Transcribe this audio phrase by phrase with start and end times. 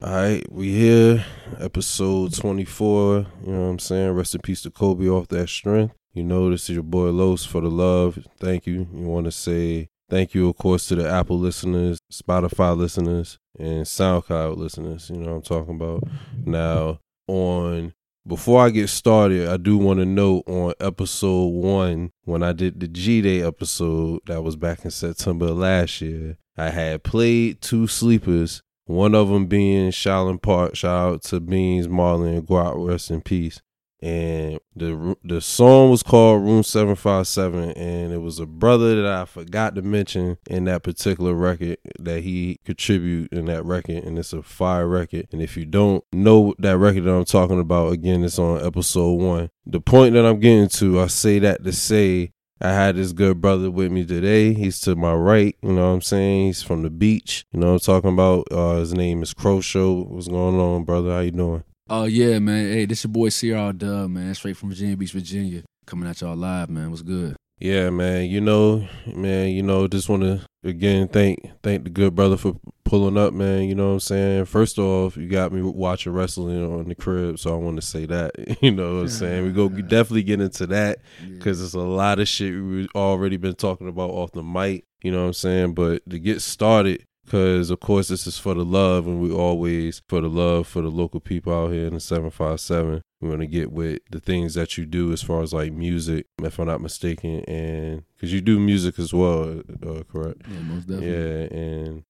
[0.00, 1.24] All right, we here,
[1.58, 3.26] episode 24.
[3.44, 4.12] You know what I'm saying?
[4.12, 5.92] Rest in peace to Kobe off that strength.
[6.12, 8.24] You know, this is your boy Los for the love.
[8.38, 8.86] Thank you.
[8.94, 13.86] You want to say thank you, of course, to the Apple listeners, Spotify listeners, and
[13.86, 15.10] SoundCloud listeners.
[15.10, 16.04] You know what I'm talking about?
[16.46, 17.92] Now, on
[18.24, 22.78] before I get started, I do want to note on episode one, when I did
[22.78, 27.88] the G Day episode that was back in September last year, I had played two
[27.88, 30.74] sleepers one of them being Shaolin Park.
[30.74, 32.74] Shout out to Beans, Marlon, and Guap.
[32.76, 33.60] Rest in peace.
[34.00, 39.02] And the the song was called Room Seven Five Seven, and it was a brother
[39.02, 44.04] that I forgot to mention in that particular record that he contribute in that record,
[44.04, 45.26] and it's a fire record.
[45.32, 49.14] And if you don't know that record that I'm talking about, again, it's on episode
[49.14, 49.50] one.
[49.66, 53.40] The point that I'm getting to, I say that to say I had this good
[53.40, 54.52] brother with me today.
[54.52, 56.46] He's to my right, you know what I'm saying?
[56.46, 57.44] He's from the beach.
[57.52, 58.48] You know what I'm talking about?
[58.50, 60.02] Uh, his name is Crow Show.
[60.02, 61.12] What's going on, brother?
[61.12, 61.62] How you doing?
[61.88, 62.66] Oh yeah, man.
[62.66, 64.34] Hey, this your boy CR Dub, man.
[64.34, 65.62] Straight from Virginia Beach, Virginia.
[65.86, 66.90] Coming at y'all live, man.
[66.90, 67.36] What's good?
[67.60, 68.26] Yeah, man.
[68.26, 73.18] You know, man, you know, just wanna again thank thank the good brother for pulling
[73.18, 73.64] up, man.
[73.64, 74.44] You know what I'm saying?
[74.46, 78.06] First off, you got me watching wrestling on the crib, so I want to say
[78.06, 78.32] that.
[78.62, 79.44] You know what I'm saying?
[79.44, 83.54] We go definitely get into that because it's a lot of shit we already been
[83.54, 84.84] talking about off the mic.
[85.02, 85.74] You know what I'm saying?
[85.74, 90.02] But to get started, because of course this is for the love, and we always
[90.08, 93.02] for the love for the local people out here in the 757.
[93.20, 96.26] We want to get with the things that you do as far as like music,
[96.42, 100.42] if I'm not mistaken, and because you do music as well, uh, correct?
[100.46, 101.10] Yeah, most definitely.
[101.10, 102.04] Yeah, and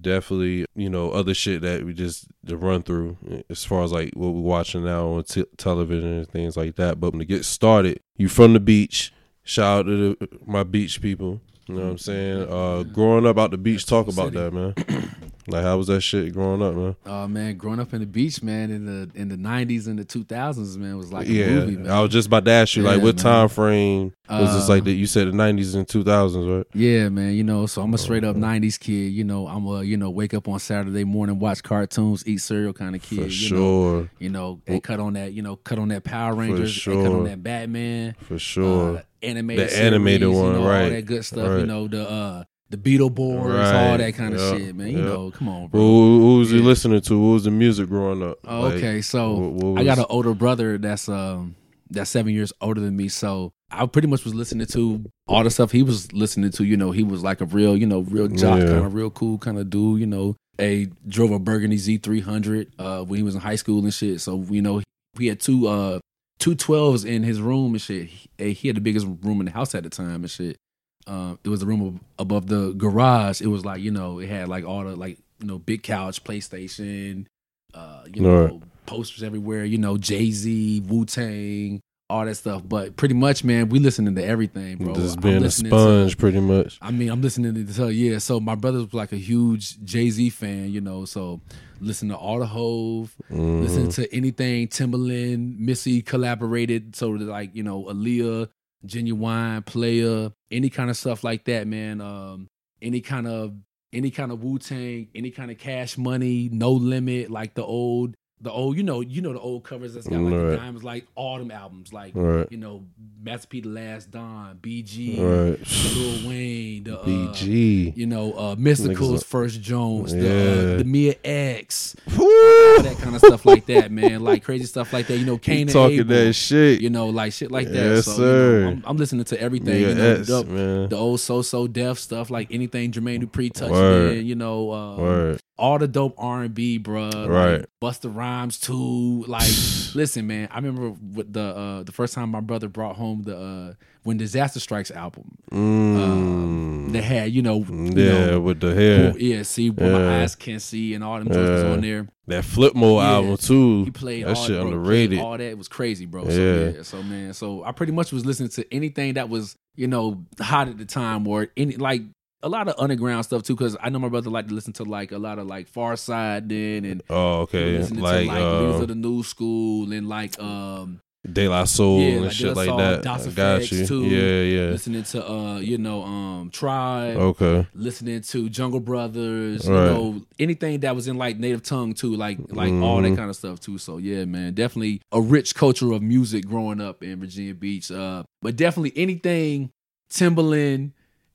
[0.00, 3.16] definitely you know other shit that we just to run through
[3.50, 6.98] as far as like what we're watching now on t- television and things like that
[6.98, 11.40] but to get started you from the beach shout out to the, my beach people
[11.68, 14.74] you know what i'm saying uh growing up out the beach talk about that man
[15.46, 18.42] like how was that shit growing up man Oh man, growing up in the beach,
[18.42, 21.46] man, in the in the nineties and the two thousands, man, was like a yeah
[21.46, 21.90] movie, man.
[21.90, 23.22] i was just about to ask you like Yeah, what man.
[23.24, 27.08] time frame was this Uh, like that you said the 90s and 2000s right Yeah,
[27.10, 27.34] man.
[27.34, 29.12] You know, so I'm a straight up '90s kid.
[29.12, 32.72] You know, I'm a you know wake up on Saturday morning, watch cartoons, eat cereal
[32.72, 33.16] kind of kid.
[33.18, 33.58] for you sure
[34.02, 35.32] Know, you know, and cut on that.
[35.34, 38.14] You know, cut on that Power Rangers, and cut on that Batman.
[38.20, 41.48] for sure uh, animated, The animated series, one, you know, right, All that good stuff.
[41.50, 41.58] right.
[41.60, 44.88] You know, the uh the Beetleborgs, Right, all that kind of yeah, shit, man.
[44.88, 45.04] You yeah.
[45.04, 45.80] know, come on, bro.
[45.80, 46.64] Who, who, who was you Yeah.
[46.66, 47.18] listening to?
[47.20, 48.38] What was the music growing up?
[48.46, 51.54] Oh, Like, okay, so what- what I got an older brother that's um
[51.90, 53.08] that's seven years older than me.
[53.08, 56.64] So I pretty much was listening to all the stuff he was listening to.
[56.64, 59.38] You know, he was like a real, you know, real jock kind of real cool
[59.38, 60.00] kind of dude.
[60.00, 63.56] You know, a drove a Burgundy Z three hundred uh when he was in high
[63.56, 64.20] school and shit.
[64.20, 64.82] So you know,
[65.18, 65.98] he had two uh
[66.38, 68.08] two twelves in his room and shit.
[68.38, 70.56] He, he had the biggest room in the house at the time and shit.
[71.06, 73.40] Um, it was a room above the garage.
[73.40, 76.22] It was like you know, it had like all the like you know, big couch,
[76.24, 77.26] PlayStation,
[77.74, 78.62] uh, you know, Right.
[78.86, 79.64] posters everywhere.
[79.64, 82.62] You know, Jay Z, Wu Tang, all that stuff.
[82.66, 84.94] But pretty much, man, we listening to everything, bro.
[84.94, 86.78] Just being a listening to- sponge, pretty much.
[86.80, 88.18] I mean, I'm listening to yeah.
[88.18, 91.04] So my brother was like a huge Jay Z fan, you know.
[91.04, 91.40] So
[91.80, 93.62] listen to all the Hove, Mm-hmm.
[93.62, 96.96] listen to anything Timbaland, Missy collaborated.
[96.96, 98.48] So like you know, Aaliyah,
[98.86, 102.00] Ginuwine, Playa, any kind of stuff like that, man.
[102.00, 102.48] Um,
[102.82, 103.54] any kind of
[103.92, 108.16] any kind of Wu Tang, any kind of Cash Money, No Limit, like the old.
[108.44, 111.06] The old, you know, you know the old covers that's got like the diamonds, like
[111.14, 112.46] all them albums, like Right.
[112.50, 112.84] you know,
[113.22, 115.58] Master P, The Last Don, BG, Right.
[115.96, 117.96] Lil Wayne, the uh, BG.
[117.96, 120.72] you know, uh, Mystikal's Niggas- First Jones, the Yeah.
[120.74, 124.22] uh, the Mia X, that kind of stuff like that, man.
[124.22, 125.16] Like crazy stuff like that.
[125.16, 126.82] You know, Kane talking Abel, that shit.
[126.82, 127.74] You know, like shit like that.
[127.74, 128.60] Yes, so, you sir.
[128.60, 129.74] know, I'm, I'm listening to everything.
[129.74, 130.88] Mia you know, X, the, man.
[130.90, 133.72] the old So So Def stuff, like anything Jermaine Dupri touched
[134.18, 134.26] in.
[134.26, 135.36] You know, uh.
[135.56, 137.28] All the dope R and B, bruh.
[137.28, 137.58] Right.
[137.60, 139.24] Like Busta Rhymes too.
[139.28, 139.42] Like,
[139.94, 140.48] listen, man.
[140.50, 143.72] I remember with the uh, the first time my brother brought home the uh,
[144.02, 145.38] when Disaster Strikes album.
[145.52, 146.92] Um, Mm.
[146.92, 149.10] they had you know, you yeah, know, with the hair.
[149.10, 151.70] Who- yeah, see what my eyes can see and all them joints Yeah.
[151.72, 152.06] on there.
[152.26, 153.10] That Flip Mode Yeah.
[153.12, 153.84] album too.
[153.84, 155.18] He played that all, shit bro, underrated.
[155.18, 156.24] All that was crazy, bro.
[156.24, 156.30] Yeah.
[156.30, 159.86] So yeah, so man, so I pretty much was listening to anything that was you
[159.86, 162.02] know hot at the time or any like
[162.44, 163.56] a lot of underground stuff too.
[163.56, 166.48] Because I know my brother liked to listen to like a lot of like Pharcyde
[166.48, 167.78] then and oh, okay.
[167.78, 171.00] listening Like, to like leaders uh, of the new school and like um
[171.32, 173.02] De La Soul Yeah, and like shit like Soul, that.
[173.02, 173.86] Das I got you.
[173.86, 174.04] too.
[174.04, 174.70] Yeah, yeah.
[174.72, 177.16] listening to uh you know um Tribe.
[177.16, 177.66] Okay.
[177.74, 179.86] listening to Jungle Brothers, Right.
[179.86, 183.10] you know, anything that was in like native tongue too, like like all Mm-hmm.
[183.14, 183.78] that kind of stuff too.
[183.78, 187.90] So yeah, man, definitely a rich culture of music growing up in Virginia Beach.
[187.90, 189.70] Uh, but definitely anything
[190.12, 190.92] Timbaland,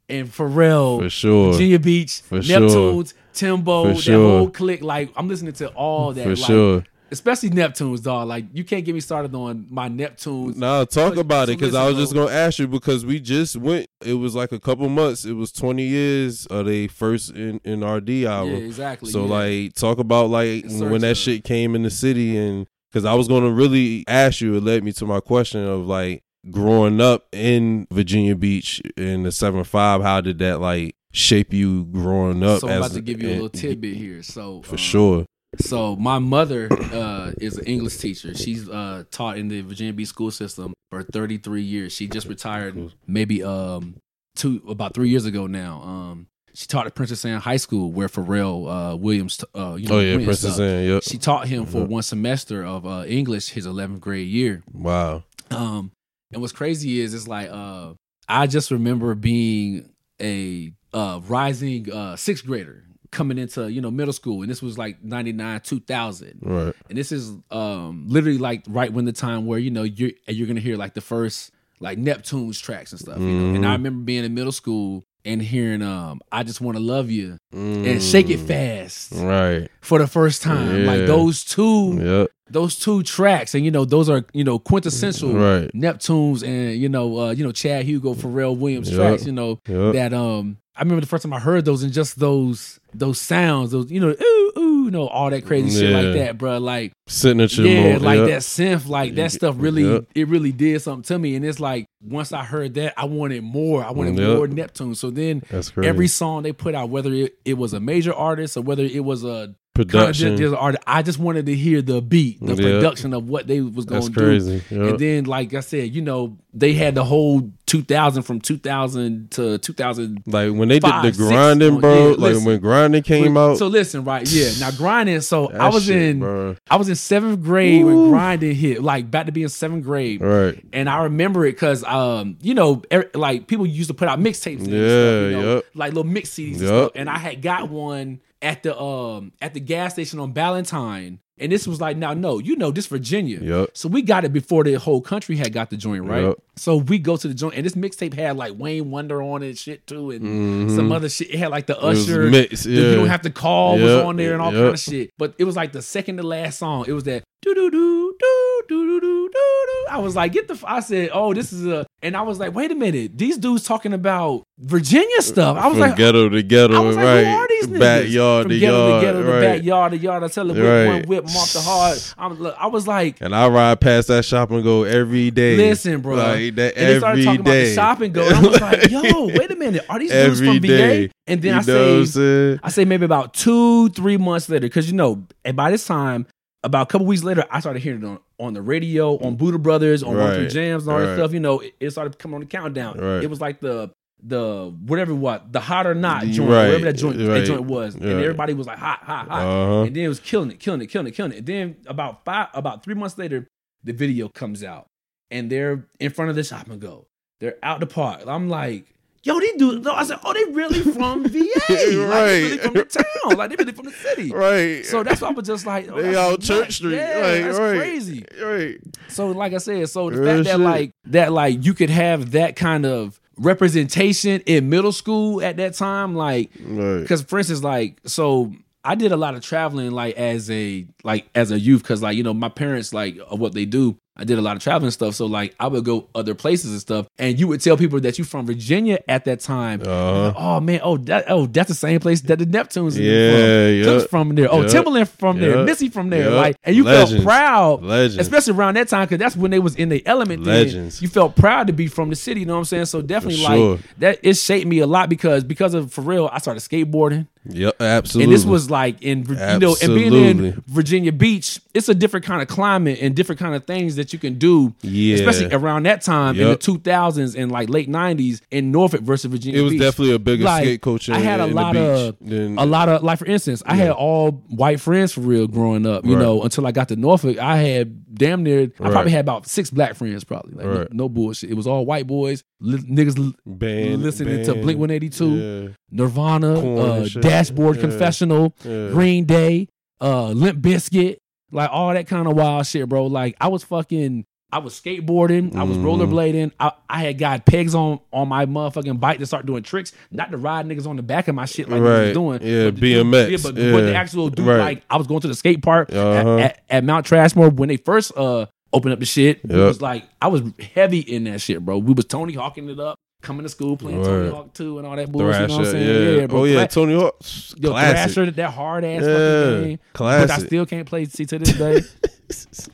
[0.10, 1.52] and Pharrell, For sure.
[1.54, 2.60] Virginia Beach, For sure.
[2.62, 4.38] Neptunes, Timbo, For that sure.
[4.40, 4.82] whole clique.
[4.84, 6.24] Like I'm listening to all that.
[6.24, 6.84] For like, sure.
[7.12, 8.28] Especially Neptunes, dog.
[8.28, 10.56] Like you can't get me started on my Neptunes.
[10.56, 13.20] Nah, talk So- about so it because I was just gonna ask you because we
[13.20, 13.88] just went.
[14.06, 15.26] It was like a couple months.
[15.26, 19.10] It was twenty years of they first in in RD Yeah, exactly.
[19.12, 19.32] So yeah.
[19.32, 23.06] like, talk about like It's when that search, shit came in the city, and because
[23.06, 27.01] I was gonna really ask you, it led me to my question of like growing
[27.01, 30.01] up in Virginia Beach in the seven five.
[30.01, 32.62] How did that like shape you growing up?
[32.62, 34.24] so I'm about to give you a little tidbit here.
[34.24, 35.25] So for um, sure.
[35.57, 38.36] So my mother uh, is an English teacher.
[38.36, 41.91] She's uh, taught in the Virginia Beach school system for 33 years.
[41.91, 43.95] She just retired maybe um
[44.36, 45.81] two about three years ago now.
[45.81, 49.97] Um, she taught at Princess Anne High School where Pharrell uh, Williams, uh, you know,
[49.97, 50.59] Oh yeah, Princess.
[50.59, 50.86] Anne.
[50.88, 51.03] Yep.
[51.03, 54.63] She taught him for one semester of uh, English his 11th grade year.
[54.71, 55.24] Wow.
[55.51, 55.91] Um,
[56.31, 57.94] and what's crazy is it's like uh,
[58.28, 59.92] I just remember being
[60.22, 64.78] a uh, rising uh, sixth grader coming into you know middle school, and this was
[64.78, 66.74] like 99, 2000 Right.
[66.90, 70.48] and this is um literally like right when the time where you know you're you're
[70.48, 73.20] gonna hear like the first like Neptune's tracks and stuff.
[73.20, 73.56] You know?
[73.56, 73.74] And I Mhm.
[73.78, 77.86] remember being in middle school and hearing um I just want to love you Mm.
[77.89, 79.69] and shake it fast Right.
[79.81, 80.86] for the first time.
[80.86, 82.27] Like those two Yep.
[82.51, 85.69] those two tracks and you know those are you know quintessential Right.
[85.74, 88.98] Neptunes and you know uh you know Chad Hugo Pharrell Williams Yep.
[88.98, 89.25] tracks.
[89.25, 89.94] You know Yep.
[89.94, 93.72] that um I remember the first time I heard those and just those those sounds
[93.72, 96.58] those you know ooh ooh you know all that crazy shit like that, bro.
[96.58, 97.64] Like Signature.
[97.64, 98.02] yeah, mode.
[98.02, 98.28] like Yep.
[98.30, 100.06] that synth, like that stuff really, Yep.
[100.16, 101.36] it really did something to me.
[101.36, 103.84] And it's like once I heard that, I wanted more.
[103.84, 104.38] I wanted Yep.
[104.38, 104.96] more Neptune.
[104.96, 105.44] So then
[105.84, 109.04] every song they put out, whether it, it was a major artist or whether it
[109.04, 109.54] was a
[109.86, 110.38] production.
[110.38, 112.58] just, just I just wanted to hear the beat, the Yep.
[112.58, 114.14] production of what they was going to do.
[114.14, 114.62] crazy.
[114.70, 114.90] Yep.
[114.90, 119.60] And then, like I said, you know, they had the whole 2000 from 2000 to
[119.60, 121.94] 2000 like when they did the grinding, on- bro.
[121.94, 122.46] yeah, like listen.
[122.46, 123.58] when grinding came out.
[123.60, 124.28] So listen, right?
[124.31, 124.50] Yeah.
[124.60, 125.22] Now grinding.
[125.22, 126.56] So I was shit, in, bro.
[126.72, 128.02] I was in seventh grade Woo.
[128.04, 130.22] when grinding hit, like about to be in seventh grade.
[130.22, 130.64] Right.
[130.74, 134.20] And I remember it because, um, you know, er, like people used to put out
[134.20, 135.66] mixtapes, and stuff, Yeah, you know, yup.
[135.75, 136.92] like little mix CDs and stuff.
[136.96, 141.51] And I had got one at the um at the gas station on Ballantyne, and
[141.51, 143.39] this was like, now no, you know, this Virginia.
[143.41, 143.69] Yup.
[143.74, 146.24] So we got it before the whole country had got the joint, right?
[146.24, 146.39] Yup.
[146.56, 149.47] So we go to the joint, and this mixtape had like Wayne Wonder on it,
[149.50, 150.75] and shit too, and Mhm.
[150.75, 151.33] some other shit.
[151.33, 154.33] It had like the Usher, mixed, the You don't have to call was on there
[154.33, 155.12] and all kind of shit.
[155.18, 156.86] But it was like the second to last song.
[156.88, 159.86] It was that do do do do do do do do.
[159.89, 160.53] I was like, get the.
[160.53, 160.65] F-.
[160.65, 161.86] I said, oh, this is a.
[162.01, 165.57] And I was like, wait a minute, these dudes talking about Virginia stuff.
[165.57, 167.25] I was From like, ghetto to ghetto, I was like, right?
[167.25, 167.80] Who are these niggas?
[167.80, 169.41] Backyard From to yard, to ghetto right.
[169.41, 170.24] backyard to yard.
[170.24, 170.86] I tell him right.
[170.86, 172.00] one whip, off the hard.
[172.18, 175.57] I I was like, and I ride past that shop and go every day.
[175.57, 177.51] Listen, bro, like that and every they started talking day.
[177.51, 178.30] about the shop and go.
[178.30, 181.07] And I was like, yo, wait a minute, are these dudes from day.
[181.07, 181.13] VA?
[181.25, 184.95] And then you I say, I say maybe about two, three months later, because you
[184.95, 186.27] know, and by this time
[186.64, 189.58] about a couple weeks later, I started hearing it on, on the radio, on Buddha
[189.58, 191.32] Brothers, on One Three Jams, and all that stuff.
[191.34, 192.98] You know, it, it started coming on the countdown.
[192.98, 193.24] Right.
[193.24, 193.92] It was like the
[194.22, 196.66] the whatever what the hot or not joint, Right.
[196.66, 199.82] whatever that joint that joint was, and everybody was like hot, hot, hot, Uh-huh.
[199.84, 201.38] and then it was killing it, killing it, killing it, killing it.
[201.38, 203.48] And then about five, about three months later,
[203.84, 204.88] the video comes out,
[205.32, 207.08] and they're in front of the shop and go.
[207.40, 208.24] They're out the park.
[208.28, 209.86] I'm like, yo, these dudes.
[209.86, 211.39] No, I said, oh, they really from VA.
[211.69, 213.38] Like, they really from the town.
[213.38, 214.31] Like they really from the city.
[214.31, 214.86] Right.
[214.86, 216.48] So that's why I was just like, oh, they nuts.
[216.48, 216.95] Church Street.
[216.95, 217.77] Yeah, like, that's right.
[217.77, 218.25] crazy.
[218.41, 218.77] Right.
[219.10, 222.32] So like I said, so the Real fact that like that like you could have
[222.32, 227.01] that kind of representation in middle school at that time, like Right.
[227.01, 228.51] because for instance, like so
[228.84, 232.15] I did a lot of traveling like as a like as a youth because like
[232.17, 233.98] you know my parents like of what they do.
[234.20, 236.80] I did a lot of traveling stuff, so like I would go other places and
[236.82, 239.82] stuff, and you would tell people that you're from Virginia at that time.
[239.82, 240.34] Uh-huh.
[240.36, 243.74] Oh man, oh that oh that's the same place that the Neptunes Yeah, from.
[243.76, 243.84] yeah.
[243.84, 244.52] Cook's from there.
[244.52, 244.68] Oh Yeah.
[244.68, 245.64] Timbaland from there.
[245.64, 246.30] Missy from there.
[246.30, 246.36] Yeah.
[246.36, 248.18] Like and you felt proud, Legends.
[248.18, 250.44] especially around that time because that's when they was in the element.
[250.44, 250.54] then.
[250.66, 251.02] Legends.
[251.02, 252.42] You felt proud to be from the city.
[252.42, 252.86] You know what I'm saying?
[252.86, 253.72] So definitely sure.
[253.76, 254.20] like that.
[254.24, 257.28] It shaped me a lot because because of for real, I started skateboarding.
[257.46, 257.82] Yep.
[257.82, 258.26] Absolutely.
[258.26, 262.26] And this was like in you know, and being in Virginia Beach, it's a different
[262.26, 264.74] kind of climate and different kind of things that you can do.
[264.82, 265.16] Yeah.
[265.16, 269.30] Especially around that time in the two thousands and like late nineties in Norfolk versus
[269.32, 269.82] Virginia It was Beach.
[269.82, 271.13] definitely a bigger Like, skate culture.
[271.13, 274.32] I had a lot of than- a lot of like for instance, I had all
[274.50, 276.06] white friends for real growing up.
[276.06, 276.22] You Right.
[276.22, 278.72] know, until I got to Norfolk, I had damn near.
[278.80, 280.24] I probably had about six black friends.
[280.24, 280.94] Probably like no, Right.
[280.94, 281.50] no bullshit.
[281.50, 284.56] It was all white boys, li- niggas band, listening to.
[284.56, 285.30] Blink One Eighty Two.
[285.36, 285.68] Yeah.
[285.92, 287.08] Nirvana, uh.
[287.22, 287.82] Dashboard Yeah.
[287.82, 288.89] Confessional, Yeah.
[288.92, 289.68] Green Day,
[290.01, 291.18] uh, Limp Bizkit,
[291.51, 293.06] like all that kind of wild shit, bro.
[293.08, 295.86] Like I was fucking I was skateboarding, I was Mm-hmm.
[295.86, 296.51] rollerblading.
[296.60, 300.32] I, I had got pegs on on my motherfucking bike to start doing tricks, not
[300.32, 302.06] to ride niggas on the back of my shit like Right.
[302.06, 302.41] was doing.
[302.41, 303.29] Yeah, but BMX.
[303.29, 303.82] yeah, but, but Yeah.
[303.82, 304.58] the actual do Right.
[304.58, 306.38] like I was going to the skate park at- Uh-huh.
[306.39, 309.41] at, at Mount Trashmore when they first uh opened up the shit.
[309.44, 310.41] It was like I was
[310.74, 311.77] heavy in that shit, bro.
[311.77, 314.34] We was Tony Hawking it up, coming to school playing Tony Right.
[314.34, 315.42] Hawk 2 and all that bullshit.
[315.42, 316.20] You know what I'm saying?
[316.20, 316.28] yeah.
[316.28, 316.40] bro.
[316.40, 317.18] oh yeah, Tony Hawk,
[317.58, 318.14] Yo, classic.
[318.14, 319.80] Thrasher, that hard ass Yeah, fucking game.
[319.94, 321.82] But I still can't play see to this day.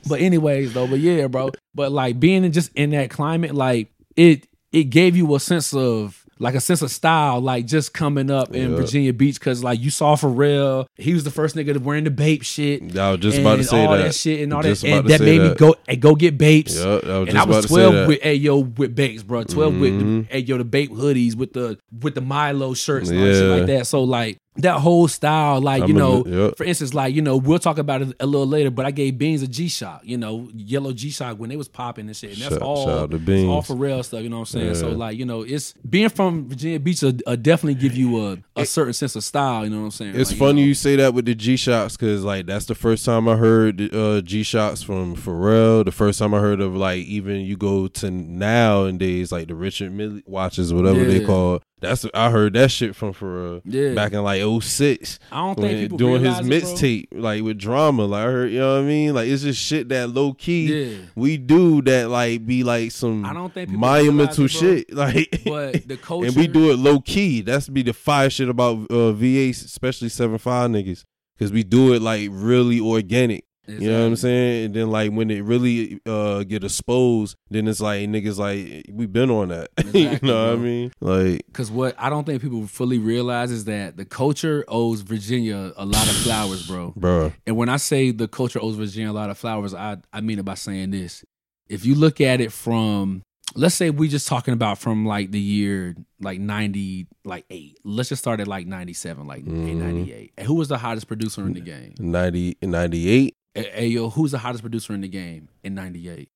[0.08, 1.50] but anyways, though, but yeah, bro.
[1.74, 5.74] But like being in just in that climate, like it it gave you a sense
[5.74, 8.76] of like a sense of style, like just coming up in Yeah.
[8.76, 12.10] Virginia Beach, because like you saw Pharrell, he was the first nigga to wearing the
[12.10, 12.96] Bape shit.
[12.96, 14.14] I was just about to say all that.
[14.14, 16.76] shit and all Just that, and that made me go and go get Bapes.
[16.76, 19.44] Yup, I was and I was twelve with hey yo with Bapes, bro.
[19.44, 19.80] 12 Mhm.
[19.80, 23.24] with the, hey yo the Bape hoodies with the with the Milo shirts and all
[23.26, 23.86] shit like that.
[23.86, 27.58] So like that whole style, like I you know, for instance, like you know, we'll
[27.58, 28.70] talk about it a little later.
[28.70, 31.68] But I gave Beans a G Shock, you know, yellow G Shock when they was
[31.68, 32.32] popping and shit.
[32.32, 33.66] And that's Shout- all, shout out to it's all Beans.
[33.66, 34.22] for real stuff.
[34.22, 34.74] You know what I'm saying?
[34.76, 38.38] So like you know, it's being from Virginia Beach will uh, definitely give you a,
[38.56, 39.64] a certain sense of style.
[39.64, 40.12] You know what I'm saying?
[40.16, 42.74] It's Like, funny know, you say that with the G Shocks because like that's the
[42.74, 45.84] first time I heard uh, G Shocks from Pharrell.
[45.84, 49.92] The first time I heard of like even you go to nowadays like the Richard
[49.92, 51.26] Mille watches, whatever they Yeah.
[51.26, 51.62] call.
[51.80, 53.92] That's I heard that shit from for Yeah.
[53.94, 56.58] back in like 06 I don't think people doing his realize it, bro.
[56.70, 58.06] mixtape like with drama.
[58.06, 59.14] Like I heard, you know what I mean?
[59.14, 60.96] Like it's just shit that low key Yeah.
[61.14, 64.86] we do that like be like some I don't think monumental it, shit.
[64.94, 67.42] Like But the culture, and we do it low key.
[67.42, 71.04] That's be the fire shit about uh, VA, especially seven five niggas,
[71.36, 73.44] because we do it like really organic.
[73.68, 74.64] You know what I'm saying?
[74.66, 79.12] And then like when it really uh get exposed, then it's like niggas like we've
[79.12, 79.68] been on that.
[79.84, 80.92] you Exactly, know what I mean?
[81.00, 85.72] Like Because what I don't think people fully realize is that the culture owes Virginia
[85.76, 86.92] a lot of flowers, bro.
[86.96, 90.20] bro, And when I say the culture owes Virginia a lot of flowers, I I
[90.20, 91.24] mean it by saying this.
[91.68, 93.22] If you look at it from
[93.54, 97.78] let's say we just talking about from like the year like 90 like 8.
[97.84, 99.76] Let's just start at like 97 like Mhm.
[99.76, 100.32] 98.
[100.36, 101.94] And who was the hottest producer in the game?
[101.98, 103.35] 90, 98?
[103.56, 106.28] Hey, yo, who's the hottest producer in the game in 98?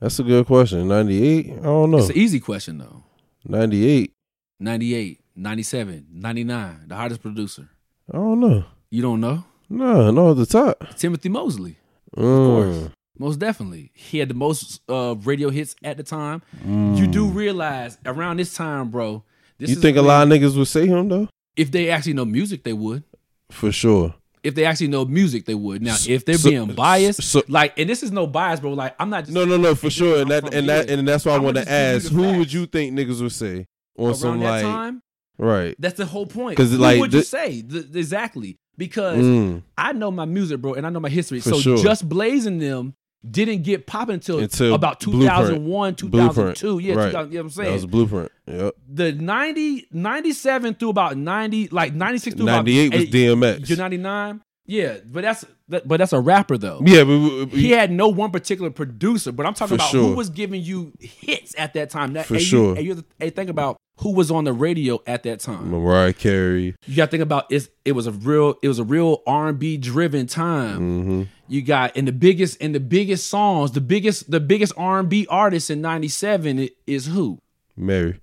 [0.00, 0.86] That's a good question.
[0.86, 1.50] Ninety eight?
[1.58, 1.98] I don't know.
[1.98, 3.02] It's an easy question though.
[3.44, 4.12] Ninety eight?
[4.60, 7.68] 98, 97, 99, the hottest producer.
[8.12, 8.64] I don't know.
[8.90, 9.44] You don't know?
[9.68, 10.96] No, no, at the top.
[10.96, 11.76] Timothy Mosley.
[12.16, 12.46] Mm.
[12.46, 12.90] course.
[13.18, 13.90] Most definitely.
[13.94, 16.42] He had the most uh, radio hits at the time.
[16.64, 19.22] You do realize around this time, bro.
[19.58, 19.74] This Mm.
[19.74, 21.28] You think a lot of niggas would say him though?
[21.56, 23.02] If they actually know music, they would.
[23.50, 24.14] For sure.
[24.48, 25.82] If they actually know music, they would.
[25.82, 28.72] Now, if they're So- being biased, so- like, and this is no bias, bro.
[28.72, 30.20] Like, I'm not just No, no, no, for sure.
[30.22, 31.78] And that and that and that's why I want to just give
[32.18, 33.66] you ask who would you think niggas would say
[33.98, 35.02] on around some like time.
[35.38, 35.74] right.
[35.78, 36.56] That's the whole point.
[36.56, 38.56] 'Cause, Who like, would you say Th- exactly?
[38.76, 39.62] Because Mm.
[39.76, 41.40] I know my music, bro, and I know my history.
[41.40, 41.78] So sure.
[41.78, 42.94] just blazing them
[43.28, 45.30] didn't get popping until, Until about Blueprint.
[45.30, 46.78] 2001, 2002.
[46.78, 47.06] Yeah, Right.
[47.06, 47.66] 2000, you know what I'm saying?
[47.66, 48.32] That was blueprint.
[48.46, 48.74] Yep.
[48.88, 53.68] the 90, 97 through about 90, like 96 through 98 about was DMX.
[53.68, 54.40] You're 99?
[54.70, 56.80] Yeah, but that's that, but that's a rapper though.
[56.84, 60.10] Yeah, but we- He had no one particular producer, but I'm talking about sure.
[60.10, 62.12] who was giving you hits at that time.
[62.12, 62.74] That, For hey, you- sure.
[62.76, 65.70] hey, you to- hey, think about who was on the radio at that time.
[65.70, 66.74] Mariah Carey.
[66.86, 69.78] You got to think about it's, it was a real it was a real R&B
[69.78, 70.78] driven time.
[70.80, 71.22] Mm-hmm.
[71.48, 75.70] You got and the biggest and the biggest songs, the biggest the biggest R&B artist
[75.70, 77.38] in 97 is who?
[77.74, 78.20] Mary.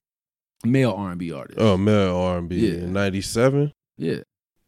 [0.63, 1.59] Male R&B artist.
[1.59, 2.55] Oh, male R and B.
[2.67, 2.73] Yeah.
[2.83, 3.71] In ninety seven.
[3.97, 4.19] Yeah.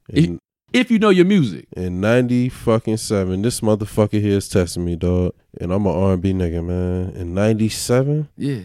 [0.10, 0.40] In,
[0.78, 1.68] If you know your music.
[1.76, 3.42] in ninety fucking seven.
[3.42, 5.34] This motherfucker here is testing me, dog.
[5.60, 7.16] And I'm an R and B nigga, man.
[7.16, 8.30] In ninety seven?
[8.38, 8.62] Yeah.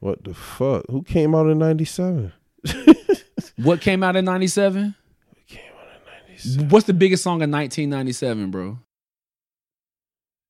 [0.00, 0.84] What the fuck?
[0.88, 2.32] Who came out in ninety seven?
[3.56, 4.94] What came out in 97?
[6.68, 8.78] What's the biggest song in 1997, bro?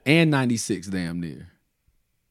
[0.07, 1.49] And 96, damn near.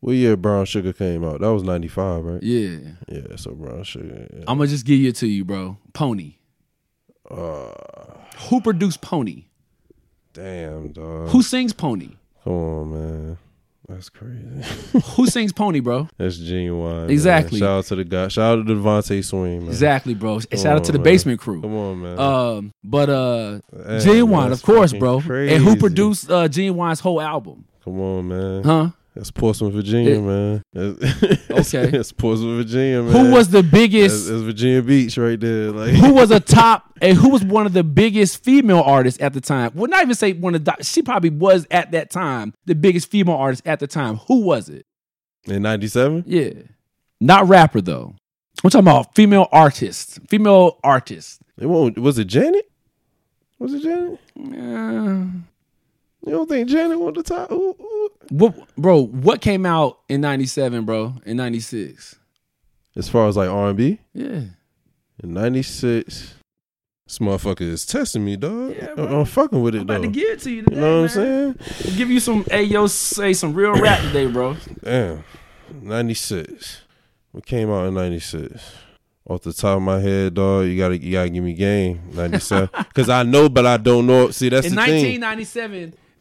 [0.02, 1.42] Well, yeah, Brown Sugar came out?
[1.42, 2.42] That was ninety five, right?
[2.42, 2.78] Yeah.
[3.08, 4.28] Yeah, so Brown Sugar.
[4.34, 4.46] Yeah.
[4.48, 5.78] I'm going to just give it to you, bro.
[5.94, 6.38] Pony.
[7.30, 7.72] Uh,
[8.50, 9.46] Who produced Pony?
[10.34, 11.30] damn, dog.
[11.30, 12.10] Who sings Pony?
[12.44, 13.38] Come on, man.
[13.90, 14.46] That's crazy.
[15.16, 16.08] Who sings Pony, bro?
[16.18, 17.02] That's ginuwine.
[17.02, 17.10] man.
[17.10, 17.60] Exactly.
[17.60, 18.30] Shout out to the guy.
[18.30, 19.68] Shout out to DeVante Swing, man.
[19.68, 20.36] Exactly, bro.
[20.50, 21.04] And shout out to the man.
[21.04, 21.62] basement crew.
[21.62, 22.18] Come on, man.
[22.20, 25.18] Um, but uh, Hey, Ginuwine, of course, bro.
[25.20, 27.66] And who produced uh Ginuwine's whole album?
[27.84, 28.64] Come on, man.
[28.64, 28.90] Huh?
[29.22, 30.64] That's Portsmouth, Virginia, It- man.
[30.74, 31.92] That's, Okay.
[31.92, 33.12] That's Portsmouth, Virginia, man.
[33.28, 34.28] Who was the biggest?
[34.28, 35.70] that's Virginia Beach right there.
[35.72, 39.34] Like who was a top and who was one of the biggest female artists at
[39.34, 39.74] the time?
[39.76, 40.76] Well, not even say one of the.
[40.82, 44.16] She probably was at that time the biggest female artist at the time.
[44.28, 44.88] Who was it?
[45.46, 46.24] in '97.
[46.26, 46.50] Yeah,
[47.20, 48.16] not rapper though.
[48.64, 50.20] I'm talking about female artists.
[50.30, 51.38] Female artists.
[51.60, 52.72] It won't, was it Janet?
[53.60, 54.20] Was it Janet?
[54.36, 55.26] Uh,
[56.26, 57.50] You don't think Janet was the top?
[57.50, 58.12] Who, who?
[58.30, 59.02] What, bro?
[59.08, 61.16] What came out in '97, bro?
[61.26, 62.16] In '96?
[62.96, 64.42] As far as like R and B, Yeah.
[65.24, 66.36] in '96,
[67.08, 68.76] this motherfucker is testing me, dog.
[68.76, 69.14] Yeah, I'm.
[69.14, 70.02] I'm fucking with I'm it about though.
[70.04, 71.58] to give it to you You know what I'm man.
[71.66, 71.96] saying?
[71.98, 74.56] Give you some, hey yo, say some real rap today, bro.
[74.84, 75.24] Damn,
[75.82, 76.82] '96.
[77.32, 78.62] What came out in '96?
[79.30, 82.70] Off the top of my head, dog, you gotta you gotta give me game '97
[82.90, 84.30] because I know, but I don't know.
[84.32, 85.22] See, that's in the thing.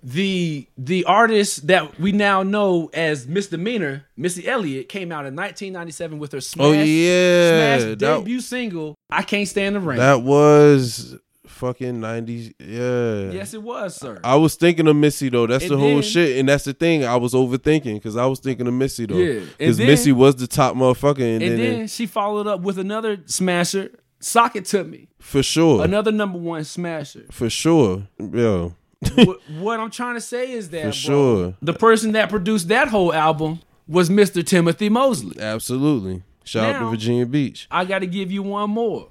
[0.02, 5.34] 1997, the the artist that we now know as Misdemeanor, Missy Elliott, came out in
[5.36, 9.80] 1997 with her oh, smash, Oh yeah, smash that, debut single, "I Can't Stand the
[9.80, 11.16] Rain." that was
[11.46, 12.52] fucking '90s.
[12.58, 13.32] Yeah.
[13.32, 14.20] yes, it was, sir.
[14.24, 15.46] I was thinking of Missy though.
[15.46, 17.04] That's And the whole then- shit, and that's the thing.
[17.04, 19.16] I was overthinking because I was thinking of Missy though.
[19.16, 22.78] Yeah, because Missy was the top motherfucker, and, and then, then she followed up with
[22.78, 23.90] another smasher,
[24.20, 27.26] "Sock It to Me," for sure, another number one smasher.
[27.30, 28.74] for sure, yo,
[29.14, 31.54] what, what I'm trying to say is that, For bro, sure.
[31.62, 34.44] the person that produced that whole album was Mr.
[34.46, 35.40] Timothy Mosley.
[35.40, 36.22] absolutely.
[36.44, 37.66] Shout out Now- to Virginia Beach.
[37.70, 39.08] I got to give you one more.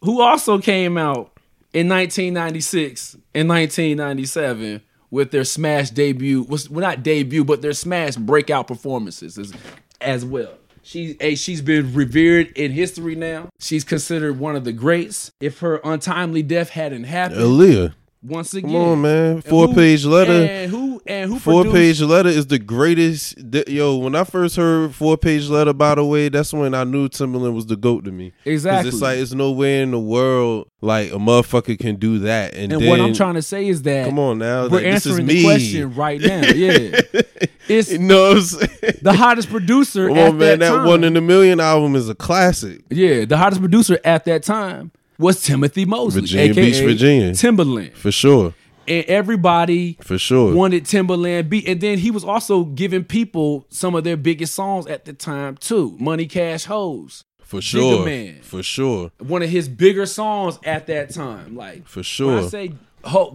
[0.03, 1.33] Who also came out
[1.73, 8.17] in 1996 and 1997 with their smash debut, was well not debut, but their smash
[8.17, 9.53] breakout performances as,
[10.01, 10.55] as well.
[10.83, 13.49] She's she's been revered in history now.
[13.59, 15.31] She's considered one of the greats.
[15.41, 17.95] If her untimely death hadn't happened, Aaliyah,
[18.25, 19.43] once again, come on, man.
[19.43, 20.33] Four who- page letter.
[20.33, 23.35] and who and who Four produced- page letter is the greatest.
[23.69, 27.09] Yo, when I first heard four page letter, by the way, that's when I knew
[27.09, 28.33] Timbaland was the goat to me.
[28.45, 28.89] Exactly.
[28.89, 32.55] it's like it's nowhere in the world like a motherfucker can do that.
[32.55, 34.83] And, And then, what I'm trying to say is that come on now, we're like,
[34.85, 35.35] this is answering me.
[35.37, 36.43] the question right now.
[36.55, 37.01] Yeah,
[37.69, 38.99] it's You know what I'm saying?
[39.03, 40.59] the hottest producer Come on, man.
[40.59, 42.83] that, That one in a million album is a classic.
[42.91, 47.31] yeah, the hottest producer at that time was Timothy Mosley, Virginia aka Beach, Virginia.
[47.33, 48.55] Timbaland, For sure.
[48.89, 50.55] and everybody For sure.
[50.55, 51.67] wanted Timbaland beat.
[51.69, 55.57] And then he was also giving people some of their biggest songs at the time
[55.57, 55.97] too.
[56.01, 58.05] Money Cash Hoes, For sure.
[58.05, 58.41] Man.
[58.43, 59.11] For sure.
[59.19, 61.57] one of his bigger songs at that time.
[61.57, 62.39] Like For When sure.
[62.41, 62.73] I say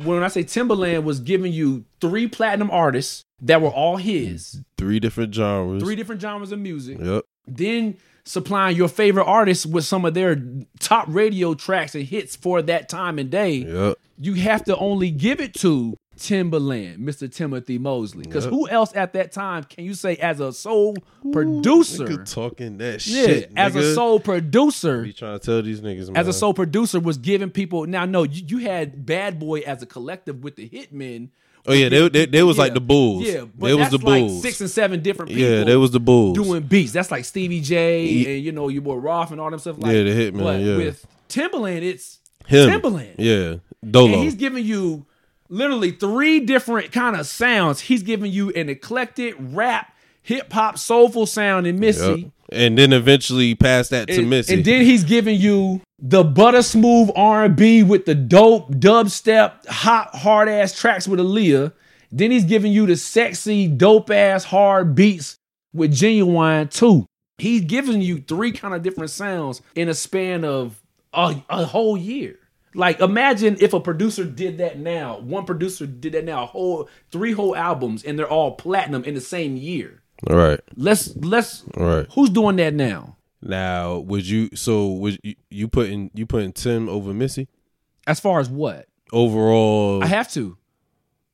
[0.04, 5.00] when I say Timbaland was giving you three platinum artists that were all his, Three
[5.00, 5.82] different genres.
[5.84, 7.24] three different genres of music, Yep.
[7.48, 7.96] then
[8.30, 10.40] supplying your favorite artists with some of their
[10.80, 13.98] top radio tracks and hits for that time and day, Yep.
[14.20, 17.32] you have to only give it to Timbaland, Mr.
[17.34, 18.24] Timothy Mosley.
[18.26, 18.54] Because Yep.
[18.54, 20.96] who else at that time can you say as a soul
[21.32, 22.06] producer?
[22.06, 23.52] Nigga talking that yeah, shit.
[23.56, 23.96] as a nigga.
[23.96, 25.02] soul producer.
[25.04, 26.18] Be trying to tell these niggas, man.
[26.18, 29.82] as a soul producer was giving people now no you, you had bad boy as
[29.82, 31.30] a collective with the hitmen
[31.70, 33.24] Oh yeah, they they, they was like the Bulls.
[33.26, 34.34] yeah but they was the Bulls.
[34.34, 36.36] like six and seven different people yeah, they was the Bulls.
[36.38, 39.60] doing beats that's like stevie j and you know your boy Roth and all them
[39.60, 40.78] stuff like Yeah, the Hitmen, but yeah.
[40.78, 42.70] with timbaland it's Him.
[42.70, 43.56] timbaland Yeah,
[43.90, 44.14] Dolo.
[44.14, 45.06] and he's giving you
[45.48, 51.66] literally three different kind of sounds he's giving you an eclectic rap hip-hop soulful sound
[51.68, 52.32] in missy Yep.
[52.52, 54.56] And then eventually pass that to and, Missy.
[54.56, 59.68] and then he's giving you the butter smooth R and B with the dope dubstep,
[59.68, 61.74] hot hard ass tracks with Aaliyah.
[62.12, 65.38] Then he's giving you the sexy, dope ass hard beats
[65.74, 67.06] with Ginuwine too.
[67.38, 70.82] He's giving you three kind of different sounds in a span of
[71.14, 72.40] a, a whole year.
[72.74, 75.20] Like imagine if a producer did that now.
[75.20, 79.16] One producer did that now, a whole three whole albums, and they're all platinum in
[79.16, 80.02] the same year.
[80.28, 81.64] All right, Let's let's.
[81.78, 82.08] all right.
[82.14, 83.18] Who's doing that now?
[83.42, 84.50] Now, would you?
[84.54, 87.48] So, would you, you putting you putting Tim over Missy
[88.06, 88.88] As far as what?
[89.12, 90.04] overall?
[90.04, 90.58] I have to.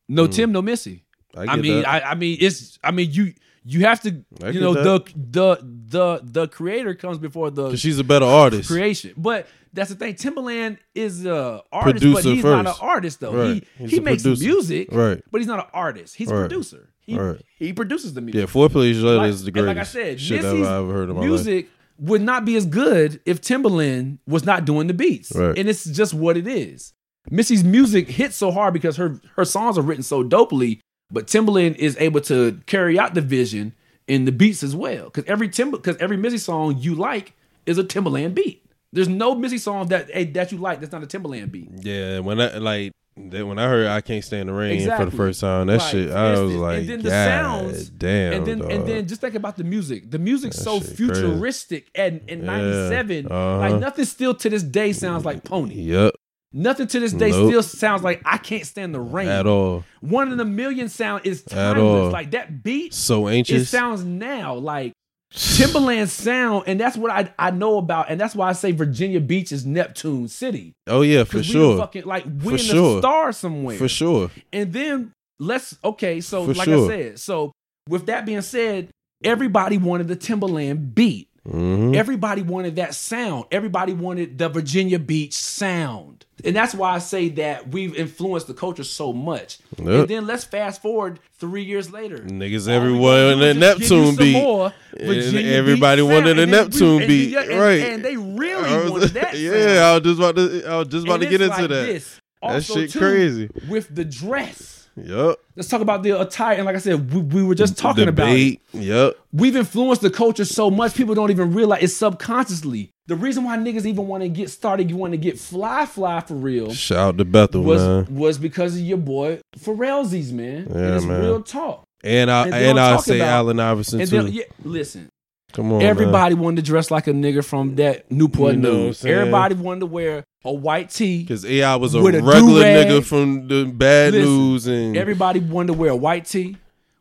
[0.07, 0.31] No hmm.
[0.31, 1.03] Tim, no Missy.
[1.35, 1.83] I I, mean.
[1.85, 2.77] I, I mean, it's.
[2.83, 4.23] I mean, you you have to.
[4.43, 7.75] I you know, the the the the creator comes before the.
[7.75, 8.69] she's a better artist.
[8.69, 9.13] creation.
[9.17, 10.15] But that's the thing.
[10.15, 13.33] Timbaland is a artist, but Producer he's not an artist though.
[13.33, 13.63] Right.
[13.77, 14.43] He He's he makes producer.
[14.45, 15.21] music, Right.
[15.31, 16.15] But he's not an artist.
[16.15, 16.89] He's a producer.
[17.01, 17.39] He Right.
[17.59, 18.39] he produces the music.
[18.39, 20.93] Yeah, four page letter Like- is the greatest like I said, shit Missy's I've ever
[20.93, 21.27] heard in my life.
[21.29, 25.31] music would not be as good if Timbaland was not doing the beats.
[25.35, 25.57] Right.
[25.57, 26.93] And it's just what it is.
[27.29, 31.75] Missy's music hits so hard because her her songs are written so dopely, but Timbaland
[31.77, 33.73] is able to carry out the vision
[34.07, 35.05] in the beats as well.
[35.05, 37.33] Because every Timber, because every Missy song you like
[37.65, 38.61] is a Timbaland beat.
[38.93, 41.69] There's no Missy song that eh, that you like that's not a Timbaland beat.
[41.81, 45.11] Yeah, when I like that when I heard I can't stand the rain for the
[45.11, 45.91] first time, that Right.
[45.91, 49.35] shit I was like, and then the sounds, damn, and then and then just think
[49.35, 50.11] about the music.
[50.11, 51.05] The music's so shit crazy.
[51.13, 53.57] futuristic and in Yeah, '97, uh-huh.
[53.59, 55.75] like nothing still to this day sounds like Pony.
[55.75, 56.13] yep,
[56.53, 57.49] Nothing to this day Nope.
[57.49, 59.27] still sounds like I can't stand the rain.
[59.27, 62.13] at all, One in a million sound is timeless.
[62.13, 63.61] Like that beat, so ancient.
[63.61, 64.93] it sounds now like
[65.35, 69.19] Timbaland sound, and that's what I I know about, and that's why I say Virginia
[69.19, 70.71] Beach is Neptune City.
[70.87, 72.95] oh yeah, for sure, fucking like we in sure.
[72.95, 73.77] the star somewhere.
[73.77, 74.31] for sure.
[74.53, 76.21] And then let's okay.
[76.21, 76.85] So For like sure.
[76.85, 77.51] I said, so
[77.89, 78.87] with that being said,
[79.23, 81.27] everybody wanted the Timbaland beat.
[81.47, 81.95] Mhm.
[81.95, 83.45] Everybody wanted that sound.
[83.51, 86.25] Everybody wanted the Virginia Beach sound.
[86.43, 89.59] And that's why I say that we've influenced the culture so much.
[89.77, 89.87] Yep.
[89.87, 92.17] And then let's fast forward three years later.
[92.17, 94.33] Niggas everywhere gonna on do that is just give you Neptune beat.
[94.33, 97.81] more And Virginia everybody Beach wanted a Neptune and- beat, and- right?
[97.81, 99.79] And they really was- wanted that yeah, sound.
[99.79, 100.65] I was just about to.
[100.67, 101.85] I was just about to get into like that.
[101.85, 102.19] this.
[102.41, 103.49] That shit too, crazy.
[103.69, 104.84] With the dress.
[104.97, 105.39] Yup.
[105.55, 106.55] Let's talk about the attire.
[106.55, 108.31] And like I said, we, we were just talking about it.
[108.31, 108.61] Debate.
[108.73, 109.17] Yup.
[109.33, 112.91] We've influenced the culture so much, people don't even realize it's subconsciously.
[113.07, 116.21] The reason why niggas even want to get started, you want to get fly fly
[116.21, 118.15] for real, Shout out to Bethel, was man.
[118.15, 120.67] was because of your boy Pharrellsies, man.
[120.71, 121.21] Yeah, and it's man.
[121.21, 121.83] real talk.
[122.03, 124.27] And I And and, I'll say about- Allen Iverson And too.
[124.27, 125.09] yeah, listen,
[125.55, 125.87] Come on, man.
[125.87, 129.05] everybody wanted to dress like a nigga from that Newport You know News.
[129.05, 131.21] Everybody wanted to wear a white tee.
[131.23, 132.87] Because AI was a regular do-rag.
[132.87, 136.57] nigga from the bad Listen, news and Everybody wanted to wear a white tee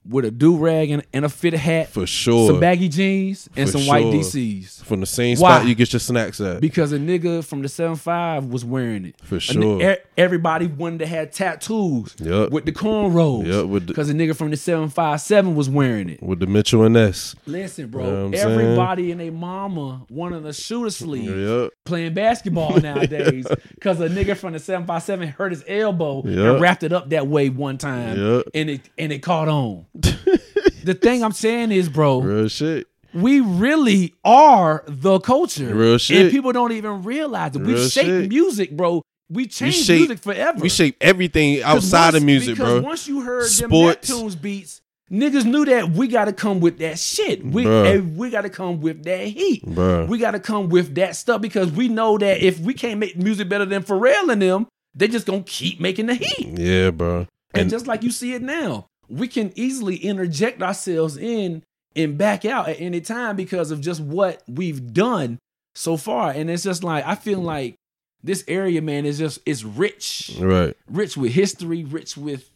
[0.09, 2.49] with a do rag and, and a fitted hat, for sure.
[2.49, 4.13] some baggy jeans, and For some white sure.
[4.13, 4.85] DCs.
[4.85, 5.57] from the same Why?
[5.59, 6.61] spot you get your snacks at.
[6.61, 9.15] because a nigga from the 7-5 was wearing it.
[9.23, 9.97] For sure.
[10.17, 12.51] everybody wanted to have tattoos Yup.
[12.51, 13.45] with the cornrows.
[13.45, 16.23] The- Because a nigga from the 757 was wearing it.
[16.23, 17.35] with the Mitchell and S.
[17.47, 18.05] Listen, bro.
[18.05, 18.51] You know I'm saying?
[18.61, 21.73] everybody and their mama wanted to shoot a sleeve Yup.
[21.85, 26.27] playing basketball nowadays because a nigga from the 757 hurt his elbow Yup.
[26.55, 29.87] and wrapped it up that way one time and it and it caught on.
[29.95, 32.87] The thing I'm saying is, bro, Real shit.
[33.13, 35.75] we really are the culture.
[35.75, 36.23] Real shit.
[36.23, 37.63] And people don't even realize it.
[37.63, 38.29] We Real shape shit.
[38.29, 39.03] music, bro.
[39.31, 40.61] We change shape- music forever.
[40.61, 42.81] We shape everything outside once- of music, bro.
[42.81, 44.09] once you heard Sports.
[44.09, 44.81] them Neptunes beats,
[45.11, 47.45] niggas knew that we got to come with that shit.
[47.45, 47.87] We Bruh.
[47.97, 49.65] eh, we got to come with that heat.
[49.65, 50.07] Bruh.
[50.09, 53.17] We got to come with that stuff because we know that if we can't make
[53.17, 56.59] music better than Pharrell and them, they just gonna keep making the heat.
[56.59, 57.27] Yeah, bro.
[57.55, 61.63] And, And just like you see it now, we can easily interject ourselves in
[61.97, 65.39] and back out at any time because of just what we've done
[65.75, 66.31] so far.
[66.31, 67.77] And it's just like I feel like
[68.23, 70.77] this area, man, is just it's rich, right.
[70.89, 72.51] rich with history, rich with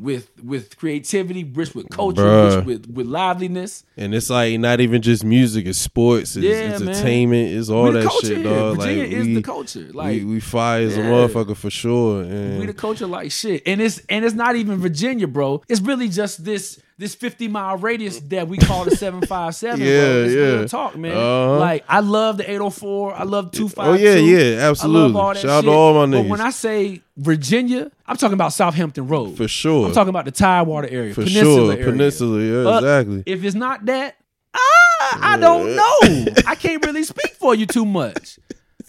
[0.00, 2.56] with with creativity, rich with culture, Bruh.
[2.56, 3.84] rich with with liveliness.
[3.96, 6.88] And it's like not even just music, it's sports, it's Yeah, man.
[6.88, 8.76] entertainment, it's all that culture shit, dog.
[8.78, 9.88] Virginia like is we, the culture.
[9.92, 12.22] Like we we fire as a motherfucker for sure.
[12.22, 15.62] And We the culture like shit, and it's and it's not even Virginia, bro.
[15.68, 19.78] It's really just this this fifty mile radius that we call the seven five seven.
[19.88, 20.22] Yeah, bro.
[20.24, 20.40] It's yeah.
[20.40, 21.16] real talk, man.
[21.16, 21.58] Uh-huh.
[21.58, 23.14] Like I love the eight hundred four.
[23.14, 23.86] I love two five.
[23.86, 25.00] Oh yeah, yeah, absolutely.
[25.00, 28.16] I love all that Shout out to all my But when I say Virginia, I'm
[28.16, 29.36] talking about Southampton Road.
[29.36, 29.86] for sure.
[29.86, 31.72] I'm talking about the Tidewater area, for Peninsula sure.
[31.72, 31.84] area.
[31.84, 33.22] Peninsula, yeah, exactly.
[33.26, 34.16] If it's not that,
[34.54, 36.32] ah, I don't know.
[36.46, 38.38] I can't really speak for you too much.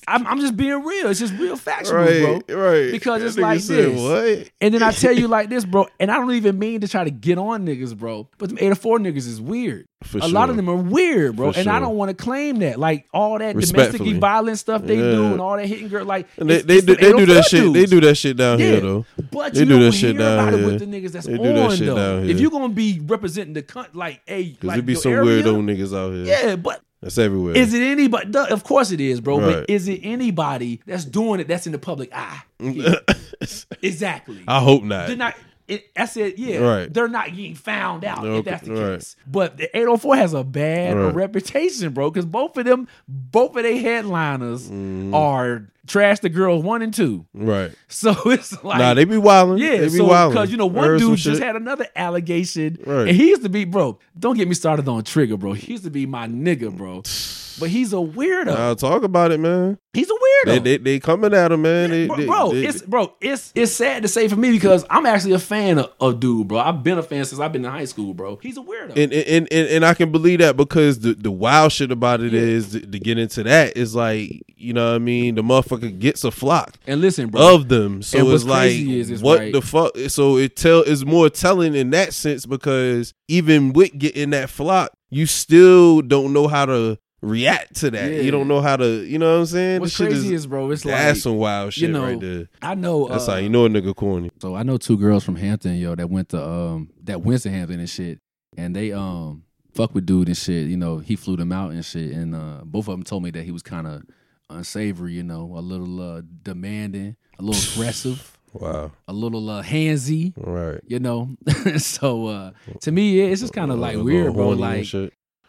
[0.10, 1.08] I'm, I'm just being real.
[1.08, 2.58] It's just real factual, Right, bro.
[2.58, 2.92] right.
[2.92, 4.00] Because it's like said, this.
[4.40, 4.50] What?
[4.62, 7.04] And then I tell you like this, bro, and I don't even mean to try
[7.04, 8.28] to get on niggas, bro.
[8.38, 9.88] But them 84 niggas is weird.
[10.04, 11.52] For a lot of them are weird, bro.
[11.52, 12.80] For and I don't want to claim that.
[12.80, 13.98] Like all that Respectfully.
[14.00, 16.96] domestic violence stuff they do and all that hitting girl, like And they they do,
[16.96, 17.74] they do that 804 shit.
[17.74, 18.66] They do that shit down Yeah.
[18.66, 19.06] here though.
[19.30, 20.66] But They you do don't that shit down about it here.
[20.68, 21.96] with the niggas that's They do on that shit though.
[21.96, 22.32] down here.
[22.34, 25.44] If you're gonna be representing the country, like a Cause like there be some area,
[25.44, 26.26] weirdo niggas out here.
[26.26, 27.56] Yeah, but That's everywhere.
[27.56, 28.38] is it anybody?
[28.38, 29.40] Of course it is, bro.
[29.40, 29.54] Right.
[29.54, 32.42] But is it anybody that's doing it that's in the public eye?
[33.82, 34.44] exactly.
[34.48, 35.08] I hope not.
[35.08, 35.36] They're not.
[35.70, 36.94] It, I said, yeah, Right.
[36.94, 38.96] they're not getting found out if that's the right.
[39.00, 39.16] case.
[39.28, 41.14] But the 804 has a bad Right.
[41.14, 45.14] reputation, bro, because both of them, both of their headliners Mm-hmm.
[45.14, 47.26] are Trash the Girls one and two.
[47.34, 47.72] right.
[47.88, 49.58] So it's like, nah, they be wilding.
[49.64, 50.36] yeah, they be so wilding.
[50.36, 51.44] because you know one dude just shit.
[51.46, 53.08] had another allegation, Right.
[53.08, 53.98] and he used to be bro.
[54.18, 55.54] Don't get me started on Trigger, bro.
[55.54, 57.04] He used to be my nigga, bro.
[57.60, 58.46] But he's a weirdo.
[58.48, 59.78] Nah, talk about it, man.
[59.94, 60.46] he's a weirdo.
[60.46, 61.90] They, they they coming at him, man.
[61.90, 64.86] They, bro, they- bro, they- it's bro, it's it's sad to say for me because
[64.90, 66.60] I'm actually a fan of, of dude, bro.
[66.60, 68.38] I've been a fan since I've been in high school, bro.
[68.42, 68.92] He's a weirdo.
[68.98, 72.32] and, and and and I can believe that because the the wild shit about it
[72.34, 72.40] Yeah.
[72.42, 75.98] is to, to get into that is like you know what I mean the motherfucker
[76.00, 77.56] gets a flock And listen, bro.
[77.56, 79.92] of them, so it's like is- is what right- the fuck.
[80.08, 84.92] So it tell is more telling in that sense because even with getting that flock,
[85.10, 88.12] you still don't know how to react to that.
[88.12, 88.22] Yeah.
[88.22, 89.82] You don't know how to, you know what I'm saying?
[89.82, 92.48] what's shit crazy is, bro, it's like that's some wild shit you know, right there.
[92.62, 93.08] I know.
[93.08, 94.32] That's uh, how you know a nigga corny.
[94.42, 97.50] So I know two girls from Hampton, yo, that went to um that went to
[97.50, 98.20] Hampton and shit,
[98.58, 100.68] and they um fuck with dude and shit.
[100.68, 103.32] You know, he flew them out and shit, and uh both of them told me
[103.32, 104.04] that he was kind of
[104.50, 105.14] unsavory.
[105.14, 108.92] You know, a little uh demanding, a little aggressive, Wow.
[109.08, 110.34] a little uh handsy.
[110.38, 110.82] Right.
[110.88, 111.36] You know,
[111.78, 112.52] so uh
[112.82, 114.50] to me, it's just kind of like weird, bro.
[114.50, 114.88] Like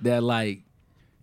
[0.00, 0.62] that, like.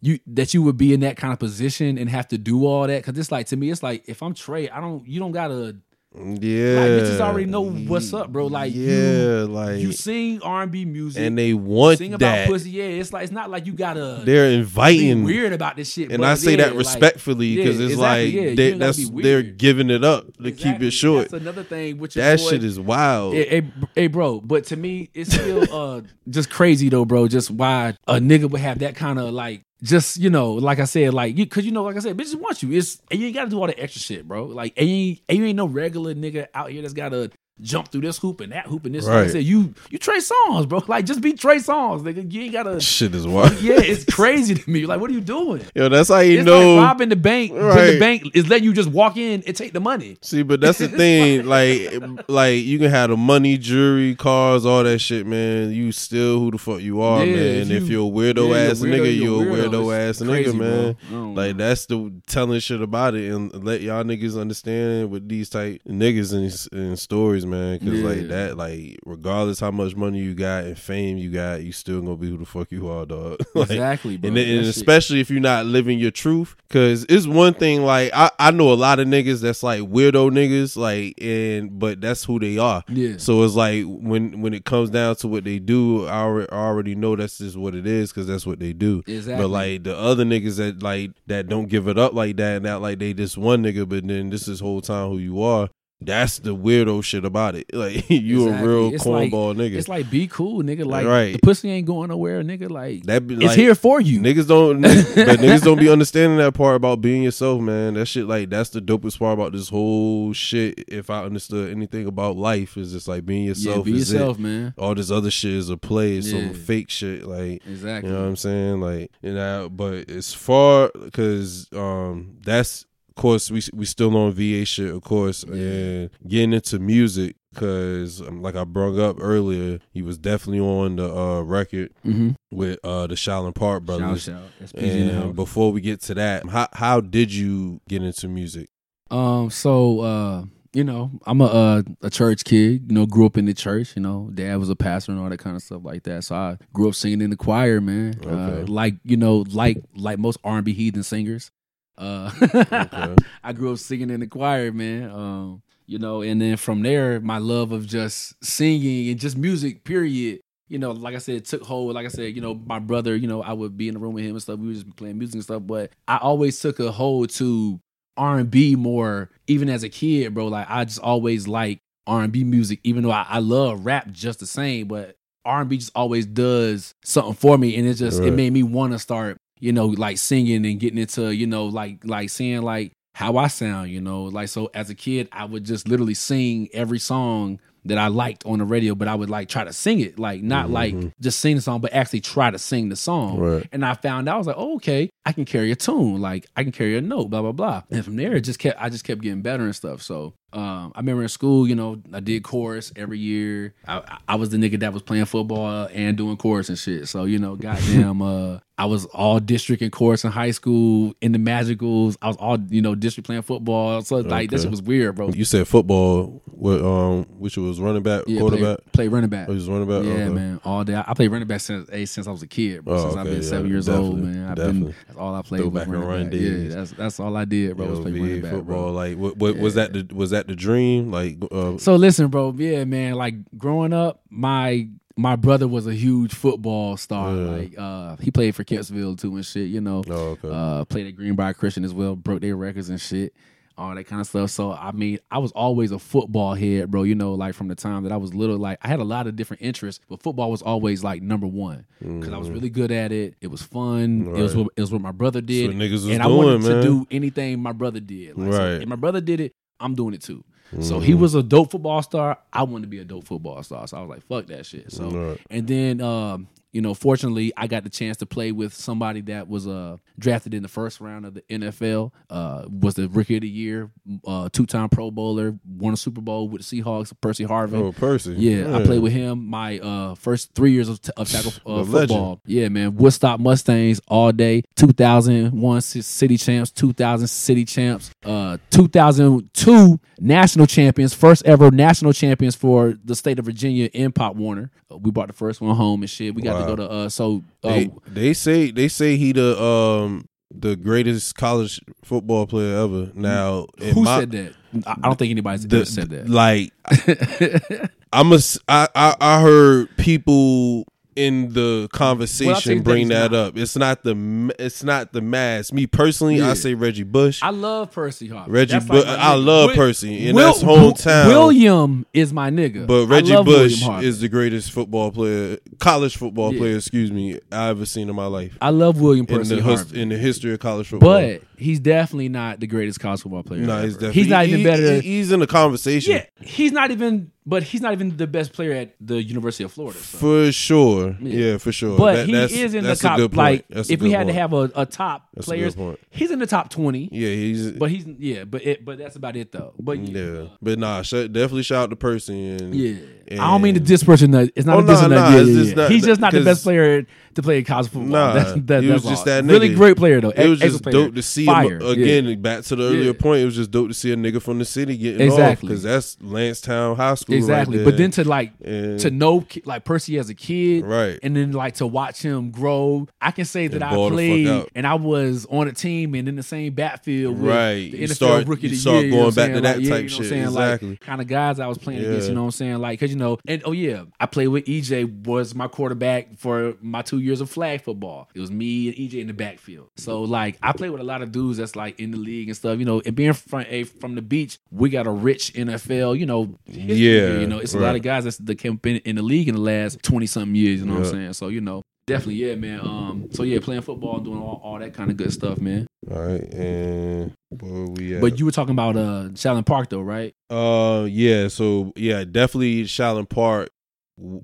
[0.02, 2.86] You that you would be in that kind of position and have to do all
[2.88, 5.32] that because it's like to me it's like if I'm Trey I don't you don't
[5.32, 5.76] gotta
[6.16, 8.48] Yeah, Like bitches already know what's up, bro.
[8.48, 12.26] Like you- yeah, like You sing R and B music and they want sing about
[12.36, 12.48] that.
[12.48, 12.70] pussy.
[12.72, 16.12] Yeah, it's like it's not like you gotta They're inviting, weird about this shit.
[16.12, 19.10] and I say yeah, that like- respectfully yeah, because it's exactly, like yeah, they, that's
[19.10, 21.30] they're giving it up to keep it short.
[21.30, 21.98] That's another thing.
[21.98, 23.34] Which That boy- shit is wild.
[23.36, 24.42] Hey, hey, hey, bro.
[24.42, 27.28] But to me, it's still uh just crazy though, bro.
[27.28, 30.86] Just why a nigga would have that kind of like, just you know, like I
[30.86, 32.72] said, like you, cause you know, like I said, bitches want you.
[32.72, 34.46] It's and you ain't got to do all the extra shit, bro.
[34.46, 37.32] Like and you, and you ain't no regular nigga out here that's got to
[37.62, 39.06] jump through this hoop and that hoop and this.
[39.06, 39.30] Right.
[39.30, 40.84] said, you you Trey Songz, bro.
[40.88, 42.32] Like just be Trey Songz, nigga.
[42.32, 42.80] You ain't gotta.
[42.80, 43.54] shit is wild.
[43.62, 44.86] Yeah, it's crazy to me.
[44.86, 45.62] Like, what are you doing?
[45.76, 46.76] Yo, that's how you It's know.
[46.76, 47.52] like robbing the bank.
[47.54, 47.62] When
[47.94, 50.18] the bank is letting you just walk in and take the money.
[50.22, 51.46] See, but that's the thing.
[51.46, 51.92] Like,
[52.30, 55.72] like you can have the money, jewelry, cars, all that shit, man.
[55.72, 57.72] You still who the fuck you are, Yeah, man.
[57.72, 59.70] if If you- you're a weirdo yeah, ass you're a weirdo, nigga, you're a weirdo.
[59.72, 61.36] weirdo ass crazy, nigga, man.
[61.36, 65.82] Like that's the telling shit about it and let y'all niggas understand with these type
[65.88, 67.80] niggas and, and stories, man.
[67.80, 68.06] Cause Yeah.
[68.08, 72.02] like that, like regardless how much money you got and fame you got, you still
[72.02, 73.40] gonna be who the fuck you are, dog.
[73.56, 74.28] like, exactly, bro.
[74.30, 78.12] and, and shit- especially if you're not living your truth because it's one thing like
[78.14, 82.24] I, I know a lot of niggas that's like weirdo niggas like and but that's
[82.24, 83.16] who they are Yeah.
[83.18, 87.16] so it's like when when it comes down to what they do i already, know
[87.16, 89.44] that's just what it is because that's what they do Exactly.
[89.44, 92.66] but like the other niggas that like that don't give it up like that and
[92.66, 95.70] that like they just one nigga but then this is whole time who you are
[96.00, 98.68] that's the weirdo shit about it like you Exactly.
[98.68, 100.86] a real It's like- cornball nigga It's like be cool, nigga.
[100.86, 101.34] Like Right.
[101.34, 102.70] the pussy ain't going nowhere, nigga.
[102.70, 104.20] Like that be it's like, here for you.
[104.20, 104.92] Niggas don't, but
[105.40, 107.96] niggas don't be understanding that part about being yourself, man.
[107.96, 110.84] That shit, like, that's the dopest part about this whole shit.
[110.88, 113.66] If I understood anything about life, is just like being yourself.
[113.66, 113.86] yeah, yourself.
[113.86, 114.14] be is it.
[114.14, 114.74] yourself, man.
[114.78, 116.42] All this other shit is a play, it's Yeah.
[116.42, 117.62] some fake shit, like.
[117.68, 118.10] Exactly.
[118.10, 118.82] You know what I'm saying?
[118.82, 122.86] Like, you know, but it's far because um, that's
[123.18, 128.42] course we we still on VA shit, of course, and getting into music because um,
[128.42, 132.32] like I brought up earlier, he was definitely on the uh, record mm-hmm.
[132.52, 134.24] with uh, the Shallon Park brothers.
[134.24, 134.42] shout.
[134.76, 135.36] In And house.
[135.36, 138.70] before we get to that, how how did you get into music?
[139.10, 139.50] Um.
[139.50, 142.84] So, uh, you know, I'm a uh, a church kid.
[142.90, 143.96] You know, grew up in the church.
[143.96, 146.26] You know, dad was a pastor and all that kind of stuff like that.
[146.26, 148.20] So I grew up singing in the choir, man.
[148.24, 148.64] Uh, Okay.
[148.72, 151.50] like you know, like like most R&B heathen singers.
[151.98, 153.16] Uh, Okay.
[153.44, 155.10] I grew up singing in the choir, man.
[155.10, 159.84] Um, you know, and then from there, my love of just singing and just music,
[159.84, 160.42] period.
[160.70, 161.96] You know, like I said, took hold.
[161.96, 164.14] Like I said, you know, my brother, you know, I would be in the room
[164.14, 164.60] with him and stuff.
[164.60, 165.64] We would just be playing music and stuff.
[165.66, 167.80] But I always took a hold to
[168.18, 170.48] R and B more, even as a kid, bro.
[170.48, 174.12] Like I just always like R and B music, even though I, I love rap
[174.12, 174.88] just the same.
[174.90, 178.52] But R and B just always does something for me, and it just it made
[178.52, 182.30] me want to start, you know, like singing and getting into, you know, like like
[182.30, 185.88] seeing like how I sound, you know, like so as a kid, I would just
[185.88, 189.64] literally sing every song that I liked on the radio, but I would like try
[189.64, 191.10] to sing it, like not like mm-hmm.
[191.20, 193.40] just sing the song, but actually try to sing the song.
[193.40, 193.68] Right.
[193.72, 196.46] And I found out I was like, oh, okay, I can carry a tune, like
[196.56, 197.84] I can carry a note, blah blah blah.
[197.92, 200.02] And from there, it just kept I just kept getting better and stuff.
[200.02, 203.74] So um, I remember in school, you know, I did chorus every year.
[203.86, 207.10] I, I- was the nigga that was playing football and doing chorus and shit.
[207.10, 211.32] So you know, goddamn, uh, I was all district in chorus in high school in
[211.34, 212.16] the Magicals.
[212.22, 214.02] I was all you know district playing football.
[214.04, 214.62] So like Okay.
[214.62, 215.30] shit was weird, bro.
[215.30, 218.78] You said football, what um, which was running back, Yeah, quarterback.
[218.78, 219.50] play, play running back.
[219.50, 220.04] Oh, was running back.
[220.06, 220.30] Yeah, Okay.
[220.30, 220.94] man, all day.
[220.96, 222.94] I I played running back since eh, since I was a kid, bro.
[222.96, 224.50] Oh, since I've been yeah, seven years old, man.
[224.50, 224.94] I've definitely.
[225.08, 225.62] been all I played.
[225.62, 226.32] was Throwback and run back.
[226.32, 226.70] days.
[226.70, 227.88] Yeah, that's that's all I did, bro.
[227.88, 228.92] was Yo, play VA running back, football, bro.
[228.92, 229.94] like what, what was that?
[229.94, 231.12] The was that the dream?
[231.12, 232.54] Like, uh, So listen, bro.
[232.58, 233.14] Yeah, man.
[233.16, 237.34] Like growing up, my my brother was a huge football star.
[237.36, 237.50] Yeah.
[237.50, 239.68] Like uh, he played for Kempsville too and shit.
[239.68, 240.50] You know, oh, okay.
[240.52, 242.16] uh, played at Greenbrier Christian as well.
[242.16, 243.34] Broke their records and shit.
[243.78, 244.50] All that kind of stuff.
[244.50, 247.04] So I mean, I was always a football head, bro.
[247.04, 249.28] You know, like from the time that I was little, like I had a lot
[249.28, 252.92] of different interests, but football was always like number one because I was really good
[252.92, 253.36] at it.
[253.42, 254.28] It was fun.
[254.28, 254.62] It was Mm-hmm.
[254.64, 256.72] What it was what my brother did, and I wanted man.
[256.76, 258.38] to do anything my brother did.
[258.38, 258.82] Like, so Right.
[258.82, 260.44] if my brother did it, I'm doing it too.
[260.82, 261.06] So Mm-hmm.
[261.06, 262.40] he was a dope football star.
[262.52, 263.88] I wanted to be a dope football star.
[263.88, 264.92] So I was like, fuck that shit.
[264.92, 265.40] So Right.
[265.50, 269.48] and then um, you know, fortunately I got the chance to play with somebody that
[269.48, 273.42] was uh drafted in the first round of the NFL, uh was the rookie of
[273.42, 273.90] the year,
[274.28, 277.82] uh two time pro bowler, won a Super Bowl with the Seahawks, Percy Harvin.
[277.82, 278.34] oh, Percy.
[278.38, 281.84] Yeah, I played with him my uh, first three years of, t- of tackle uh,
[281.84, 282.42] The football.
[282.46, 282.96] Yeah, man.
[282.96, 284.62] Woodstock Mustangs all day.
[284.76, 292.94] 2001 city champs, 2000 city champs, uh, 2002 national champions, first ever national champions for
[293.04, 294.70] the state of Virginia in Pop Warner.
[294.92, 296.36] Uh, we brought the first one home and shit.
[296.36, 296.67] We got Wow.
[296.68, 301.36] Go to uh, so uh, They, they say they say he the um the greatest
[301.36, 303.12] college football player ever.
[303.14, 304.54] Now, Who my- said that?
[304.86, 306.30] I don't think anybody's the- ever said that.
[306.30, 306.72] Like,
[308.14, 310.86] I'm a, I, I, I heard people
[311.18, 313.48] in the conversation that bring that not.
[313.48, 313.58] up.
[313.58, 315.74] It's not the, it's not the mass.
[315.74, 316.52] Me personally, Yeah.
[316.52, 317.42] I say Reggie Bush.
[317.42, 318.46] I love Percy Harvin.
[318.50, 319.06] Reggie That's Bush.
[319.06, 321.28] like I love Will- Percy, and Will- that's hometown.
[321.28, 322.86] William is my nigga.
[322.86, 326.60] But Reggie Bush is the greatest football player, college football Yeah.
[326.60, 328.56] player, excuse me, I've ever seen in my life.
[328.62, 329.94] I love William In Percy the, Harvin.
[329.96, 331.10] in the history of college football.
[331.14, 333.62] But he's definitely not the greatest college football player.
[333.62, 333.84] no, ever.
[333.86, 334.84] he's definitely he's not even he- better.
[334.84, 336.14] he- than he's in the conversation.
[336.14, 337.32] yeah, he's not even.
[337.50, 339.98] But he's not even the best player at the University of Florida.
[340.00, 340.18] so.
[340.18, 341.16] For sure.
[341.22, 341.40] Yeah.
[341.52, 341.98] Yeah, for sure.
[341.98, 343.20] But That- he is in the a top.
[343.20, 343.34] point.
[343.36, 345.98] Like, a if we had to have a, a top That's a players, point.
[346.10, 347.08] he's in the top twenty.
[347.10, 349.74] Yeah, he's But he's yeah, but it, but that's about it though.
[349.80, 350.48] But yeah, yeah.
[350.62, 352.98] But nah, sh- definitely shout out to Percy and yeah.
[353.30, 354.32] And- I don't mean to diss person.
[354.32, 355.02] that- It's not Oh, a diss.
[355.02, 355.74] nah, nah, Yeah, yeah, yeah.
[355.76, 358.10] not- He's just not the best player to play college football.
[358.10, 359.26] Nah, that's, that, he was just all.
[359.26, 360.30] that really great player though.
[360.32, 360.94] It was Ex- just player.
[360.94, 361.78] dope to see Fire.
[361.78, 362.42] him again.
[362.42, 364.66] Back to the earlier point, it was just dope to see a nigga from the
[364.66, 365.68] city getting Exactly.
[365.70, 367.86] because that's Landstown High School, right Exactly, there.
[367.86, 371.20] but then to like And- to know like Percy as a kid, Right.
[371.22, 373.08] And then like to watch him grow.
[373.22, 376.16] I can say that I ball the fuck played and I was on a team
[376.16, 377.92] and in the same backfield with Right.
[377.92, 379.12] the NFL start- rookie of the start year.
[379.12, 380.26] know going back to that type shit.
[380.28, 380.44] saying?
[380.46, 380.90] Exactly.
[380.90, 382.30] Like kind of guys I was playing against.
[382.30, 382.78] You know what I'm saying?
[382.80, 386.76] Like because you know, and oh yeah, I played with EJ was my quarterback for
[386.82, 388.30] my two years of flag football.
[388.34, 389.90] It was me and EJ in the backfield.
[389.98, 392.56] So like I played with a lot of dudes that's like in the league and
[392.58, 392.80] stuff.
[392.80, 396.18] You know, and being from a from the beach, we got a rich NFL.
[396.18, 398.86] You know, history Yeah, you know, it's a lot of guys that's that came up
[398.86, 400.80] in, in the league in the last twenty something years.
[400.80, 401.34] You know what I'm saying?
[401.34, 402.80] So you know, definitely, yeah, man.
[402.80, 405.86] Um, so yeah, playing football doing all, all that kind of good stuff, man.
[406.12, 408.22] All right, and where we at?
[408.22, 410.34] But you were talking about uh Shaolin Park though, right?
[410.50, 411.48] Uh, yeah.
[411.50, 413.70] So yeah, definitely Shaolin Park.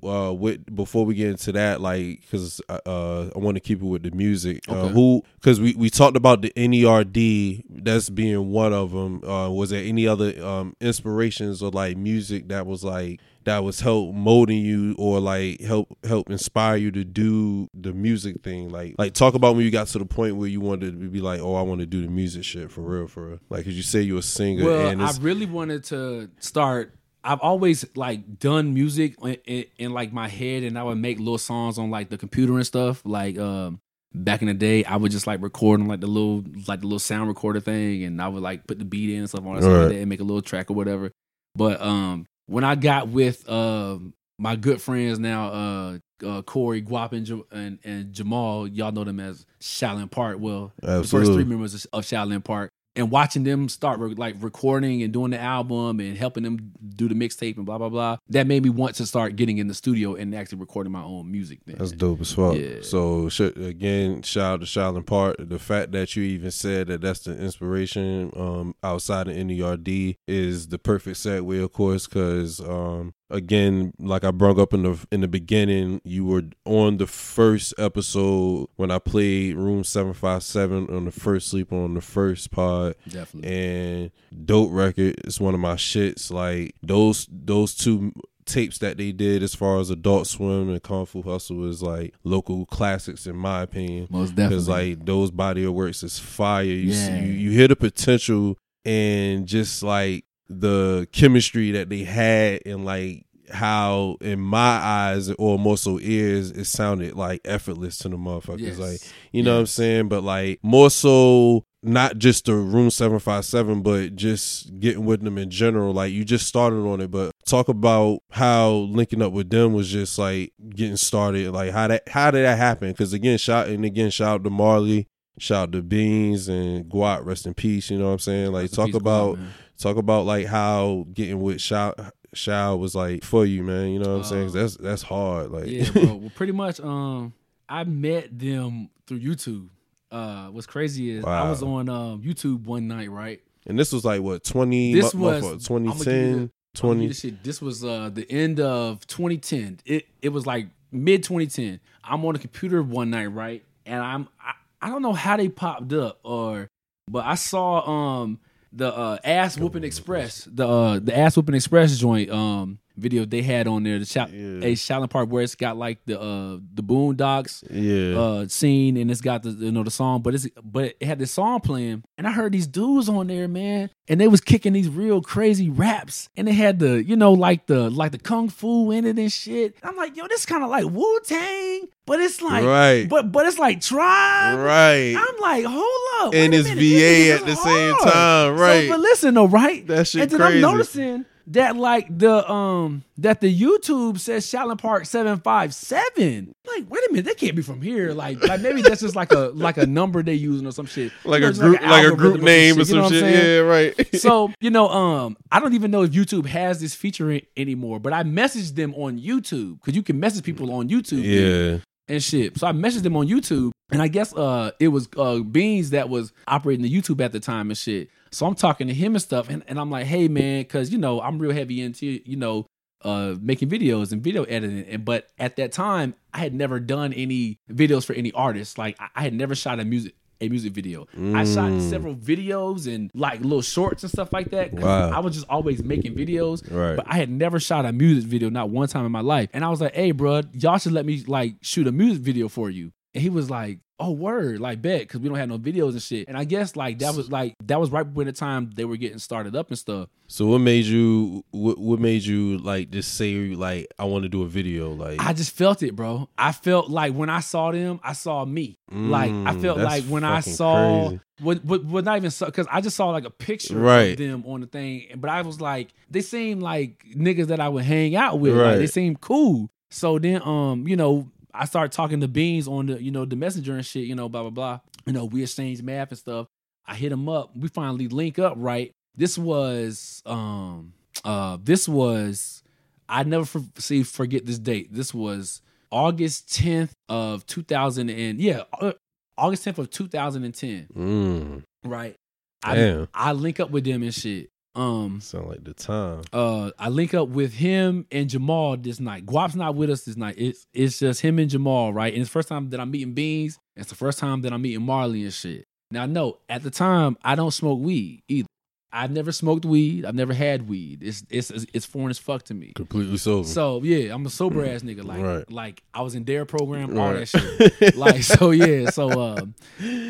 [0.04, 3.84] Uh, with before we get into that, like, because uh, I want to keep it
[3.84, 4.60] with the music.
[4.68, 4.94] Uh, Okay.
[4.94, 5.24] who?
[5.34, 7.64] Because we we talked about the Nerd.
[7.68, 9.24] That's being one of them.
[9.24, 13.80] Uh, was there any other um inspirations or like music that was like that was
[13.80, 18.68] help molding you or like help help inspire you to do the music thing?
[18.70, 21.20] Like like talk about when you got to the point where you wanted to be
[21.20, 23.38] like, oh, I want to do the music shit for real, for real.
[23.50, 26.94] Like, cause you say you're a singer Well, and I really wanted to start.
[27.26, 31.18] I've always like done music in, in, in like my head, and I would make
[31.18, 33.00] little songs on like the computer and stuff.
[33.06, 33.80] Like um,
[34.14, 36.86] back in the day, I would just like record on like the little like the
[36.86, 39.54] little sound recorder thing, and I would like put the beat in and stuff on
[39.54, 39.88] like Right.
[39.88, 41.12] that and make a little track or whatever.
[41.56, 47.12] But um, when I got with um my good friends now, uh, uh Corey Guap
[47.12, 50.38] and, and and Jamal, y'all know them as Shaolin Park.
[50.40, 54.36] Well, the first three members of- of Shaolin Park, and watching them start re- like
[54.40, 58.16] recording and doing the album and helping them do the mixtape and blah blah blah.
[58.28, 61.30] That made me want to start getting in the studio and actually recording my own
[61.30, 61.60] music.
[61.66, 61.76] Then.
[61.78, 62.56] That's dope as fuck.
[62.56, 62.82] Yeah.
[62.82, 65.36] So sh- again, shout out to Shaolin Park.
[65.38, 70.68] The fact that you even said that that's the inspiration um, outside of NERD is
[70.68, 75.20] the perfect segue, of course, because um, again, like I brought up in the in
[75.20, 80.86] the beginning, you were on the first episode when I played Room Seven Five Seven
[80.94, 82.94] on the first sleep on the first pod.
[83.08, 83.50] Definitely.
[83.52, 84.10] and
[84.44, 86.30] dope record is one of my shits.
[86.30, 88.12] Like those those two
[88.46, 92.12] tapes that they did as far as adult swim and kung fu hustle is like
[92.24, 94.06] local classics in my opinion.
[94.10, 96.62] Most definitely, because like those body of works is fire.
[96.64, 97.20] You, see, Yeah.
[97.22, 103.24] you you hear the potential and just like the chemistry that they had and like
[103.52, 108.60] how in my eyes or more so ears it sounded like effortless to the motherfuckers
[108.60, 108.78] Yes.
[108.78, 109.00] like
[109.32, 110.08] you know what I'm saying?
[110.08, 115.50] But like more so not just the room 757 but just getting with them in
[115.50, 119.74] general like you just started on it but talk about how linking up with them
[119.74, 123.68] was just like getting started like how that how did that happen because again shout
[123.68, 125.06] and again shout out to marley
[125.38, 128.70] shout out to beans and guat rest in peace you know what i'm saying like
[128.70, 129.50] talk peace, about man.
[129.78, 133.88] Talk about like how getting with Shao was like for you, man.
[133.90, 134.48] You know what I'm saying?
[134.48, 135.50] Uh, that's that's hard.
[135.50, 136.14] Like, yeah, bro.
[136.14, 136.80] Well, pretty much.
[136.80, 137.32] Um,
[137.68, 139.68] I met them through YouTube.
[140.10, 143.40] Uh, what's crazy is I was on um YouTube one night, right?
[143.66, 146.38] and this was like what 20 This was- motherfucker, I'ma give you 2010, the- I'll
[146.38, 149.80] give 20 This, this was uh the end of 2010.
[149.86, 151.80] It it was like mid 2010.
[152.04, 153.64] I'm on a computer one night, right?
[153.86, 154.52] And I'm I,
[154.86, 156.68] I don't know how they popped up or
[157.10, 157.88] but I saw
[158.20, 158.38] um
[158.74, 163.42] the uh ass whooping express the uh the ass whooping express joint um video they
[163.42, 163.98] had on there.
[163.98, 164.38] The shop, Yeah.
[164.62, 168.18] a Shaolin Park where it's got like the uh the Boondocks Yeah.
[168.20, 171.18] uh scene and it's got the you know the song, but it's but it had
[171.18, 174.72] this song playing, and I heard these dudes on there, man, and they was kicking
[174.72, 178.48] these real crazy raps, and they had the you know like the like the kung
[178.48, 179.74] fu in it and shit.
[179.82, 183.08] I'm like, yo, this kind of like Wu Tang, but it's like Right.
[183.08, 184.58] but but it's like tribe.
[184.58, 185.16] right.
[185.16, 185.84] I'm like, hold
[186.28, 188.86] up, And it's minute, VA at the is same time, right.
[188.86, 189.86] So, but listen though, right?
[189.86, 190.54] That shit And then crazy.
[190.56, 196.54] I'm noticing that like the um that the YouTube says Shaolin Park seven five seven.
[196.66, 198.12] Like, wait a minute, that can't be from here.
[198.12, 201.12] Like, like maybe that's just like a like a number they using or some shit.
[201.24, 203.16] like You know, a group, an like, a group name or shit, you know some
[203.16, 203.44] what I'm shit.
[203.44, 204.16] Yeah, right.
[204.20, 208.00] so you know, um, I don't even know if YouTube has this feature in- anymore,
[208.00, 211.78] but I messaged them on YouTube because you can message people on YouTube yeah.
[212.08, 212.58] and shit.
[212.58, 216.08] So I messaged them on YouTube, and I guess uh it was uh Beans that
[216.08, 218.08] was operating the YouTube at the time and shit.
[218.34, 220.98] So I'm talking to him and stuff, and, and I'm like, hey man, because you
[220.98, 222.66] know I'm real heavy into you know
[223.02, 227.12] uh making videos and video editing, and but at that time I had never done
[227.12, 228.76] any videos for any artists.
[228.78, 231.06] Like I, I had never shot a music a music video.
[231.32, 231.90] I shot Mm.
[231.90, 234.72] several videos and like little shorts and stuff like that.
[234.72, 235.10] Wow.
[235.10, 236.96] I was just always making videos, Right.
[236.96, 239.48] but I had never shot a music video, not one time in my life.
[239.54, 242.48] And I was like, hey, bro, y'all should let me like shoot a music video
[242.48, 242.90] for you.
[243.14, 246.02] And he was like, oh, word, like bet, because we don't have no videos and
[246.02, 246.28] shit.
[246.28, 248.96] And I guess like that was like that was right when the time they were
[248.96, 250.08] getting started up and stuff.
[250.26, 251.44] So what made you?
[251.50, 254.92] What, what made you like just say like I want to do a video?
[254.92, 256.28] Like I just felt it, bro.
[256.36, 258.76] I felt like when I saw them, I saw me.
[258.90, 260.72] like I Mm, felt like when I saw
[261.08, 261.20] crazy.
[261.40, 264.12] what what what not even because I just saw like a picture Right.
[264.12, 267.68] of them on the thing, but I was like, they seemed like niggas that I
[267.68, 268.54] would hang out with.
[268.56, 269.70] Like they seemed cool.
[269.90, 273.36] So then, um, you know, I started talking to Beans on the you know the
[273.36, 274.04] messenger and shit.
[274.04, 274.80] You know, blah blah blah.
[275.06, 276.48] You know, we exchanged math and stuff.
[276.86, 277.56] I hit him up.
[277.56, 278.54] We finally link up.
[278.56, 278.92] Right.
[279.16, 280.92] This was um
[281.24, 282.62] uh this was
[283.08, 284.92] I never for, see forget this date.
[284.92, 288.92] This was August 10th of 2000 and yeah, uh,
[289.38, 292.16] August 10th of 2010, mm, right?
[292.62, 294.48] I damn, I link up with them and shit.
[294.76, 296.22] Um sound like the time.
[296.32, 299.24] uh I link up with him and Jamal this night.
[299.26, 300.34] Guap's not with us this night.
[300.36, 302.12] It's it's just him and Jamal, right?
[302.12, 303.58] And it's the first time that I'm meeting Beans.
[303.76, 305.66] It's the first time that I'm meeting Marley and shit.
[305.90, 308.48] Now, no, at the time I don't smoke weed either.
[308.96, 310.04] I've never smoked weed.
[310.04, 311.02] I've never had weed.
[311.02, 312.72] It's it's it's foreign as fuck to me.
[312.76, 313.46] Completely sober.
[313.48, 315.04] So yeah, I'm a sober ass nigga.
[315.04, 315.50] Like Right.
[315.50, 317.26] like I was in Dare program, all Right.
[317.26, 317.96] that shit.
[317.96, 318.90] like so yeah.
[318.90, 319.54] So um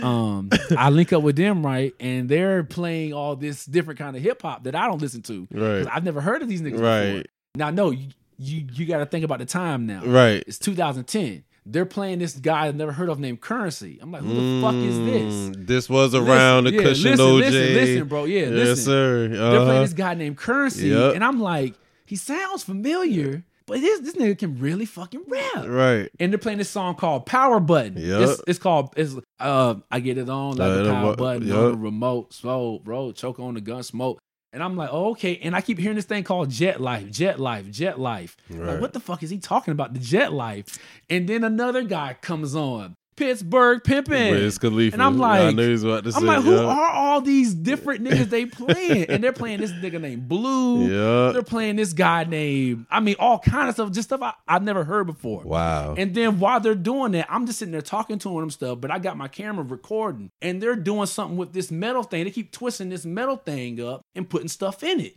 [0.03, 4.23] um I link up with them right, and they're playing all this different kind of
[4.23, 5.49] hip hop that I don't listen to.
[5.51, 6.85] right, I've never heard of these niggas before.
[7.17, 8.09] right, Now no, you
[8.39, 10.05] you, you got to think about the time now.
[10.05, 10.43] right.
[10.47, 11.45] It's 2010.
[11.67, 13.99] They're playing this guy I've never heard of named Currency.
[14.03, 15.57] I'm like, who the fuck is this?
[15.57, 17.39] Mm, This was around Listen, the yeah, cushion listen, OJ.
[17.41, 18.25] Listen, listen, bro.
[18.25, 18.85] Yeah, yes, listen.
[18.85, 19.29] sir.
[19.29, 19.65] They're Uh-huh.
[19.65, 21.15] playing this guy named Currency, Yep.
[21.15, 25.65] and I'm like, he sounds familiar, but this this nigga can really fucking rap.
[25.67, 26.11] Right.
[26.21, 27.95] And they're playing this song called Power Button.
[27.97, 28.21] Yep.
[28.21, 31.47] It's, it's called it's uh I get it on like Uh, a the power button
[31.49, 31.57] yep.
[31.57, 34.19] on the remote, slow, bro, choke on the gun, smoke.
[34.55, 35.39] And I'm like, oh, okay.
[35.43, 38.37] And I keep hearing this thing called Jet Life, Jet Life, Jet Life.
[38.49, 39.93] Like, what the fuck is he talking about?
[39.95, 40.79] The Jet Life.
[41.11, 44.33] And then another guy comes on, Pittsburgh Pimpin'.
[44.33, 44.95] Wiz Khalifa.
[44.95, 46.13] And I'm I like- knew he was about to.
[46.15, 46.65] I'm like, who yeah.
[46.65, 49.07] are all these different niggas they playing?
[49.09, 50.87] and they're playing this nigga named Blue.
[50.87, 51.33] Yeah.
[51.33, 54.63] They're playing this guy named, I mean, all kind of stuff, just stuff I, I've
[54.63, 55.43] never heard before.
[55.43, 55.95] Wow.
[55.97, 58.91] And then while they're doing that, I'm just sitting there talking to them stuff, but
[58.91, 60.31] I got my camera recording.
[60.43, 62.25] And they're doing something with this metal thing.
[62.25, 65.15] They keep twisting this metal thing up and putting stuff in it.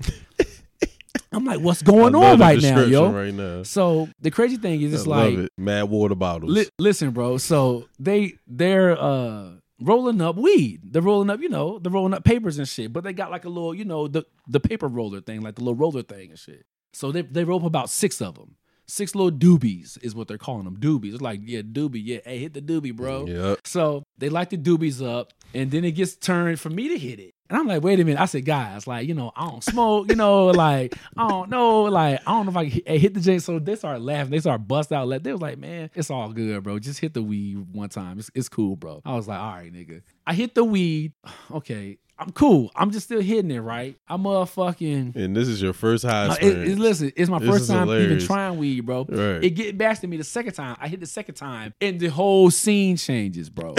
[1.38, 3.12] I'm like, what's going on right now, yo?
[3.12, 3.62] Right now.
[3.62, 5.52] So the crazy thing is, it's like, it.
[5.56, 6.52] Mad water bottles.
[6.52, 7.38] Li- listen, bro.
[7.38, 10.82] So they they're uh rolling up weed.
[10.84, 12.92] They're rolling up, you know, they're rolling up papers and shit.
[12.92, 15.62] But they got like a little, you know, the the paper roller thing, like the
[15.62, 16.66] little roller thing and shit.
[16.92, 18.56] So they they roll up about six of them.
[18.88, 20.78] Six little doobies is what they're calling them.
[20.78, 21.14] Doobies.
[21.14, 22.02] It's like, yeah, doobie.
[22.04, 23.28] Yeah, hey, hit the doobie, bro.
[23.28, 23.60] Yep.
[23.68, 27.20] So they light the doobies up, and then it gets turned for me to hit
[27.20, 27.34] it.
[27.50, 28.20] And I'm like, wait a minute.
[28.20, 31.84] I said, guys, like, you know, I don't smoke, you know, like, I don't know,
[31.84, 33.40] like, I don't know if I hit, hit the J.
[33.40, 34.32] So they started laughing.
[34.32, 35.08] They started bust out.
[35.24, 36.80] They was like, man, it's all good, bro.
[36.80, 38.20] Just hit the weed one time.
[38.20, 39.02] It's, it's cool, bro.
[39.06, 40.02] I was like, all right, nigga.
[40.26, 41.14] I hit the weed.
[41.50, 41.98] Okay.
[42.20, 42.72] I'm cool.
[42.76, 43.96] I'm just still hitting it, right?
[44.08, 45.16] I'm motherfucking.
[45.16, 47.90] And this is your first high Uh, it- it- listen, it's my This first time
[47.92, 49.06] even trying weed, bro.
[49.08, 49.44] Right.
[49.44, 50.78] It get back to me the second time.
[50.80, 53.76] I hit the second time, and the whole scene changes, bro.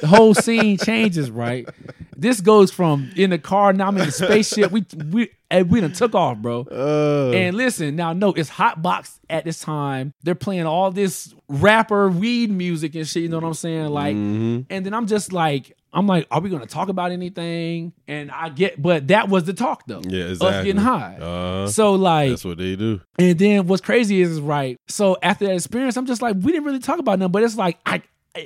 [0.00, 1.68] the whole scene changes, right?
[2.16, 4.70] This goes from in the car now I'm in the spaceship.
[4.70, 6.66] We we and we done took off, bro.
[6.70, 10.14] Uh, And listen, now no, it's hot box at this time.
[10.22, 13.24] They're playing all this rapper weed music and shit.
[13.24, 13.86] You know what I'm saying?
[13.88, 14.66] Like, mhm.
[14.70, 17.92] and then I'm just like, I'm like, are we gonna talk about anything?
[18.08, 20.00] And I get, but that was the talk though.
[20.06, 20.64] Yeah, Us exactly.
[20.64, 21.16] getting high.
[21.16, 23.00] Uh, so like, that's what they do.
[23.18, 24.78] and then what's crazy is, right.
[24.88, 27.56] So after that experience, I'm just like, we didn't really talk about nothing, but it's
[27.56, 28.02] like I-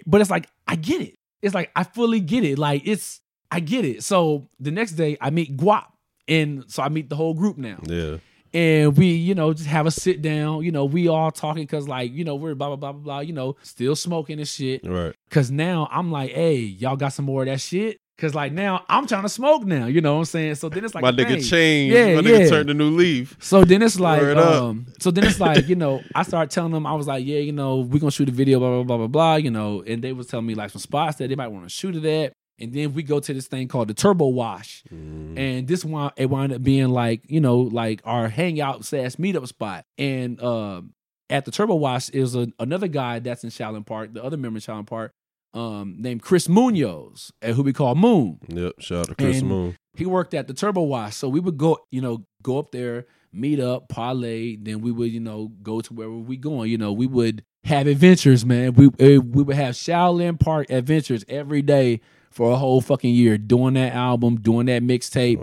[0.07, 1.15] but it's like I get it.
[1.43, 2.59] It's like I fully get it.
[2.59, 3.21] Like it's
[3.53, 4.03] I get it.
[4.03, 5.85] So the next day I meet Guap,
[6.27, 8.17] and so I meet the whole group now, Yeah.
[8.53, 10.63] And we you know just have a sit down.
[10.63, 13.21] You know we all talking because like you know we're blah blah blah blah blah.
[13.21, 14.87] You know still smoking and shit.
[14.87, 15.15] Right.
[15.31, 17.99] Cause now I'm like, hey, y'all got some more of that shit.
[18.19, 19.87] Cause like now I'm trying to smoke now.
[19.87, 20.55] You know what I'm saying?
[20.55, 21.43] So then it's like my nigga thing.
[21.43, 21.95] changed.
[21.95, 22.49] Yeah, my nigga yeah.
[22.49, 23.37] turned a new leaf.
[23.41, 24.63] So then it's like, Word up.
[24.63, 27.41] um, so then it's like, you know, I started telling them, I was like, yeah,
[27.41, 30.03] you know, we're gonna shoot a video, blah blah blah blah blah, you know, and
[30.03, 32.33] they was telling me like some spots that they might want to shoot it at,
[32.59, 35.39] and then we go to this thing called the Turbo Wash, Mm-hmm.
[35.39, 39.47] and this one it wound up being like, you know, like our hangout slash meetup
[39.49, 40.93] spot, and um,
[41.31, 44.57] at the Turbo Wash is a, another guy that's in Shaolin Park, the other member
[44.59, 45.13] in Shaolin Park,
[45.55, 48.75] um, named Chris Munoz, and who we call Moon Yep.
[48.81, 49.77] Shout out to Chris And- Moon.
[49.97, 51.17] he worked at the Turbo Wash.
[51.17, 54.57] So we would go, you know, go up there, meet up, parlay.
[54.57, 56.71] Then we would, you know, go to wherever we going.
[56.71, 58.75] You know, we would have adventures, man.
[58.75, 62.01] We eh, we would have Shaolin Park adventures every day
[62.37, 65.41] for a whole fucking year, doing that album, doing that mixtape.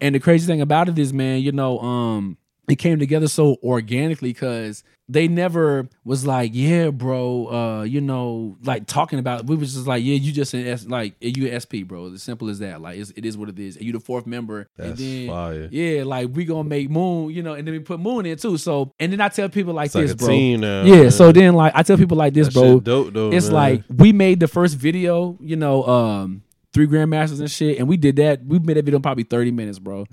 [0.00, 2.36] And the crazy thing about it is, man, you know, um,
[2.68, 8.56] it came together so organically because they never was like, yeah, bro, uh, you know,
[8.62, 9.46] like talking about it.
[9.46, 12.12] We was just like, yeah, you just an S, like you an SP, bro.
[12.12, 12.80] As simple as that.
[12.80, 13.76] Like it's, it is what it is.
[13.76, 15.68] And you the fourth member, That's and then fire.
[15.72, 18.56] yeah, like we gonna make Moon, you know, and then we put Moon in too.
[18.56, 20.28] So and then I tell people like It's like this, a bro.
[20.56, 20.84] now.
[20.84, 21.02] yeah.
[21.02, 21.10] man.
[21.10, 22.80] So then like I tell people like this, That bro.
[22.80, 23.32] dope though.
[23.32, 23.54] It's man.
[23.54, 26.42] like we made the first video, you know, um,
[26.72, 28.46] three grandmasters and shit, and we did that.
[28.46, 30.06] We made that video in probably thirty minutes, bro.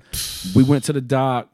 [0.54, 1.48] we went to the dock,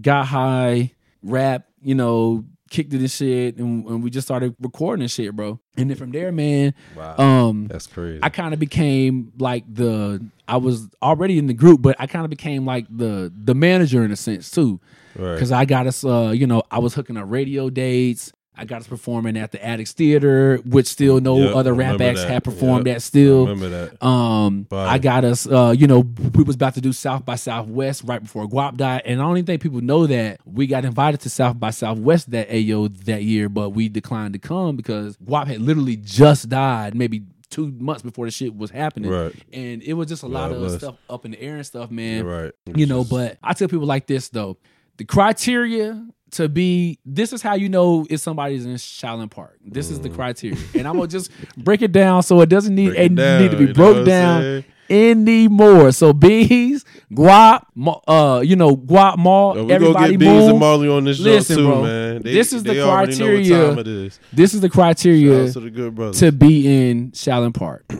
[0.00, 5.02] got high, rap, you know, kicked it and shit, and, and we just started recording
[5.02, 5.60] and shit, bro.
[5.76, 7.16] And then from there, man, wow.
[7.18, 8.20] um, that's crazy.
[8.22, 12.24] I kind of became like the I was already in the group, but I kind
[12.24, 14.80] of became like the the manager in a sense too,
[15.16, 15.34] right.
[15.34, 18.32] because I got us, uh, you know, I was hooking up radio dates.
[18.60, 22.20] I got us performing at the Attucks Theater, which still no Yep, other rap acts
[22.22, 22.30] that.
[22.30, 23.46] had performed Yep, at still.
[23.46, 24.04] Remember that.
[24.06, 24.66] Um.
[24.70, 25.46] I got us.
[25.46, 26.00] Uh, you know,
[26.34, 29.38] we was about to do South by Southwest right before Guap died, and I don't
[29.38, 33.22] even think people know that we got invited to South by Southwest that AO that
[33.22, 38.02] year, but we declined to come because Guap had literally just died, maybe two months
[38.02, 39.34] before the shit was happening, Right.
[39.52, 42.24] and it was just a lot of stuff up in the air and stuff, man.
[42.24, 42.52] right.
[42.74, 44.56] You know, but I tell people like this though,
[44.98, 49.58] the criteria to be this is how you know if somebody's in Shaolin Park.
[49.64, 52.90] This is the criteria, and I'm gonna just break it down so it doesn't need
[52.90, 52.98] Mm.
[52.98, 55.92] It it down, need to be broke down anymore.
[55.92, 57.66] So bees, guap,
[58.06, 60.58] uh, you know, guap mall, Yo, we everybody get Beans and.
[60.58, 62.22] Marley on this Listen, show too, bro, man.
[62.22, 64.20] They, this is the they know what criteria time it is.
[64.32, 66.18] This is the criteria to the good brothers.
[66.18, 67.90] to be in Shaolin Park.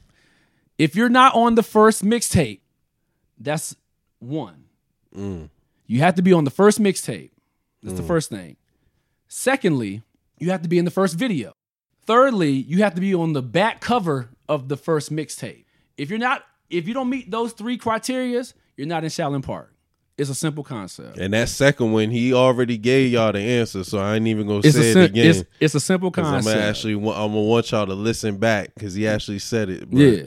[0.78, 2.60] if you're not on the first mixtape,
[3.38, 3.74] that's
[4.20, 4.64] one.
[5.16, 5.50] Mm.
[5.86, 7.30] You have to be on the first mixtape.
[7.82, 8.06] That's the mm.
[8.06, 8.56] first thing.
[9.28, 10.02] Secondly,
[10.38, 11.52] you have to be in the first video.
[12.04, 15.64] Thirdly, you have to be on the back cover of the first mixtape.
[15.96, 19.72] If you're not, if you don't meet those three criterias, you're not in Shaolin Park.
[20.18, 21.16] It's a simple concept.
[21.18, 24.60] And that second one, he already gave y'all the answer, so I ain't even gonna
[24.62, 25.26] It's say a, it again.
[25.26, 26.54] it's, it's a simple 'Cause I'm concept.
[26.56, 29.90] gonna actually, I'm gonna want y'all to listen back because he actually said it.
[29.90, 30.22] bro, Yeah.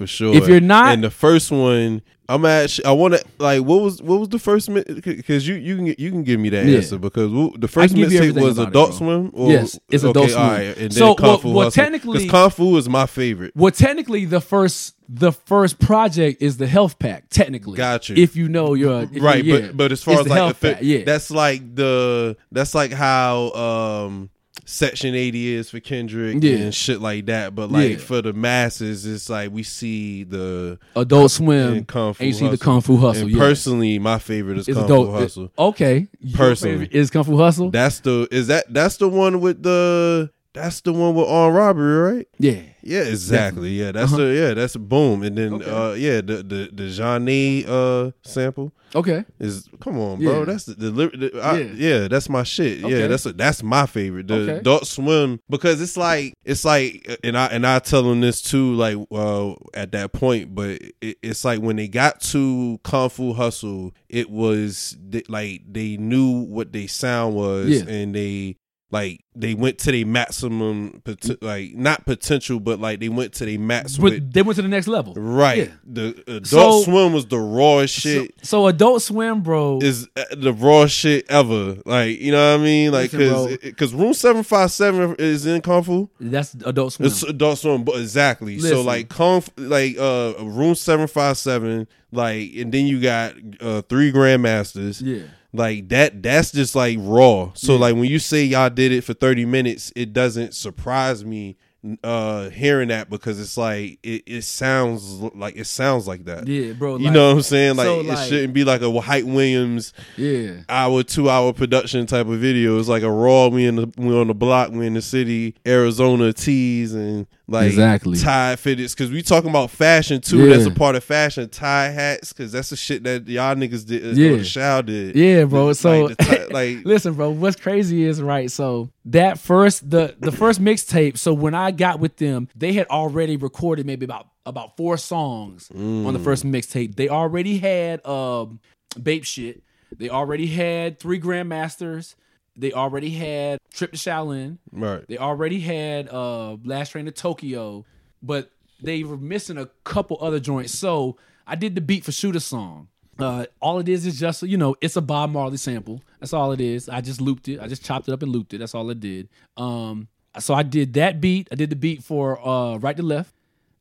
[0.00, 0.34] For sure.
[0.34, 4.00] If you're not- and the first one, I'm actually, I want to like, what was
[4.00, 4.72] what was the first?
[4.72, 6.76] Because you you can you can give me that Yeah.
[6.76, 8.94] answer because the first mixtape was about it, Adult.
[8.94, 9.30] Swim.
[9.34, 10.42] Or, Yes, it's Adult Swim.
[10.42, 13.52] right, and So, then Kung well- well, technically- because Kung Fu is my favorite.
[13.56, 17.24] Well, technically, the first the first project is the health pack.
[17.30, 18.14] Technically, gotcha.
[18.16, 19.60] If you know you're right you- yeah.
[19.66, 22.92] but but as far as the like the pack, yeah, that's like the that's like
[22.92, 24.30] how um
[24.70, 26.56] section 80 is for kendrick Yeah.
[26.56, 27.96] and shit like that but like Yeah.
[27.98, 32.32] for the masses it's like we see the Adult Swim and Kung Fu and you
[32.34, 32.64] see the Hustle.
[32.64, 33.28] Kung Fu Hustle.
[33.28, 33.38] yeah.
[33.38, 35.08] personally my favorite is It's kung adult.
[35.08, 36.88] fu hustle Okay, Your Personally.
[36.92, 37.70] is Kung Fu Hustle.
[37.70, 42.14] that's the is that that's the one with the that's the one with on robbery
[42.16, 44.22] right yeah, yeah exactly yeah that's Uh-huh.
[44.24, 45.70] the yeah that's a boom and then Okay.
[45.70, 50.40] uh yeah the the the Johnny uh sample okay, is come on, bro.
[50.40, 50.44] Yeah.
[50.46, 51.72] That's the, the, the I, Yeah.
[52.00, 52.08] yeah.
[52.08, 52.82] that's my shit.
[52.82, 52.98] Okay.
[53.02, 54.26] Yeah, that's that's my favorite.
[54.26, 54.52] The Okay.
[54.58, 58.74] Adult Swim because it's like it's like and I and I tell them this too
[58.74, 63.32] like uh at that point, but it, it's like when they got to Kung Fu
[63.32, 64.96] Hustle, it was
[65.28, 67.88] like they knew what they sound was Yeah.
[67.88, 68.56] and they
[68.92, 73.44] like they went to their maximum, pot- like not potential, but like they went to
[73.46, 73.98] their max.
[73.98, 75.14] With, they went to the next level.
[75.14, 75.58] right.
[75.58, 75.68] Yeah.
[75.84, 78.32] The Adult So- Swim was the rawest shit.
[78.42, 79.78] So, so Adult Swim, bro.
[79.80, 81.76] is uh, the rawest shit ever.
[81.86, 82.90] Like you know what I mean?
[82.92, 86.10] Like because because Room Seven Five Seven is in Kung Fu.
[86.20, 87.06] that's Adult Swim.
[87.06, 88.58] It's Adult Swim, but exactly.
[88.58, 93.82] So like Kung, like uh, Room Seven Five Seven, like, and then you got uh
[93.82, 95.00] three Grandmasters.
[95.00, 95.26] yeah.
[95.52, 96.22] Like that.
[96.22, 97.50] That's just like raw.
[97.54, 97.78] So Yeah.
[97.80, 101.56] like when you say y'all did it for thirty minutes, it doesn't surprise me
[102.04, 105.02] uh hearing that because it's like it, it sounds
[105.34, 106.46] like it sounds like that.
[106.46, 106.98] Yeah, bro.
[106.98, 107.76] You like- know what I'm saying?
[107.76, 110.56] Like, so, it like- shouldn't be like a Hype Williams Yeah.
[110.68, 112.78] hour, two hour production type of video.
[112.78, 113.48] It's like a raw.
[113.48, 114.72] We in the we on the block.
[114.72, 118.16] We in the city, Arizona tees and like Exactly.
[118.18, 118.96] tie fitteds.
[118.96, 120.46] Because we talking about fashion too.
[120.46, 120.56] Yeah.
[120.56, 121.48] That's a part of fashion.
[121.48, 122.32] Tie hats.
[122.32, 124.04] Because that's the shit that y'all niggas did.
[124.04, 124.42] Uh, Yeah.
[124.42, 125.16] Shao did.
[125.16, 125.72] Yeah, bro.
[125.72, 127.30] So like, tie- like listen, bro.
[127.30, 128.50] What's crazy is right.
[128.50, 131.18] So that first the the first mixtape.
[131.18, 135.70] So when I got with them, they had already recorded maybe about about four songs
[135.74, 136.94] on the first mixtape.
[136.96, 138.60] They already had um
[139.00, 139.62] Bape shit.
[139.98, 142.14] They already had three Grandmasters.
[142.60, 144.58] They already had Trip to Shaolin.
[144.70, 145.04] right.
[145.08, 147.84] They already had uh Last Train to Tokyo,
[148.22, 148.50] but
[148.82, 150.72] they were missing a couple other joints.
[150.78, 152.88] So I did the beat for Shooter Song.
[153.18, 156.02] Uh, all it is is just you know it's a Bob Marley sample.
[156.20, 156.88] That's all it is.
[156.88, 157.60] I just looped it.
[157.60, 158.58] I just chopped it up and looped it.
[158.58, 159.28] That's all I did.
[159.56, 160.08] Um,
[160.38, 161.48] so I did that beat.
[161.52, 163.34] I did the beat for uh right to left.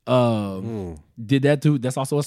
[0.08, 1.78] Um, did that too.
[1.78, 2.24] That's also a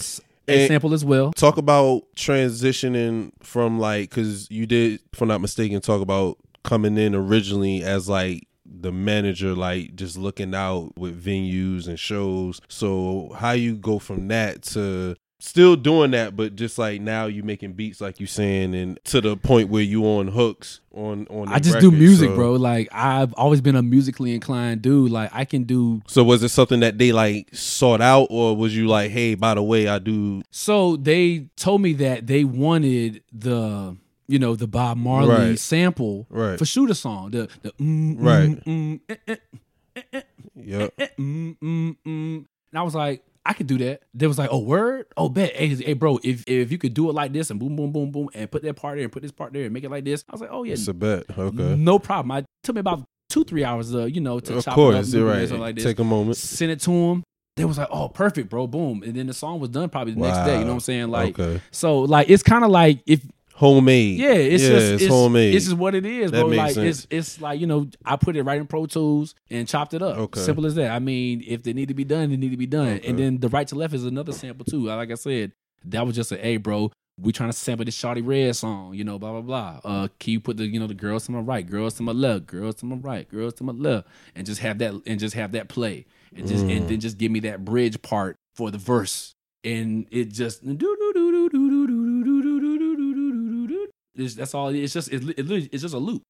[0.48, 1.32] And- sample as well.
[1.32, 6.96] Talk about transitioning from like because you did, if I'm not mistaken, talk about coming
[6.98, 12.60] in originally as like the manager, like just looking out with venues and shows.
[12.68, 17.42] So how you go from that to still doing that, but just like now you
[17.42, 21.48] making beats, like you saying, and to the point where you on hooks on on.
[21.48, 22.52] I just do music, So- bro.
[22.52, 25.10] Like I've always been a musically inclined dude.
[25.10, 28.76] Like I can do So was it something that they like sought out, or was
[28.76, 33.22] you like, hey, by the way, I do So they told me that they wanted
[33.32, 33.96] the
[34.28, 35.58] you know the Bob Marley Right.
[35.58, 36.58] sample Right.
[36.58, 37.32] for Shooter Song.
[37.32, 38.64] The the mm, mm, Right.
[38.64, 40.20] mm, eh, eh,
[40.98, 42.36] eh, mm, mm, mm.
[42.36, 43.22] and I was like.
[43.44, 44.02] I could do that.
[44.14, 47.08] They was like, "Oh, word, oh, bet, hey, hey, bro, if if you could do
[47.10, 49.22] it like this and boom, boom, boom, boom, and put that part there and put
[49.22, 50.94] this part there and make it like this," I was like, "Oh yeah, It's a
[50.94, 51.24] bet.
[51.36, 51.74] Okay.
[51.76, 54.74] no problem." I took me about two, three hours, to, you know, to Of chop
[54.74, 55.48] course, it up, right.
[55.48, 56.36] something like this Take a moment.
[56.36, 57.24] Send it to him.
[57.56, 60.20] They was like, "Oh, perfect, bro, boom," and then the song was done probably the
[60.20, 60.54] next day.
[60.58, 61.08] You know what I'm saying?
[61.10, 61.60] Like, okay.
[61.70, 63.26] so like it's kind of like if
[63.62, 64.18] Homemade.
[64.18, 65.54] yeah, it's yeah, just it's, it's, homemade.
[65.54, 66.48] It's just what it is, That bro.
[66.48, 67.04] Like sense.
[67.04, 70.02] it's it's like you know I put it right in Pro Tools and chopped it
[70.02, 70.16] up.
[70.18, 70.40] Okay.
[70.40, 70.90] Simple as that.
[70.90, 72.94] I mean, if they need to be done, they need to be done.
[72.96, 73.08] Okay.
[73.08, 74.86] And then the right to left is another sample too.
[74.86, 75.52] Like I said,
[75.84, 76.90] that was just a hey, bro.
[77.20, 79.80] We trying to sample this Shawty Redd song, you know, blah blah blah.
[79.84, 82.12] Uh, can you put the you know the girls to my right, girls to my
[82.12, 85.34] left, girls to my right, girls to my left, and just have that and just
[85.34, 86.76] have that play, and just Mm.
[86.78, 90.74] and then just give me that bridge part for the verse, and it just do
[90.74, 93.88] do do do do do do do do do do do do do do.
[94.14, 94.94] It's, that's all it is.
[94.96, 96.22] It's just it, it, it's just a loop.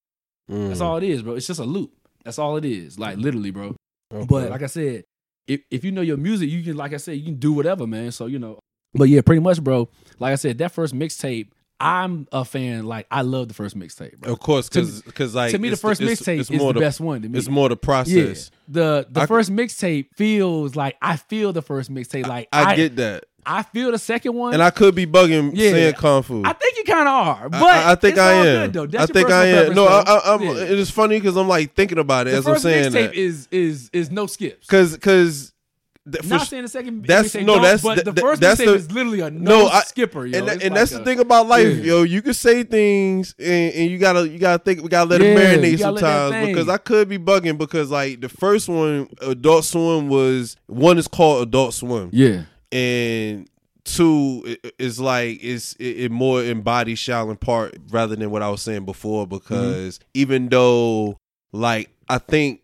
[0.51, 1.35] Mm, That's all it is, bro.
[1.35, 1.93] It's just a loop.
[2.25, 2.99] That's all it is.
[2.99, 3.77] Like literally, bro.
[4.13, 4.27] okay.
[4.29, 5.05] But like I said,
[5.47, 7.87] if if you know your music, you can like I said, you can do whatever,
[7.87, 8.13] man.
[8.13, 8.59] So you know.
[8.95, 9.89] But yeah, pretty much, bro.
[10.19, 11.49] Like I said, that first mixtape,
[11.83, 12.87] I'm a fan.
[12.87, 14.33] Like I love the first mixtape, bro.
[14.33, 17.23] of course, to- because like to me, the first mixtape is more the best one.
[17.23, 18.51] To me, It's more the process.
[18.53, 18.59] yeah.
[18.69, 22.27] The the I- first mixtape feels like I feel the first mixtape.
[22.27, 24.55] Like I, get that, I feel the second one.
[24.55, 25.71] and I could be bugging Yeah.
[25.73, 26.43] saying kung fu.
[26.45, 28.71] I think you kind of are, but I, I think I am.
[28.71, 28.99] Good, though.
[29.01, 29.75] I think I am.
[29.75, 30.43] No, I, I, I'm.
[30.43, 30.51] Yeah.
[30.63, 33.15] It is funny because I'm like thinking about it the as I'm saying mixtape that.
[33.15, 34.67] is is is no skips.
[34.69, 35.53] Because because
[36.05, 37.07] Not saying the second.
[37.07, 39.83] that's- no, that's- but the that- first that's the- is literally a no, No, I-
[39.83, 40.37] skipper, yo.
[40.39, 41.83] and, It's and like that's a- the thing about life, yeah.
[41.85, 42.03] yo.
[42.03, 44.83] You can say things, and, and you gotta you gotta think.
[44.83, 48.21] We gotta let Yeah, it marinate let sometimes because I could be bugging because like
[48.21, 52.43] the first one, Adult Swim was one is called Adult Swim, Yeah,
[52.73, 53.49] and
[53.85, 58.85] two is like it's it, more embodies Shaolin Park rather than what I was saying
[58.87, 60.09] before because mm-hmm.
[60.15, 61.19] even though
[61.53, 62.62] like I think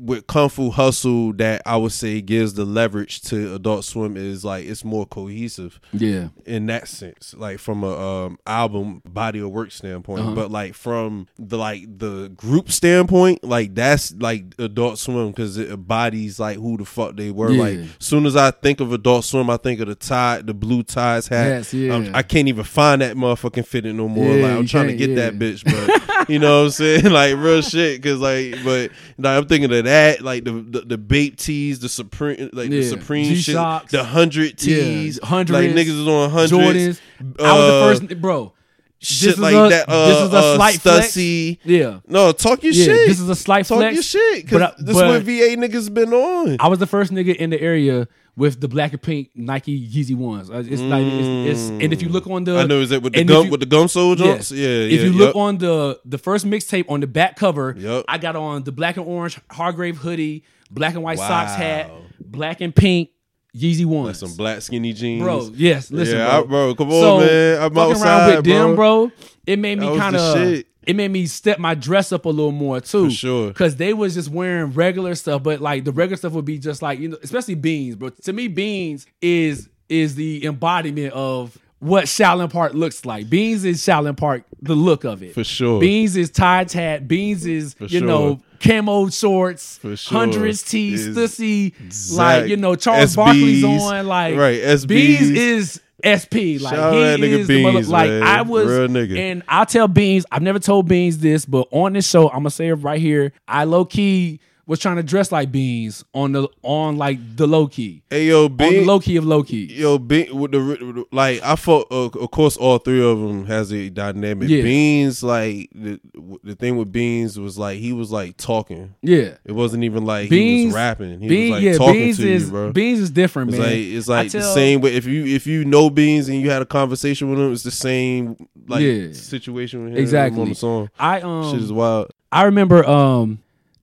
[0.00, 4.44] with Kung Fu Hustle that I would say gives the leverage to Adult Swim is
[4.44, 7.96] like it's more cohesive yeah, in that sense like from a
[8.26, 10.20] um album body of work standpoint.
[10.20, 10.34] Uh-huh.
[10.34, 15.70] but like from the like the group standpoint like that's like adult swim because it
[15.70, 17.50] embodies like who the fuck they were.
[17.50, 17.62] Yeah.
[17.62, 20.82] like soon as i think of adult swim i think of the tie the blue
[20.82, 21.46] ties hat.
[21.46, 21.92] Hats, yeah.
[21.92, 24.24] I'm- i can't even find that motherfucking fitting no more.
[24.34, 27.04] Yeah, like i'm trying to get that bitch but you know what i'm saying?
[27.10, 29.89] Like real shit because like but like, i'm thinking of that
[30.20, 33.92] like the the, the bape tees the supreme like the supreme shit G-Shocks.
[33.92, 37.00] the hundred Yeah, tees hundreds, like niggas is on hundreds Jordans.
[37.38, 38.52] I was Uh, the first, bro.
[39.00, 39.88] shit is like a- that.
[39.88, 41.06] Uh, this is a uh, slight flex.
[41.08, 41.58] Stussy.
[41.64, 42.00] Yeah.
[42.06, 43.08] No, talk your Yeah, shit.
[43.08, 43.94] this is a slight talk flex.
[43.94, 44.48] your shit.
[44.48, 46.56] Cause but I- this but- what VA niggas been on.
[46.60, 48.08] I was the first nigga in the area
[48.40, 50.50] with the black and pink Nike Yeezy ones.
[50.50, 53.02] Uh, It's like it's, it's and if you look on the I know is that
[53.02, 54.16] with the gum you- with the gum sole?
[54.18, 54.50] Yes.
[54.50, 54.94] Yeah, yeah.
[54.96, 55.20] If you yep.
[55.20, 58.06] look on the the first mixtape on the back cover, Yup.
[58.08, 61.28] I got on the black and orange Hargrave hoodie, black and white Wow.
[61.28, 63.10] socks hat, black and pink
[63.54, 64.18] Yeezy ones.
[64.20, 66.40] some black skinny jeans, bro, yes, listen, yeah, bro.
[66.40, 67.62] I- bro, come on, so, man.
[67.62, 69.12] I'm fucking outside, around with them, bro.
[69.46, 70.64] It made me That was the kind of.
[70.86, 73.48] It made me step my dress up a little more too, For sure.
[73.48, 76.80] Because they was just wearing regular stuff, but like the regular stuff would be just
[76.82, 78.08] like you know, especially beans, bro.
[78.10, 83.28] To me, beans is is the embodiment of what Shaolin Park looks like.
[83.28, 85.34] Beans is Shaolin Park, the look of it.
[85.34, 85.80] For sure.
[85.80, 87.08] Beans is tie hat.
[87.08, 88.08] Beans is For you sure.
[88.08, 90.18] know camo shorts, For sure.
[90.18, 91.74] hundreds tee, Is stussy,
[92.16, 94.86] like you know Charles SBs, Barkley's on, like right, SBs.
[94.88, 96.60] Beans is SP.
[96.60, 98.22] Like Shout out he nigga is the mother, like man.
[98.22, 99.16] I was Real nigga.
[99.18, 102.50] and I'll tell Beans, I've never told Beans this, but on this show, I'm gonna
[102.50, 103.32] say it right here.
[103.48, 104.40] I low key
[104.70, 108.02] was trying to dress like Beans on the on like the low key.
[108.08, 109.64] Hey yo, On the low key of low key.
[109.64, 111.88] yo, Beans with the, with the- like I thought.
[111.90, 114.48] Uh, of course, all three of them has a dynamic.
[114.48, 114.62] Yeah.
[114.62, 115.98] Beans, like the
[116.44, 118.94] the thing with Beans was like he was like talking.
[119.02, 119.38] Yeah.
[119.44, 121.20] It wasn't even like he was rapping.
[121.20, 122.72] He Beans, was like yeah, talking Beans to is you, bro.
[122.72, 123.66] Beans is different, It's man.
[123.68, 124.94] like it's I like the same way.
[124.94, 127.72] If you if you know Beans and you had a conversation with him, it's the
[127.72, 128.36] same
[128.68, 129.08] like Yeah.
[129.14, 130.40] situation with him Exactly.
[130.40, 130.90] on the song.
[130.96, 132.12] I um Shit is wild.
[132.30, 133.40] I remember um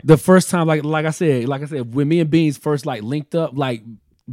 [0.08, 2.86] the first time like like I said, like I said, when me and Beans first
[2.86, 3.84] like linked up, like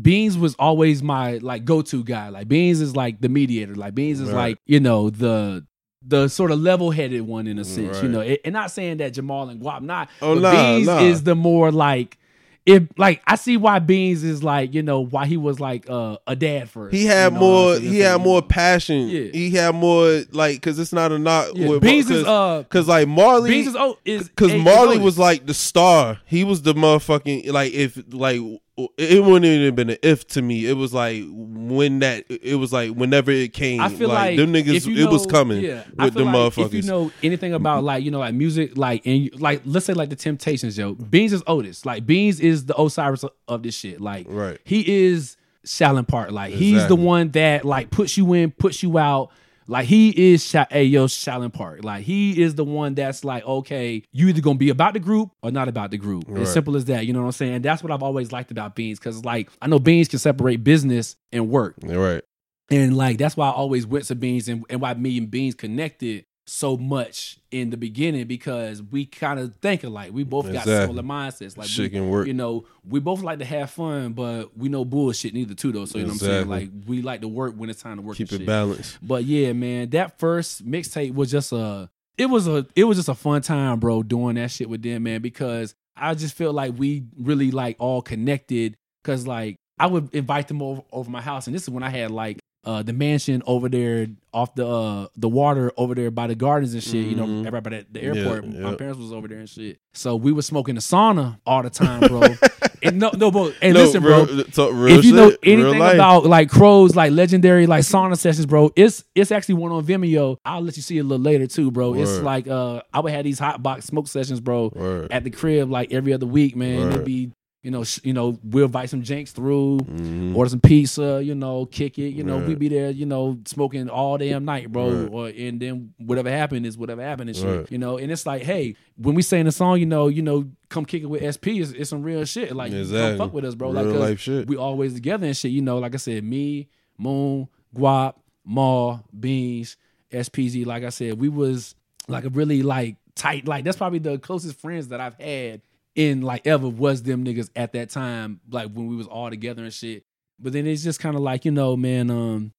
[0.01, 2.29] Beans was always my like go-to guy.
[2.29, 3.75] Like Beans is like the mediator.
[3.75, 4.51] Like Beans is Right.
[4.51, 5.67] like, you know, the
[6.07, 8.21] the sort of level-headed one in a sense, you know.
[8.21, 11.01] And and not saying that Jamal and Guap not, Oh, but nah, Beans nah.
[11.01, 12.19] is the more like
[12.67, 16.17] if like I see why Beans is like, you know, why he was like uh,
[16.27, 16.95] a dad first.
[16.95, 17.79] He had you know, more.
[17.79, 19.09] He had more passion.
[19.09, 19.31] Yeah.
[19.33, 21.51] He had more like because it's not a knock.
[21.55, 24.63] Yeah, with- Beans is cause, uh Cause like Marley, Beans is oh is because is
[24.63, 26.21] Marley was like the star.
[26.27, 28.41] He was the motherfucking like if like
[28.77, 30.67] it wouldn't even have been an if to me.
[30.67, 33.81] It was like when that it was like whenever it came.
[33.81, 34.87] I feel like, them niggas.
[34.87, 36.67] you it was coming Yeah, with the like motherfuckers.
[36.67, 39.87] If you know anything about like you know like music, like and you, like let's
[39.87, 41.87] say like the Temptations, yo, Beans is Otis.
[41.87, 44.01] Like Beans is the Osiris of, this shit.
[44.01, 44.59] Like Right.
[44.65, 46.33] he is Shaolin Park.
[46.33, 49.31] Like he's the one that like puts you in, puts you out.
[49.67, 51.85] Like he is, Sha- hey yo, Shaolin Park.
[51.85, 55.31] Like he is the one that's like, okay, you either gonna be about the group
[55.43, 56.25] or not about the group.
[56.29, 56.43] Right.
[56.43, 57.07] As simple as that.
[57.07, 57.63] You know what I'm saying?
[57.63, 61.17] That's what I've always liked about Beans, because like I know Beans can separate business
[61.33, 61.77] and work.
[61.87, 62.23] Yeah, right.
[62.71, 65.55] And like that's why I always went to Beans and, and why me and Beans
[65.55, 70.13] connected so much in the beginning because we kind of think alike.
[70.13, 71.57] We both got similar mindsets.
[71.57, 72.27] Like Shit we, can work.
[72.27, 75.85] You know, we both like to have fun, but we know bullshit neither too though.
[75.87, 76.49] So you know what I'm saying?
[76.49, 78.17] Like we like to work when it's time to work.
[78.17, 78.47] Keep it shit.
[78.47, 78.99] balanced.
[79.03, 81.89] But yeah, man, that first mixtape was just a
[82.19, 85.05] it was a it was just a fun time, bro, doing that shit with them,
[85.05, 90.15] man, because I just feel like we really like all connected cuz like I would
[90.15, 92.93] invite them over over my house and this is when I had like uh the
[92.93, 97.07] mansion over there off the uh the water over there by the gardens and shit,
[97.07, 97.47] you know, Mhm.
[97.47, 98.49] everybody at the Yeah, airport.
[98.49, 99.79] My parents was over there and shit.
[99.93, 102.23] So we was smoking the sauna all the time, bro.
[102.83, 105.81] and no no bro, and No, listen, bro real, real if you know shit, anything
[105.81, 110.37] about like crows, like legendary like sauna sessions, bro, it's it's actually one on Vimeo.
[110.45, 111.95] I'll let you see it a little later too, bro.
[111.95, 115.13] It's like uh I would have these hot box smoke sessions, bro, Word.
[115.13, 116.81] at the crib like every other week, man.
[116.87, 116.93] Word.
[116.95, 117.31] It'd be
[117.65, 120.37] you know, sh- you know, we'll invite some janks through, Mhm.
[120.37, 122.49] order some pizza, you know, kick it, you know, Right.
[122.49, 124.91] we be there, you know, smoking all damn night, bro.
[124.93, 125.11] Right.
[125.13, 127.73] Or and then whatever happened is whatever happened and shit, Right.
[127.73, 127.97] you know.
[127.99, 131.03] And it's like, hey, when we sing the song, you know, you know, come kick
[131.03, 132.55] it with SP, it's, it's some real shit.
[132.55, 133.19] Like, Exactly.
[133.19, 133.71] come fuck with us, bro.
[133.73, 134.47] Real like, 'cause life shit.
[134.47, 135.51] we always together and shit.
[135.51, 139.77] You know, like I said, me, Moon, Guap, Maul, Beans,
[140.13, 140.65] SPZ.
[140.67, 141.75] Like I said, we was
[142.09, 143.49] like a really like tight.
[143.49, 145.63] Like that's probably the closest friends that I've had
[145.95, 148.41] in like ever was them niggas at that time.
[148.51, 150.05] Like when we was all together and shit.
[150.39, 152.11] But then it's just kind of like you know, man.
[152.11, 152.53] Um,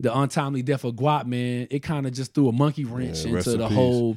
[0.00, 1.68] the untimely death of Guap, man.
[1.70, 3.76] It kind of just threw a monkey wrench Yeah, into the peace.
[3.76, 4.16] whole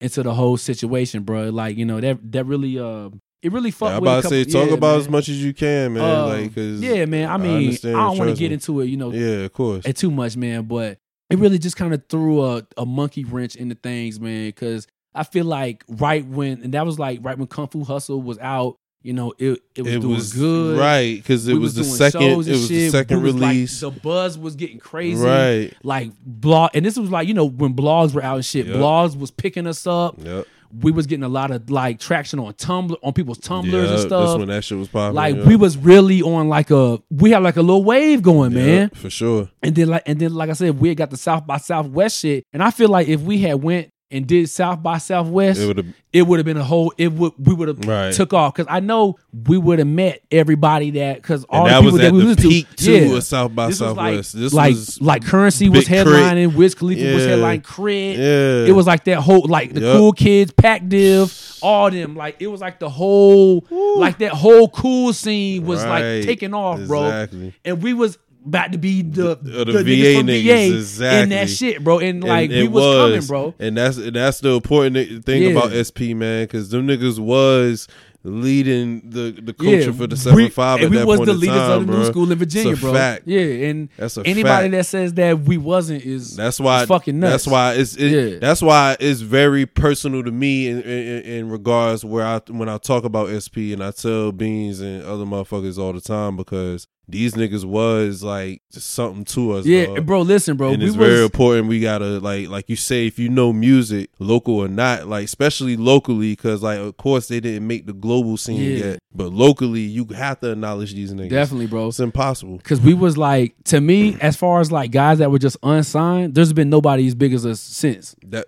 [0.00, 1.50] into the whole situation, bro.
[1.50, 3.10] Like you know that that really uh
[3.42, 3.90] it really fucked.
[3.90, 5.00] Yeah, I'm about to say, talk yeah, about man.
[5.00, 6.02] as much as you can, man.
[6.02, 7.30] Uh, like, cause yeah, man.
[7.30, 9.86] I mean, I, understand, don't want to get into it, you know, yeah, of course.
[9.86, 10.64] and too much, man.
[10.64, 10.98] But
[11.30, 14.48] it really just kind of threw a, a monkey wrench into things, man.
[14.48, 18.22] Because I feel like right when, and that was like right when Kung Fu Hustle
[18.22, 21.58] was out, you know, it it was it doing was good, right because it We
[21.60, 22.22] was the second.
[22.22, 23.80] It was the second was, like, release.
[23.80, 25.72] the buzz was getting crazy, right.
[25.82, 28.66] Like blog, and this was like you know when blogs were out and shit.
[28.66, 28.76] Yep.
[28.76, 30.16] Blogs was picking us up.
[30.18, 30.46] Yep.
[30.82, 34.02] we was getting a lot of like traction on Tumblr, on people's Tumblrs and That's
[34.02, 34.38] stuff.
[34.38, 35.16] when that shit was popping.
[35.16, 35.44] Like yeah.
[35.46, 38.90] we was really on like a we had like a little wave going, Yeah, man.
[38.90, 39.50] for sure.
[39.62, 42.20] And then like and then like I said, we had got the South by Southwest
[42.20, 42.44] shit.
[42.52, 45.76] And I feel like if we had went and did South by Southwest, It would
[45.78, 48.12] have it would have been a whole it would we would have Right.
[48.12, 51.90] took off because I know we would have met everybody that because all and the
[52.00, 53.16] that people was that we the peak to too yeah.
[53.16, 54.32] of South by This was like, Southwest.
[54.40, 56.06] this like was like currency was Big Crit.
[56.06, 58.18] headlining, Wiz Khalifa was headlining, Crit.
[58.18, 58.64] yeah.
[58.66, 59.96] It was like that whole like the Yup.
[59.96, 62.16] cool kids, Pac Div, all them.
[62.16, 66.84] Like it was like the whole like that whole cool scene was like taking off,
[66.88, 67.26] bro.
[67.64, 71.22] And we was about to be the, The- the, the niggas VA from niggas, VA
[71.22, 71.98] in that shit, bro.
[71.98, 73.54] And like And we it was, coming, bro.
[73.58, 75.50] And that's and that's the important thing Yeah.
[75.50, 77.86] about SP man, because them niggas was
[78.22, 80.76] leading the the culture for the seven we, five.
[80.76, 81.98] and at we that was point the leaders time, of the bro.
[82.02, 82.92] new school in Virginia, bro.
[82.92, 83.22] Fact.
[83.26, 84.72] Yeah, and That's a anybody fact.
[84.72, 86.82] that says that we wasn't is That's why.
[86.82, 87.32] is fucking nuts.
[87.32, 87.96] That's why it's.
[87.96, 88.38] It, Yeah.
[88.38, 92.76] That's why it's very personal to me in, in, in regards where I when I
[92.78, 97.34] talk about SP and I tell Beans and other motherfuckers all the time because these
[97.34, 99.66] niggas was like something to us.
[99.66, 100.06] Yeah, dog.
[100.06, 100.22] bro.
[100.22, 100.70] Listen, bro.
[100.70, 101.68] and we it's was very important.
[101.68, 105.76] We gotta like, like you say, if you know music, local or not, like especially
[105.76, 108.84] locally, because like of course they didn't make the global scene Yeah.
[108.84, 111.30] yet, but locally you have to acknowledge these niggas.
[111.30, 111.88] definitely, bro.
[111.88, 112.60] it's impossible.
[112.64, 116.34] Cause we was like, to me, as far as like guys that were just unsigned,
[116.34, 118.14] there's been nobody as big as us since.
[118.26, 118.46] That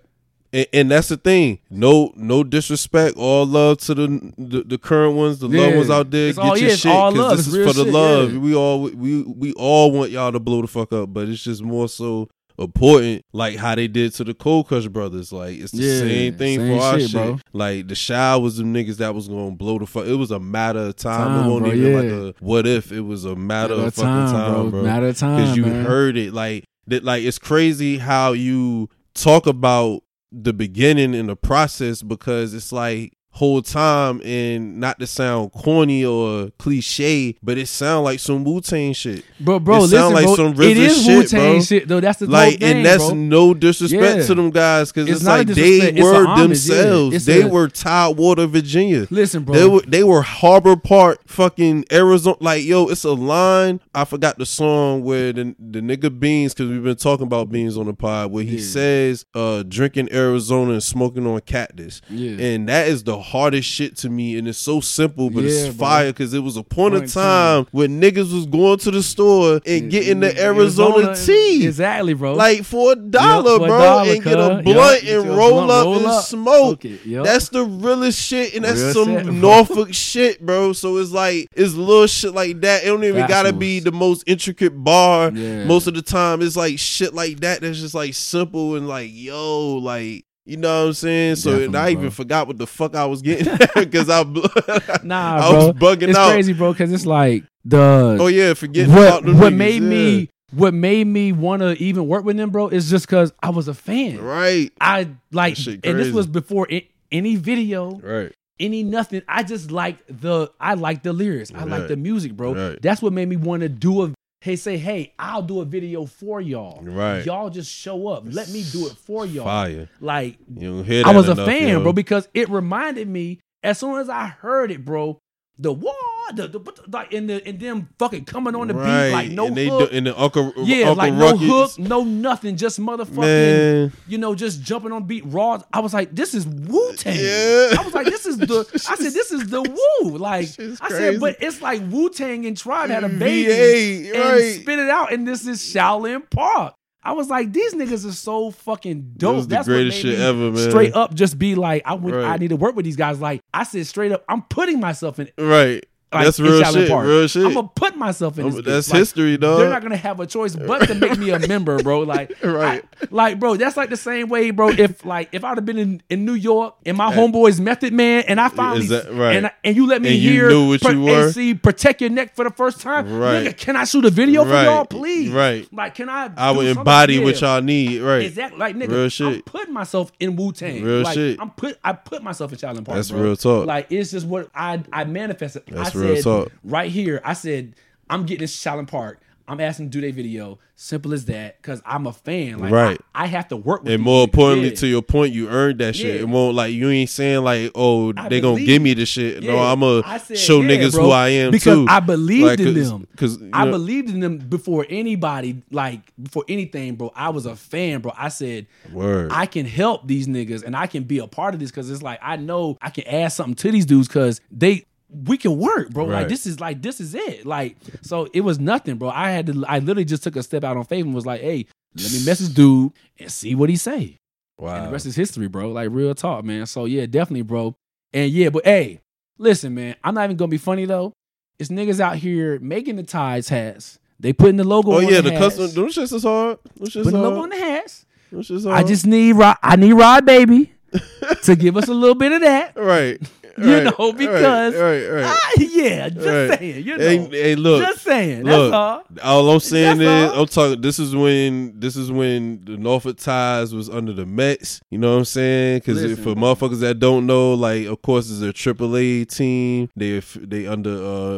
[0.53, 1.59] and, and that's the thing.
[1.71, 3.17] No, no disrespect.
[3.17, 5.61] All love to the the, the current ones, the Yeah.
[5.63, 6.29] loved ones out there.
[6.29, 7.37] It's Get all- your yeah, shit all 'cause love.
[7.39, 8.33] this It's is for the shit, love.
[8.33, 8.39] yeah.
[8.39, 11.63] We all we we all want y'all to blow the fuck up, but it's just
[11.63, 12.29] more so
[12.59, 15.33] important, like how they did to the Cold Crush brothers.
[15.33, 17.21] Like it's the Yeah, same thing same for our shit, shit.
[17.21, 17.39] bro.
[17.53, 20.07] Like the Shy was them niggas that was gonna blow the fuck.
[20.07, 21.29] It was a matter of time.
[21.29, 21.99] Time, it wasn't bro, even yeah.
[22.25, 22.93] like a what if.
[22.93, 25.85] It was a matter, Matter of fucking time, bro Matter of time, because you man.
[25.85, 30.03] heard it like that like it's crazy how you talk about
[30.33, 36.05] the beginning and the process because it's like whole time and not to sound corny
[36.05, 39.77] or cliche but it sound like some wu-tang shit bro, bro.
[39.77, 40.37] it listen, sound like bro.
[40.37, 42.01] some it RZA is shit, Wu Tang shit, though.
[42.01, 43.15] That's the like thing, and that's bro.
[43.15, 44.27] no disrespect Yeah.
[44.27, 46.37] to them guys because It's it's, like they it's were yeah.
[46.43, 49.55] themselves It's they a- were Tidewater Virginia Listen, bro.
[49.55, 52.37] they were they were Harbor Park, fucking Arizona.
[52.41, 53.81] Like yo, it's a line.
[53.95, 57.77] I forgot the song where the the nigga Beans, because we've been talking about Beans
[57.79, 58.63] on the pod, where he Yeah.
[58.65, 62.03] says, uh, drinking Arizona and smoking on cactus.
[62.11, 62.39] Yeah.
[62.45, 65.77] And that is the hardest shit to me, and it's so simple, but Yeah, it's
[65.77, 65.87] bro.
[65.87, 67.67] fire because it was a point, Point of time time.
[67.71, 71.67] when niggas was going to the store and getting the Arizona, tea.
[71.67, 72.35] Exactly, bro.
[72.35, 75.33] Like for a dollar, for a bro, dollar, and get a blunt Yup, and a
[75.33, 76.25] roll blunt, up roll and up.
[76.25, 76.85] smoke.
[76.85, 77.25] Yup.
[77.25, 79.23] That's the realest shit, and that's Real some bro.
[79.23, 80.73] Norfolk shit, bro.
[80.73, 82.83] So it's like it's little shit like that.
[82.83, 85.31] It don't even gotta be the most intricate bar.
[85.33, 85.65] Yeah.
[85.65, 87.61] Most of the time, it's like shit like that.
[87.61, 90.25] That's just like simple and like yo, like.
[90.45, 91.37] You know what I'm saying?
[91.37, 92.11] So and I even bro.
[92.11, 94.23] forgot what the fuck I was getting because I
[95.05, 95.67] Nah, I bro.
[95.69, 96.33] was bugging it's out.
[96.33, 99.89] crazy, bro, because it's like the Oh yeah, forgetting what what niggas, made yeah.
[99.89, 103.51] me what made me want to even work with them, bro, is just because I
[103.51, 104.21] was a fan.
[104.21, 109.23] right, I like, and this was before a- any video, right, any nothing.
[109.29, 111.53] I just like the I like the lyrics.
[111.55, 112.55] I like the music, bro.
[112.55, 112.83] Right.
[112.83, 114.13] That's what made me want to do a.
[114.43, 116.83] Hey, say, hey, I'll do a video for y'all.
[116.83, 117.25] Right.
[117.25, 118.25] Y'all just show up.
[118.27, 119.45] Let me do it for y'all.
[119.45, 119.89] fire.
[120.01, 121.81] Like You hear that I was a fan, yo.
[121.81, 125.21] bro, because it reminded me as soon as I heard it, bro.
[125.63, 125.95] The war,
[126.35, 129.09] the, the like, and the and them fucking coming on the right.
[129.09, 131.47] beat like no and they hook, do, and the Uncle yeah, Uncle like Ruckus, no
[131.47, 133.93] hook, no nothing, just motherfucking, Man.
[134.09, 135.63] you know, just jumping on beat raw.
[135.73, 137.17] I was like, this is Wu Tang.
[137.17, 137.77] Yeah.
[137.79, 138.69] I was like, this is the.
[138.91, 140.19] I said, this is the Wu.
[140.19, 140.49] Like
[140.81, 144.61] I said, but it's like Wu Tang and Tribe had a baby VA, and right.
[144.61, 146.75] spit it out, and this is Shaolin Park.
[147.05, 149.37] I was like, these niggas are so fucking dope.
[149.37, 150.71] was the That's greatest shit ever, man.
[150.71, 153.21] Straight up, just be like, I would, I need to work with these guys.
[153.21, 155.29] Like I said, straight up, I'm putting myself in.
[155.37, 155.85] Right.
[156.13, 156.89] Like, that's real shit.
[156.89, 157.07] Park.
[157.07, 157.45] Real shit.
[157.47, 158.51] I'm gonna put myself in.
[158.51, 159.59] This that's Like, history, dog.
[159.61, 162.01] They're not gonna have a choice but to make me a member, bro.
[162.13, 162.85] Like, Right.
[163.01, 164.69] I- like, bro, that's like the same way, bro.
[164.69, 167.17] If like if I'd have been in, in New York and my eh.
[167.17, 169.37] homeboys Method Man, and I finally that- right.
[169.37, 172.01] and I- and you let me And you hear knew what you and see protect
[172.01, 173.47] your neck for the first time, Right.
[173.47, 174.65] Nigga, can I shoot a video for Right.
[174.65, 175.31] y'all, please?
[175.31, 175.67] Right.
[175.73, 176.31] Like, can I?
[176.37, 178.01] I would embody what y'all need.
[178.03, 178.23] Right.
[178.23, 179.45] Exactly, like nigga, Real I'm shit.
[179.47, 180.83] putting myself in Wu Tang.
[180.83, 181.39] Real like, shit.
[181.41, 182.97] I'm put, I put myself in Shaolin Park.
[182.97, 183.21] That's bro.
[183.23, 183.67] real talk.
[183.67, 185.63] Like it's just what I I manifested.
[185.69, 187.21] That's I said right here.
[187.25, 187.75] I said
[188.11, 189.21] I'm getting this Shaolin Park.
[189.49, 190.61] I'm asking to do their video.
[190.77, 191.61] Simple as that.
[191.61, 192.59] Because I'm a fan.
[192.61, 193.01] Like, Right.
[193.15, 194.75] I, I have to work with And more importantly, Yeah.
[194.77, 196.15] to your point, you earned that shit.
[196.15, 196.21] Yeah.
[196.23, 199.43] It won't like you ain't saying like, oh, I they gonna give me the shit.
[199.43, 200.03] No, I'm gonna
[200.37, 201.87] show yeah, niggas bro, who I am because too.
[201.89, 203.07] I believed Like, in 'cause- them.
[203.17, 207.13] Cause you I know- believed in them before anybody, like before anything, bro.
[207.15, 208.13] I was a fan, bro.
[208.17, 209.31] I said, Word.
[209.33, 212.03] I can help these niggas and I can be a part of this because it's
[212.03, 215.91] like I know I can add something to these dudes because they we can work,
[215.91, 216.05] bro.
[216.05, 217.45] Like this is like this is it.
[217.45, 219.11] Like so it was nothing, bro.
[219.11, 221.41] I had to I literally just took a step out on faith and was like,
[221.41, 224.17] hey, let me message dude and see what he say.
[224.59, 224.87] And wow.
[224.87, 225.71] the rest is history, bro.
[225.71, 226.67] Like real talk, man.
[226.67, 227.75] So yeah, definitely, bro.
[228.13, 229.01] And yeah, but hey,
[229.39, 229.97] listen, man.
[230.03, 231.13] I'm not even gonna be funny though.
[231.59, 233.99] It's niggas out here making the ties hats.
[234.19, 234.93] They putting the logo.
[234.93, 235.71] oh on yeah, the, the custom.
[235.71, 236.59] Them shits is hard.
[236.77, 238.07] Them shits Putting the logo on the hats.
[238.31, 239.57] Them shits I just need Rod.
[239.63, 240.73] I need Rod Baby
[241.45, 242.77] to give us a little bit of that.
[242.77, 243.21] right.
[243.59, 245.25] You right, know, right, because- right, right.
[245.27, 246.85] Ah, yeah, just saying.
[246.87, 248.45] You know, Hey, hey, look, just saying.
[248.45, 248.71] look.
[248.71, 249.03] That's all.
[249.23, 250.41] All I'm saying That's is, all.
[250.43, 250.81] I'm talking.
[250.81, 254.81] This is when this is when the Norfolk Tides was under the Mets.
[254.91, 255.79] You know what I'm saying?
[255.81, 259.91] Because for motherfuckers that don't know, like, of course, it's a AAA team.
[259.97, 260.91] They they under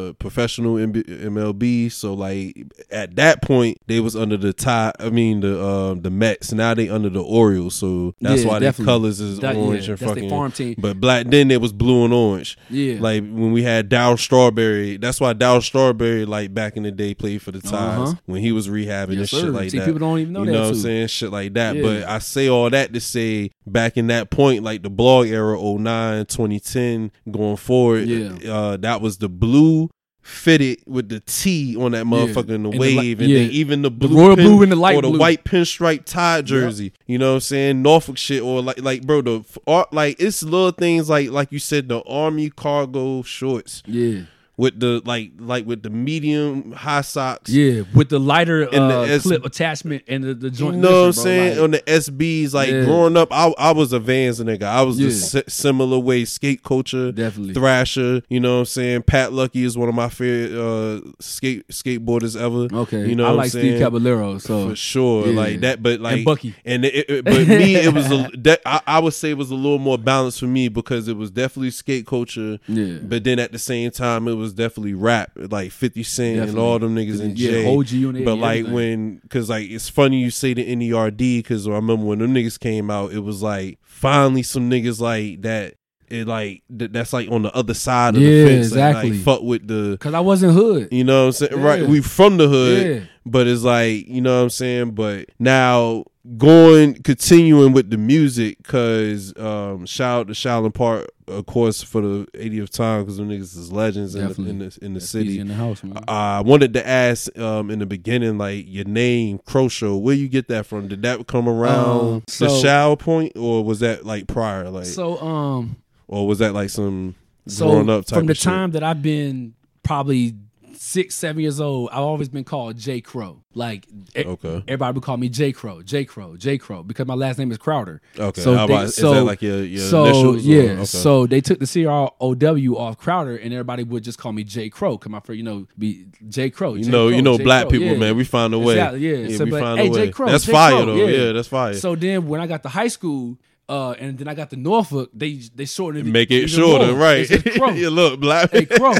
[0.09, 1.91] uh professional MB, MLB.
[1.91, 2.55] So like
[2.91, 4.93] at that point, they was under the tie.
[4.99, 6.53] I mean the um the Mets.
[6.53, 7.75] Now they under the Orioles.
[7.75, 10.29] So that's Yeah, why their colors is That- orange yeah, and fucking.
[10.29, 10.75] farm team.
[10.77, 12.57] But black then it was blue and orange.
[12.69, 12.97] Yeah.
[12.99, 17.13] Like when we had Dow Strawberry, that's why Dow Strawberry, like back in the day,
[17.13, 17.75] played for the Tides
[18.11, 18.13] Uh-huh.
[18.25, 19.49] when he was rehabbing and Yes, shit sir.
[19.49, 19.85] like See, that.
[19.85, 21.07] people don't even know you that, know what I'm saying?
[21.07, 21.75] Shit like that.
[21.75, 21.81] Yeah.
[21.81, 25.57] But I say all that to say back in that point, like the blog era,
[25.59, 28.53] 09, 2010, going forward, Yeah.
[28.53, 29.89] uh, that was the blue
[30.25, 33.39] fitted with the T on that motherfucker in the And the li- wave, and yeah.
[33.43, 35.19] then even the blue, royal pin- blue and the light or the blue.
[35.19, 36.93] white pinstripe tie jersey.
[37.05, 37.81] You know what I'm saying?
[37.83, 41.59] Norfolk shit or like like bro, the art like it's little things like like you
[41.59, 44.21] said the army cargo shorts Yeah.
[44.57, 47.49] With the like like with the medium high socks.
[47.49, 47.81] Yeah.
[47.93, 50.77] With the lighter And the uh, S- clip attachment and the, the You joint.
[50.77, 51.55] know what I'm saying?
[51.55, 52.85] like- On the SBs, like Yeah.
[52.85, 54.63] growing up, I I was a Vans nigga.
[54.63, 55.07] I was Yeah.
[55.07, 57.53] the si- similar way skate culture, Definitely.
[57.53, 58.21] Thrasher.
[58.29, 59.01] You know what I'm saying?
[59.03, 62.73] Pat Lucky is one of my favorite uh, skate skateboarders ever.
[62.83, 63.07] Okay.
[63.09, 63.79] you know I like Steve?
[63.79, 64.37] Caballero.
[64.37, 65.35] So for sure, yeah.
[65.35, 65.83] like that.
[65.83, 66.55] But like Bucky.
[66.65, 69.51] and it, it- but me, it was a, that I, I would say it was
[69.51, 72.59] a little more balanced for me because it was definitely skate culture.
[72.67, 72.99] Yeah.
[73.01, 76.79] But then at the same time, it was definitely rap, like Fifty Cent and all
[76.79, 77.75] them niggas in Yeah, J.
[77.77, 78.73] OG Unit But like everything.
[78.73, 82.59] when, cause like it's funny you say the NERD because I remember when them niggas
[82.59, 85.75] came out, it was like finally some niggas like that.
[86.07, 88.71] It like th- that's like on the other side of Yeah, the fence.
[88.71, 89.11] Like, exactly.
[89.11, 90.89] like fuck with the Cause I wasn't hood.
[90.91, 91.61] you know what I'm saying?
[91.61, 91.87] Right.
[91.87, 93.03] We from the hood, Yeah.
[93.25, 94.91] but it's like, you know what I'm saying?
[94.91, 96.05] But now
[96.37, 102.01] going, continuing with the music, cause um, shout out to Shaolin Park, of course, for
[102.01, 105.39] the 80th time, because them niggas is legends in the, in the, in the city.
[105.39, 106.03] in the house, man.
[106.07, 109.97] I wanted to ask um, in the beginning, like your name, Crow Show.
[109.97, 110.87] Where you get that from?
[110.87, 114.85] Did that come around Um, the so- Shao point, or was that like prior, like,
[114.85, 117.15] so um or was that like some
[117.47, 120.35] so growing up type from the time that I've been probably
[120.77, 123.41] six, seven years old, I've always been called J Crow.
[123.53, 124.63] Like Okay.
[124.67, 127.57] everybody would call me J Crow, J Crow, J Crow, because my last name is
[127.57, 128.01] Crowder.
[128.19, 130.45] Okay, So they- about- is so- that like your, your so initials?
[130.45, 130.85] or- yeah, okay.
[130.85, 134.33] so they took the C R O W off Crowder, and everybody would just call
[134.33, 134.97] me J Crow.
[134.97, 136.73] Cause my friend, you know, be J Crow.
[136.75, 137.43] You know, Crow, you know, J.
[137.43, 137.97] black Crow, people, yeah.
[137.97, 138.17] man.
[138.17, 138.73] We find a way.
[138.73, 138.99] Exactly,
[139.31, 139.37] yeah.
[139.37, 139.99] So, we but, found hey, a J.
[140.01, 140.11] way.
[140.11, 140.51] Crow, that's J.
[140.51, 140.95] fire though.
[140.95, 141.05] yeah.
[141.05, 141.31] Yeah.
[141.31, 141.73] that's fire.
[141.75, 143.37] So then when I got to high school,
[143.67, 146.11] uh, and then I got the Norfolk, they they shortened it.
[146.11, 146.95] Make it shorter, more.
[146.95, 147.27] right?
[147.55, 147.69] Crow.
[147.71, 148.53] you look black.
[148.53, 148.95] a crow,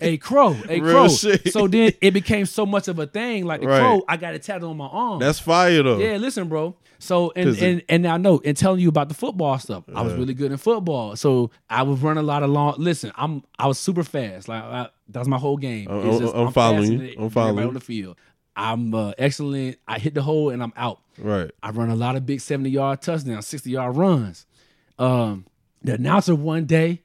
[0.00, 1.08] a crow, a Real crow.
[1.08, 1.52] shit.
[1.52, 3.44] So then it became so much of a thing.
[3.44, 3.78] Like the Right.
[3.80, 5.20] crow, I got it tatted on my arm.
[5.20, 5.98] That's fire though.
[5.98, 6.76] yeah, listen, bro.
[6.98, 9.84] So and it- and and now know and telling you about the football stuff.
[9.94, 12.74] I was really good in football, so I was running a lot of long.
[12.78, 14.48] Listen, I'm I was super fast.
[14.48, 15.88] Like I, that was my whole game.
[15.90, 17.24] I'm- just, I'm following fast you.
[17.24, 18.16] I'm following on the field.
[18.56, 19.78] I'm uh, excellent.
[19.88, 21.00] I hit the hole and I'm out.
[21.18, 21.50] Right.
[21.62, 24.46] I run a lot of big 70 yard touchdowns, 60 yard runs.
[24.98, 25.46] Um,
[25.82, 27.02] the announcer one day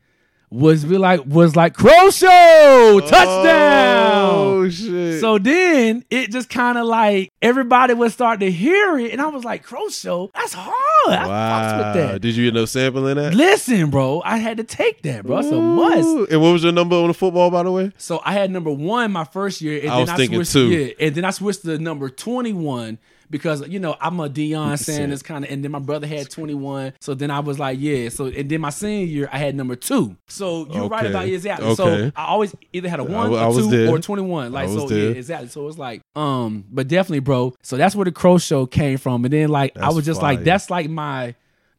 [0.49, 4.29] was be like was like Crow Show touchdown.
[4.29, 5.19] Oh shit.
[5.19, 9.27] So then it just kind of like everybody would start to hear it, and I
[9.27, 10.75] was like, Crow Show, that's hard.
[11.07, 11.77] I wow.
[11.77, 12.21] with that.
[12.21, 13.33] Did you end up sampling that?
[13.33, 15.39] Listen, bro, I had to take that, bro.
[15.39, 16.31] It's a must.
[16.31, 17.91] And what was your number on the football, by the way?
[17.97, 20.53] So I had number one my first year, and I then was I thinking switched.
[20.53, 20.69] two.
[20.69, 22.99] Yeah, and then I switched to number twenty one
[23.29, 26.53] because you know I'm a Deion Sanders kind of, and then my brother had twenty
[26.53, 26.93] one.
[26.99, 28.09] So then I was like, yeah.
[28.09, 30.15] So and then my senior year I had number two.
[30.27, 31.09] So you're right Okay.
[31.09, 31.67] about it, exactly.
[31.67, 31.75] Okay.
[31.75, 34.51] So I always either had a one, I a two, or twenty one.
[34.51, 35.49] Like I so, was yeah, exactly.
[35.49, 37.55] So it's like, um, but definitely, bro.
[37.61, 40.43] So that's where the Crow Show came from, and then like I was just like,
[40.43, 41.35] that's like my.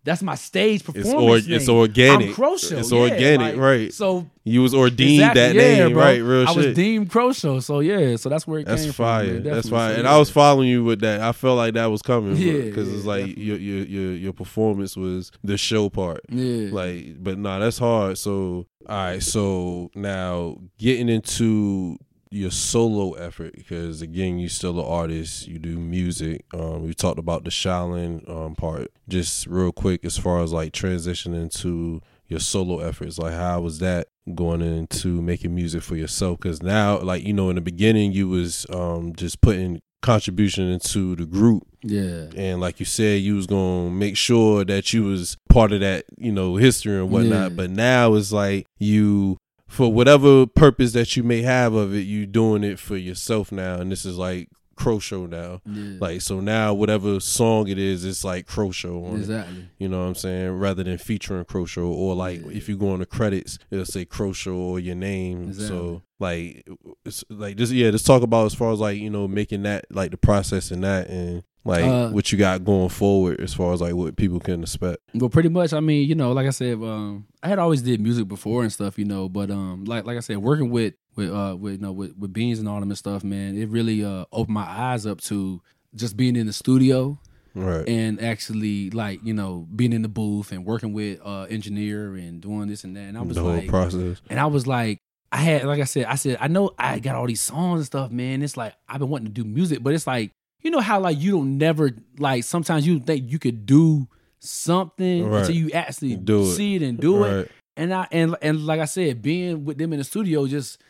[0.08, 1.48] That's my stage It's performance.
[1.48, 2.28] or, it's organic.
[2.30, 2.78] I'm Croshow.
[2.78, 3.92] It's yeah, organic, like, right?
[3.92, 6.02] So You was ordained exactly, that yeah, name, bro.
[6.02, 6.22] right?
[6.22, 6.56] Real I shit.
[6.56, 7.62] was deemed Croshow.
[7.62, 9.24] So yeah, so that's where it That's came fire.
[9.26, 9.34] from.
[9.34, 9.92] man, That's fire.
[9.94, 10.08] So, and.
[10.08, 11.20] I was following you with that.
[11.20, 12.36] I felt like that was coming.
[12.36, 16.20] Yeah, because it's like your, your your your performance was the show part.
[16.30, 18.16] yeah, Like, but nah, that's hard.
[18.18, 19.22] So, all right.
[19.22, 21.98] So now getting into
[22.30, 25.46] your solo effort because again, you still an artist.
[25.48, 26.44] You do music.
[26.52, 28.90] Um, we talked about the Shaolin um part.
[29.08, 33.78] Just real quick, as far as like transitioning to your solo efforts, like how was
[33.78, 36.38] that going into making music for yourself?
[36.38, 41.16] Because now, like you know, in the beginning, you was um just putting contribution into
[41.16, 45.36] the group yeah, and like you said you was gonna make sure that you was
[45.48, 47.56] part of that you know history and whatnot Yeah.
[47.56, 49.38] but now it's like you
[49.68, 53.74] for whatever purpose that you may have of it you doing it for yourself now
[53.76, 55.98] and this is like crow show now yeah.
[56.00, 59.18] like so now whatever song it is it's like crow show on it.
[59.18, 59.68] exactly.
[59.78, 60.50] You know what I'm saying?
[60.52, 62.52] Rather than featuring Crow Show or like Yeah.
[62.52, 65.44] if you go on the credits, it'll say Crow Show or your name.
[65.48, 65.68] Exactly.
[65.68, 66.66] So like
[67.04, 69.86] it's like this yeah, let's talk about as far as like, you know, making that
[69.90, 73.72] like the process and that and like Uh, what you got going forward as far
[73.72, 74.98] as like what people can expect.
[75.14, 75.72] Well, pretty much.
[75.72, 78.72] I mean, you know, like I said, um, I had always did music before and
[78.72, 79.28] stuff, you know.
[79.28, 82.32] But um, like like I said, working with with uh with you know with, with
[82.32, 85.60] beans and all them and stuff, man, it really uh opened my eyes up to
[85.94, 87.18] just being in the studio
[87.54, 87.88] Right.
[87.88, 92.40] and actually like you know being in the booth and working with uh engineer and
[92.40, 93.00] doing this and that.
[93.02, 94.20] And I was the whole like, process.
[94.30, 95.00] and I was like,
[95.32, 97.86] I had, like I said, I said, I know I got all these songs and
[97.86, 98.42] stuff, man.
[98.42, 100.30] It's like I've been wanting to do music, but it's like,
[100.62, 104.08] you know how like you don't never like sometimes you think you could do
[104.40, 105.40] something Right.
[105.40, 107.50] until you actually Do see it and do it.
[107.76, 110.80] And I and and like I said, being with them in the studio just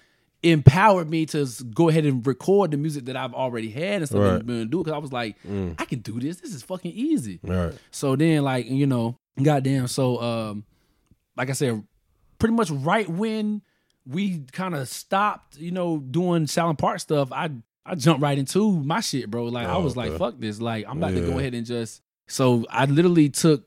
[0.43, 4.21] empowered me to go ahead and record the music that I've already had and stuff
[4.21, 4.35] Right.
[4.37, 5.75] and been do because I was like, Mm.
[5.79, 6.41] I can do this.
[6.41, 7.41] This is fucking easy.
[7.43, 7.75] Right.
[7.91, 9.89] So then, like, you know, goddamn.
[9.89, 10.65] So, um,
[11.37, 11.83] like I said,
[12.39, 13.63] pretty much right when
[14.07, 17.51] we kind of stopped, you know, doing Shaolin Park stuff, I
[17.89, 19.45] I jumped right into my shit, bro.
[19.47, 20.61] Like, I Oh, was like, fuck this.
[20.61, 22.03] Like, I'm about to go ahead and just.
[22.27, 23.65] So I literally took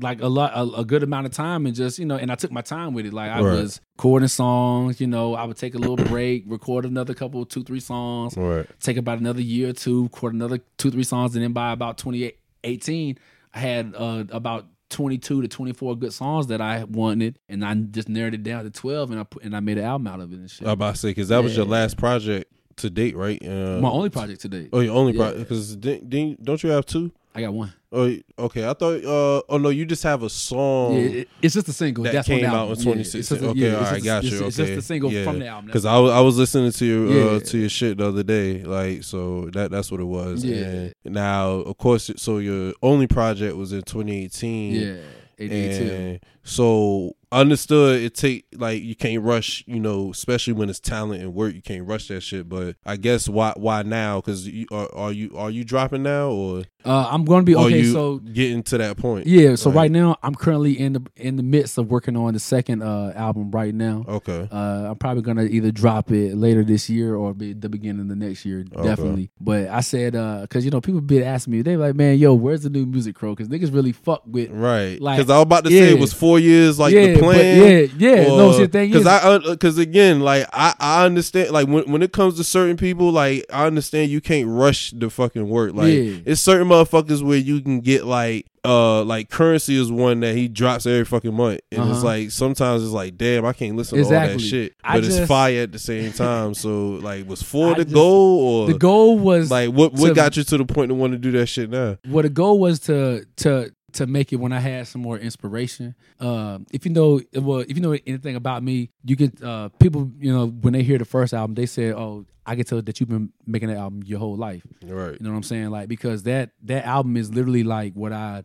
[0.00, 2.34] like a lot, a, a good amount of time, and just you know, and I
[2.34, 3.12] took my time with it.
[3.12, 3.52] Like I Right.
[3.62, 7.62] was recording songs, you know, I would take a little break, record another couple, two,
[7.62, 8.66] three songs, Right.
[8.80, 11.98] take about another year or two, record another two, three songs, and then by about
[11.98, 13.18] 2018,
[13.54, 18.08] I had uh, about 22 to 24 good songs that I wanted, and I just
[18.08, 20.32] narrowed it down to 12, and I put, and I made an album out of
[20.32, 20.66] it and shit.
[20.68, 23.40] I about to say because that was your last project to date, right?
[23.44, 24.70] Uh, My only project to date.
[24.72, 25.18] Oh, your only Yeah.
[25.30, 27.12] project because don't you have two?
[27.34, 27.72] I got one.
[27.90, 28.68] Oh, okay.
[28.68, 29.02] I thought.
[29.04, 30.94] Uh, oh no, you just have a song.
[30.94, 32.04] yeah, it- it's just a single.
[32.04, 32.72] that That's came on the out album.
[32.72, 33.20] in Yeah, 2016.
[33.20, 34.30] it's just a- okay, yeah, all right, just- got you.
[34.30, 35.66] It's, it's just a single from the album.
[35.66, 37.38] Because I was I was listening to your uh, Yeah.
[37.40, 40.44] to your shit the other day, like so that that's what it was.
[40.44, 40.88] Yeah.
[41.06, 44.74] And now, of course, so your only project was in 2018.
[44.74, 44.94] yeah,
[45.38, 45.54] 82.
[45.92, 51.22] And so understood it take like you can't rush you know especially when it's talent
[51.22, 54.66] and work you can't rush that shit but i guess why why now because you
[54.70, 57.84] are, are you are you dropping now or Uh, I'm going to be okay.
[57.84, 61.36] So getting to that point yeah, so Like- right now I'm currently in the in
[61.36, 64.04] the midst of working on the second uh, album right now.
[64.08, 68.00] okay Uh, I'm probably gonna either drop it later this year or be the beginning
[68.02, 68.82] of the next year, Okay.
[68.88, 69.30] definitely.
[69.40, 72.34] But I said, uh, cause you know people been asking me, they like, man, yo,
[72.34, 73.34] where's the new music crow?
[73.36, 76.12] Cause niggas really fuck with, right Like, because i was about to say it was
[76.12, 78.22] four years like yeah, the plan yeah, yeah.
[78.28, 81.90] no, see, the thing is, because I because again, like I I understand like when
[81.90, 85.74] when it comes to certain people, like I understand you can't rush the fucking work.
[85.74, 86.16] Like Yeah.
[86.26, 90.46] it's certain motherfuckers where you can get like uh like Curren$y is one that he
[90.46, 92.04] drops every fucking month, and it's Uh-huh.
[92.06, 94.48] like sometimes it's like damn I can't listen to all that Exactly.
[94.48, 96.54] shit, I but it's just- fire at the same time.
[96.54, 100.08] So like was for I the just- goal or the goal was like what what
[100.10, 101.96] to- got you to the point to want to do that shit now?
[102.08, 105.94] well, the goal was to to to make it when I had some more inspiration.
[106.20, 110.10] Um, if you know, well, if you know anything about me, you can uh, people,
[110.18, 113.00] you know, when they hear the first album, they say, "Oh, I can tell that
[113.00, 115.12] you've been making that album your whole life." Right.
[115.12, 115.70] You know what I'm saying?
[115.70, 118.44] Like because that that album is literally like what I,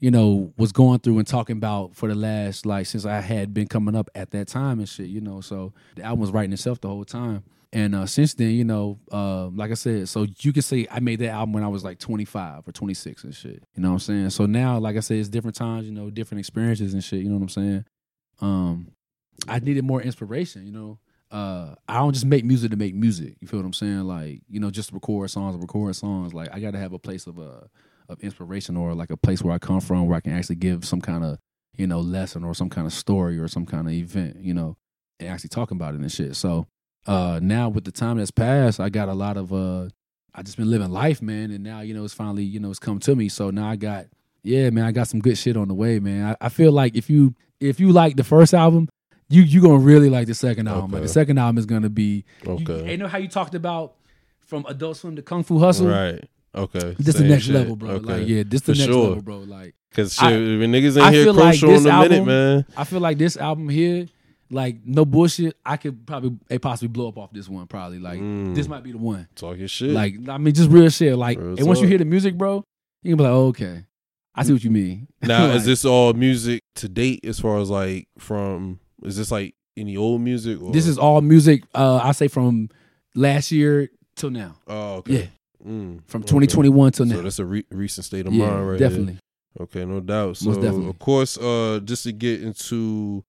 [0.00, 3.54] you know, was going through and talking about for the last like since I had
[3.54, 5.06] been coming up at that time and shit.
[5.08, 7.44] You know, so the album was writing itself the whole time.
[7.72, 11.00] And uh, since then, you know, uh, like I said, so you can say I
[11.00, 13.62] made that album when I was like 25 or 26 and shit.
[13.74, 14.30] You know what I'm saying?
[14.30, 17.20] So now, like I said, it's different times, you know, different experiences and shit.
[17.20, 17.84] You know what I'm saying?
[18.40, 18.92] Um,
[19.46, 20.64] I needed more inspiration.
[20.64, 20.98] You know,
[21.30, 23.36] uh, I don't just make music to make music.
[23.40, 24.00] You feel what I'm saying?
[24.04, 26.32] Like, you know, just record songs record songs.
[26.32, 27.66] Like, I got to have a place of uh,
[28.08, 30.86] of inspiration or like a place where I come from where I can actually give
[30.86, 31.38] some kind of
[31.76, 34.38] you know lesson or some kind of story or some kind of event.
[34.40, 34.78] You know,
[35.20, 36.34] and actually talking about it and shit.
[36.34, 36.66] So
[37.06, 39.88] uh, now with the time that's passed, I got a lot of uh,
[40.34, 42.78] I just been living life, man, and now you know it's finally you know it's
[42.78, 43.28] come to me.
[43.28, 44.06] So now I got
[44.42, 46.36] yeah, man, I got some good shit on the way, man.
[46.40, 48.88] I, I feel like if you if you like the first album,
[49.28, 50.90] you you gonna really like the second album.
[50.92, 52.90] Like the second album is gonna be you, Okay.
[52.92, 53.94] you know how you talked about
[54.40, 55.88] from Adult Swim to Kung Fu Hustle.
[55.88, 56.22] Right.
[56.54, 56.96] Okay.
[56.98, 57.54] This the next shit.
[57.54, 57.90] level, bro.
[57.90, 58.06] Okay.
[58.20, 59.08] Like, yeah, this the For next sure.
[59.08, 59.38] level, bro.
[59.40, 62.66] Like, Cause shit, I- when niggas ain't I here feel like in a minute, man.
[62.76, 64.06] I feel like this album here,
[64.50, 65.56] like, no bullshit.
[65.64, 67.66] I could probably they possibly blow up off this one.
[67.66, 68.54] Probably like Mm.
[68.54, 69.28] this might be the one.
[69.34, 69.90] Talking shit.
[69.90, 71.16] Like, I mean, just real shit.
[71.16, 72.64] Like, Real and once you hear the music, bro,
[73.02, 73.84] you can be like, oh, okay,
[74.34, 75.08] I see what you mean.
[75.22, 78.80] now, Like, is this all music to date as far as like from?
[79.02, 80.60] Is this like any old music?
[80.62, 80.72] Or?
[80.72, 81.62] This is all music.
[81.74, 82.68] Uh, I say from
[83.14, 84.56] last year till now.
[84.66, 85.12] Oh, okay.
[85.14, 85.26] Yeah,
[85.66, 86.28] Mm, from okay.
[86.28, 87.22] 2021 till So now.
[87.22, 88.78] that's a re- recent state of yeah, mind, right?
[88.80, 88.88] here.
[88.88, 89.18] definitely.
[89.60, 90.36] Okay, no doubt.
[90.36, 90.88] So Most definitely.
[90.90, 93.24] of course, uh, just to get into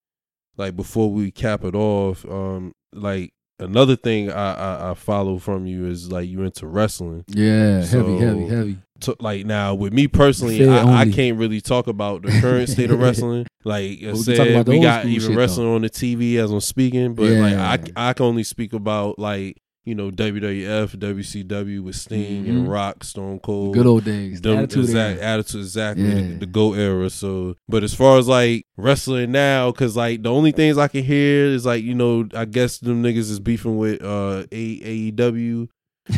[0.56, 5.66] like before we cap it off, um, like another thing I I, I follow from
[5.66, 7.24] you is like you into wrestling.
[7.28, 8.78] Yeah, heavy, So- heavy, heavy.
[9.00, 12.90] To, like now with me personally, I, I can't really talk about the current state
[12.90, 13.46] of wrestling.
[13.64, 17.40] Like I said, we got even wrestling on the TV as I'm speaking, but Yeah.
[17.40, 22.66] like I I can only speak about like you know WWF, WCW with Sting and
[22.66, 22.70] Mhm.
[22.70, 24.40] Rock, Stone Cold, Good old days.
[24.40, 25.32] The attitude exact, era.
[25.34, 26.14] attitude exactly Yeah.
[26.14, 30.30] the, the go era so but as far as like wrestling now because like the
[30.30, 33.76] only things i can hear is like you know i guess them niggas is beefing
[33.78, 34.80] with uh A-
[35.12, 35.68] aew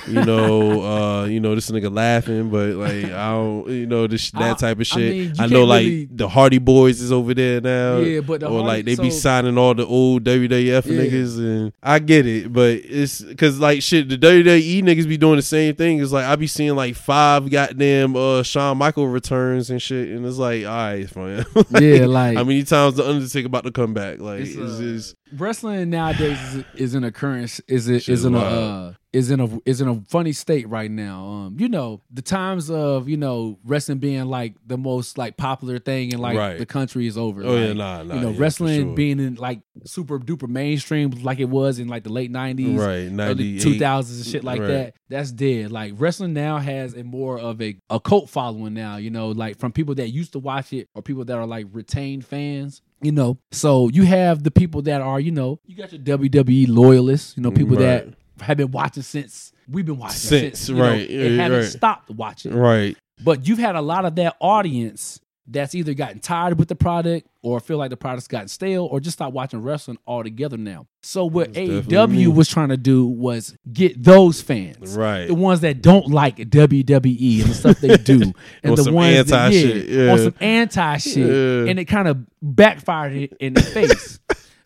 [0.07, 4.31] you know uh you know this nigga laughing but like i don't you know this
[4.33, 7.13] that I- type of I shit mean, i, know like really- the hardy boys is
[7.13, 10.25] over there now Yeah, but the or Hardy- like they be signing all the old
[10.25, 11.03] WWF Yeah.
[11.03, 15.37] niggas, and I get it, but it's because like shit, the WWE niggas be doing
[15.37, 16.01] the same thing.
[16.01, 20.25] It's like I be seeing like five goddamn uh Shawn Michael returns and shit, and
[20.27, 21.45] it's like, all right, fine.
[21.81, 24.21] Yeah, like how many times the Undertaker about to come back?
[24.21, 28.25] Like, It's, it's, uh, it's, wrestling nowadays is, is in a current is it Shit
[28.25, 31.25] a uh, is in a is in a funny state right now.
[31.27, 35.79] Um, you know the times of you know wrestling being like the most like popular
[35.79, 36.59] thing in like Right.
[36.59, 37.43] the country is over.
[37.45, 38.15] oh yeah, nah, nah.
[38.15, 38.95] you know, yeah, wrestling sure.
[38.95, 43.61] being in like super duper mainstream like it was in like the late nineties, right,
[43.61, 44.69] two thousands and shit like Right.
[44.69, 44.95] that.
[45.09, 45.71] That's dead.
[45.71, 49.59] Like wrestling now has a more of a, a cult following now, you know, like
[49.59, 52.81] from people that used to watch it or people that are like retained fans.
[53.03, 56.67] You know, so you have the people that are, you know, you got your WWE
[56.69, 58.15] loyalists, you know, people that Right.
[58.43, 61.69] Have been watching since we've been watching Since, since, know, right, and yeah, haven't right.
[61.69, 62.55] stopped watching.
[62.55, 62.97] right.
[63.25, 67.27] But you've had a lot of that audience that's either gotten tired with the product
[67.43, 70.87] or feel like the product's gotten stale or just stopped watching wrestling altogether now.
[71.03, 71.69] So what That's.
[71.69, 74.97] AEW was trying to do was get those fans.
[74.97, 75.27] Right.
[75.27, 78.33] The ones that don't like WWE and the stuff they do.
[78.63, 80.13] and the some ones that, anti-shit, yeah.
[80.13, 81.17] On some anti shit.
[81.17, 81.71] Yeah.
[81.71, 84.21] And it kind of backfired in the face.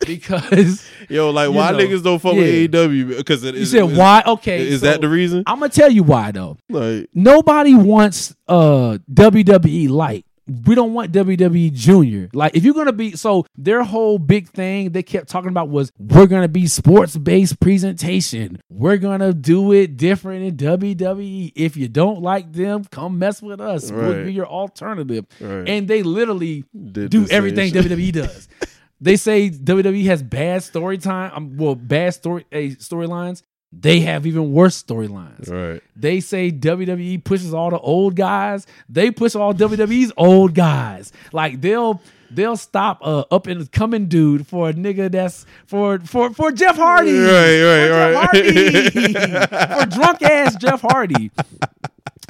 [0.05, 2.41] Because Yo, like why know, niggas don't fuck yeah.
[2.41, 3.17] with AEW?
[3.17, 3.71] Because it you is.
[3.71, 4.23] said is- why?
[4.25, 4.67] Okay.
[4.67, 5.43] Is so that the reason?
[5.47, 6.57] I'm gonna tell you why though.
[6.69, 10.25] Like, nobody wants uh WWE light.
[10.65, 12.29] We don't want WWE Junior.
[12.33, 15.91] Like if you're gonna be so their whole big thing they kept talking about was
[15.99, 18.61] we're gonna be sports based presentation.
[18.69, 21.51] We're gonna do it different in WWE.
[21.53, 23.91] If you don't like them, come mess with us.
[23.91, 25.25] We'll be your alternative.
[25.41, 25.67] Right.
[25.67, 27.73] And they literally Did do everything.
[27.73, 28.47] WWE does.
[28.99, 31.31] They say WWE has bad story time.
[31.33, 33.43] Um, well, bad story uh, storylines.
[33.71, 35.51] They have even worse storylines.
[35.51, 35.83] right.
[35.95, 38.65] They say WWE pushes all the old guys.
[38.87, 41.11] They push all WWE's old guys.
[41.33, 42.01] Like they'll
[42.31, 46.77] they'll stop a up and coming dude for a nigga that's for for for Jeff
[46.77, 47.11] Hardy.
[47.17, 48.53] Right, right, for right.
[48.53, 49.83] Jeff Hardy.
[49.91, 51.31] for drunk ass Jeff Hardy.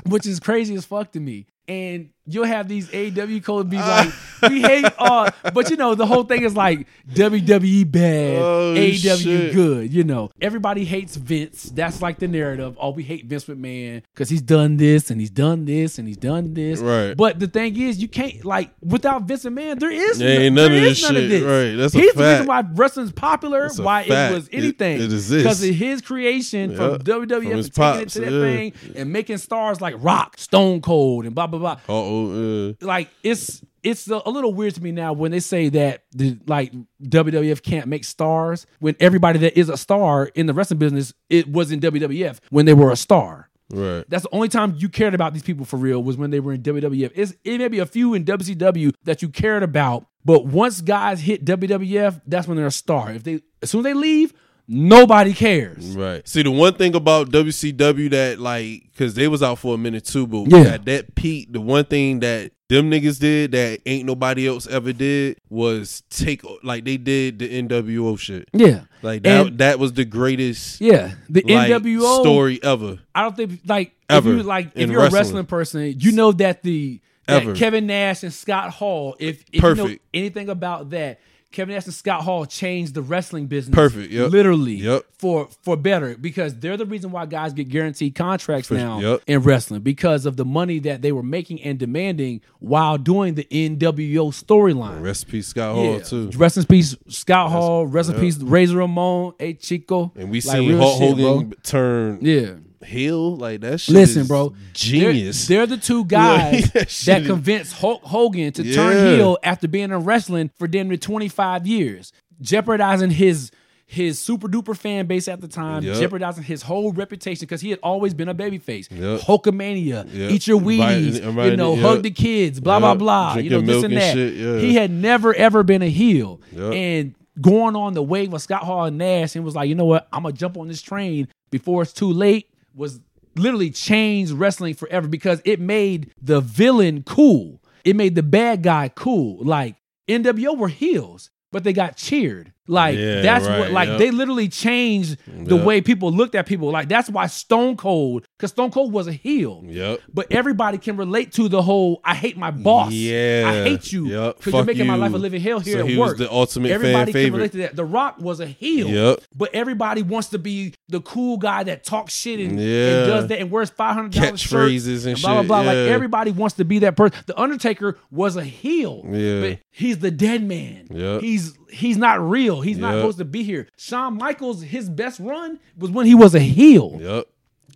[0.07, 1.45] Which is crazy as fuck to me.
[1.68, 4.12] And you'll have these AEW codes be like,
[4.49, 9.24] we hate all, but you know, the whole thing is like WWE bad, Oh, AEW
[9.24, 9.54] shit.
[9.54, 10.30] good, you know.
[10.41, 11.64] Everybody hates Vince.
[11.64, 12.78] That's like the narrative.
[12.80, 16.18] Oh, we hate Vince McMahon because he's done this and he's done this and he's
[16.18, 16.80] done this.
[16.80, 17.16] Right.
[17.16, 20.64] But the thing is, you can't like without Vince McMahon, there is There ain't no-
[20.68, 21.44] none of there this is none of this.
[21.44, 21.76] Right.
[21.78, 24.32] That's a He's the reason why wrestling's popular, why fact.
[24.32, 24.98] it was anything.
[24.98, 25.32] it exists.
[25.34, 26.78] Because of his creation Yeah.
[26.78, 28.41] from From WWF and taking it to that yeah.
[28.41, 33.10] thing and making stars like Rock, Stone Cold, and blah blah blah Uh-oh, uh, like
[33.23, 36.73] it's it's a, a little weird to me now when they say that the like
[37.03, 41.48] WWF can't make stars when everybody that is a star in the wrestling business it
[41.52, 43.49] was in WWF when they were a star.
[43.72, 44.03] right.
[44.10, 46.53] That's the only time you cared about these people for real was when they were
[46.53, 47.11] in WWF.
[47.15, 51.22] It's, it may be a few in WCW that you cared about, but once guys
[51.22, 53.11] hit WWF, that's when they're a star.
[53.11, 54.34] If they as soon as they leave,
[54.68, 55.95] nobody cares.
[55.95, 56.27] Right.
[56.27, 60.06] See, the one thing about WCW that like, because they was out for a minute
[60.06, 60.73] too, but Yeah.
[60.73, 64.91] at that peak, the one thing that them niggas did that ain't nobody else ever
[64.91, 68.49] did was take like they did the NWO shit.
[68.52, 69.48] Yeah, Like that.
[69.48, 71.14] And- that was the greatest yeah.
[71.30, 72.99] The like, NWO story ever.
[73.15, 75.19] I don't think like Ever if you like if you're a wrestling.
[75.19, 79.15] wrestling person, you know that the that Kevin Nash and Scott Hall.
[79.19, 81.19] If, if you know anything about that,
[81.58, 83.74] Kevin Nash and Scott Hall changed the wrestling business.
[83.74, 84.30] Perfect, yep.
[84.30, 84.76] Literally.
[84.76, 85.06] Yep.
[85.18, 89.22] For for better because they're the reason why guys get guaranteed contracts For- now yep.
[89.26, 93.46] in wrestling because of the money that they were making and demanding while doing the
[93.46, 95.02] NWO storyline.
[95.02, 96.30] Rest in peace, Scott Hall too.
[96.36, 97.88] Rest in peace, Scott Hall.
[97.88, 98.22] Rest in yeah.
[98.22, 100.12] peace, Razor Ramon, A Chico.
[100.16, 101.58] And we Like, seen Hulk shit, Hogan bro.
[101.64, 102.52] turn Yeah.
[102.86, 103.36] Heel.
[103.36, 103.95] Like that shit.
[103.95, 104.54] Listen, is bro.
[104.74, 105.48] Genius.
[105.48, 109.68] They're, they're the two guys Like, that that, convinced Hulk Hogan to turn heel after
[109.68, 113.52] being in wrestling for damn near 25 years, jeopardizing his
[113.90, 115.98] his super duper fan base at the time, Yep.
[116.02, 118.90] jeopardizing his whole reputation because he had always been a babyface.
[118.91, 119.22] Yep.
[119.22, 120.32] Hulkamania, Yep.
[120.32, 121.82] eat your Wheaties, you know, yep.
[121.86, 123.36] hug the kids, blah blah blah.
[123.38, 124.14] You know, this and and that.
[124.14, 124.60] shit, yeah.
[124.60, 128.84] He had never ever been a heel, and going on the wave of Scott Hall
[128.86, 131.82] and Nash, and was like, you know what, I'm gonna jump on this train before
[131.84, 132.49] it's too late.
[132.78, 133.02] Was
[133.36, 137.62] literally changed wrestling forever because it made the villain cool.
[137.84, 139.44] It made the bad guy cool.
[139.44, 139.76] Like
[140.08, 142.54] NWO were heels, but they got cheered.
[142.68, 143.99] Like Yeah, that's right, what like yep.
[143.99, 145.65] they literally changed the Yep.
[145.65, 146.69] way people looked at people.
[146.72, 149.61] Like that's why Stone Cold, because Stone Cold was a heel.
[149.65, 150.02] Yep.
[150.14, 152.91] But everybody can relate to the whole I hate my boss.
[152.91, 153.44] Yeah.
[153.48, 154.07] I hate you.
[154.07, 154.38] Yep.
[154.38, 156.10] Because you're Fuck making my life a living hell here So at he work.
[156.11, 157.76] was the ultimate everybody can relate to that.
[157.76, 158.88] The Rock was a heel.
[158.89, 159.22] Yep.
[159.35, 162.65] But everybody wants to be the cool guy that talks shit and, Yeah.
[162.98, 165.61] and does that and wears five hundred dollars Catchphrases and blah blah shit, blah.
[165.61, 167.18] Like everybody wants to be that person.
[167.27, 169.03] The Undertaker was a heel.
[169.10, 169.41] Yeah.
[169.41, 170.88] But he's the dead man.
[170.91, 171.22] Yep.
[171.22, 172.61] He's he's not real.
[172.61, 173.68] He's not supposed to be here.
[173.77, 176.98] Shawn Michaels, his best run was when he was a heel.
[176.99, 177.27] Yep.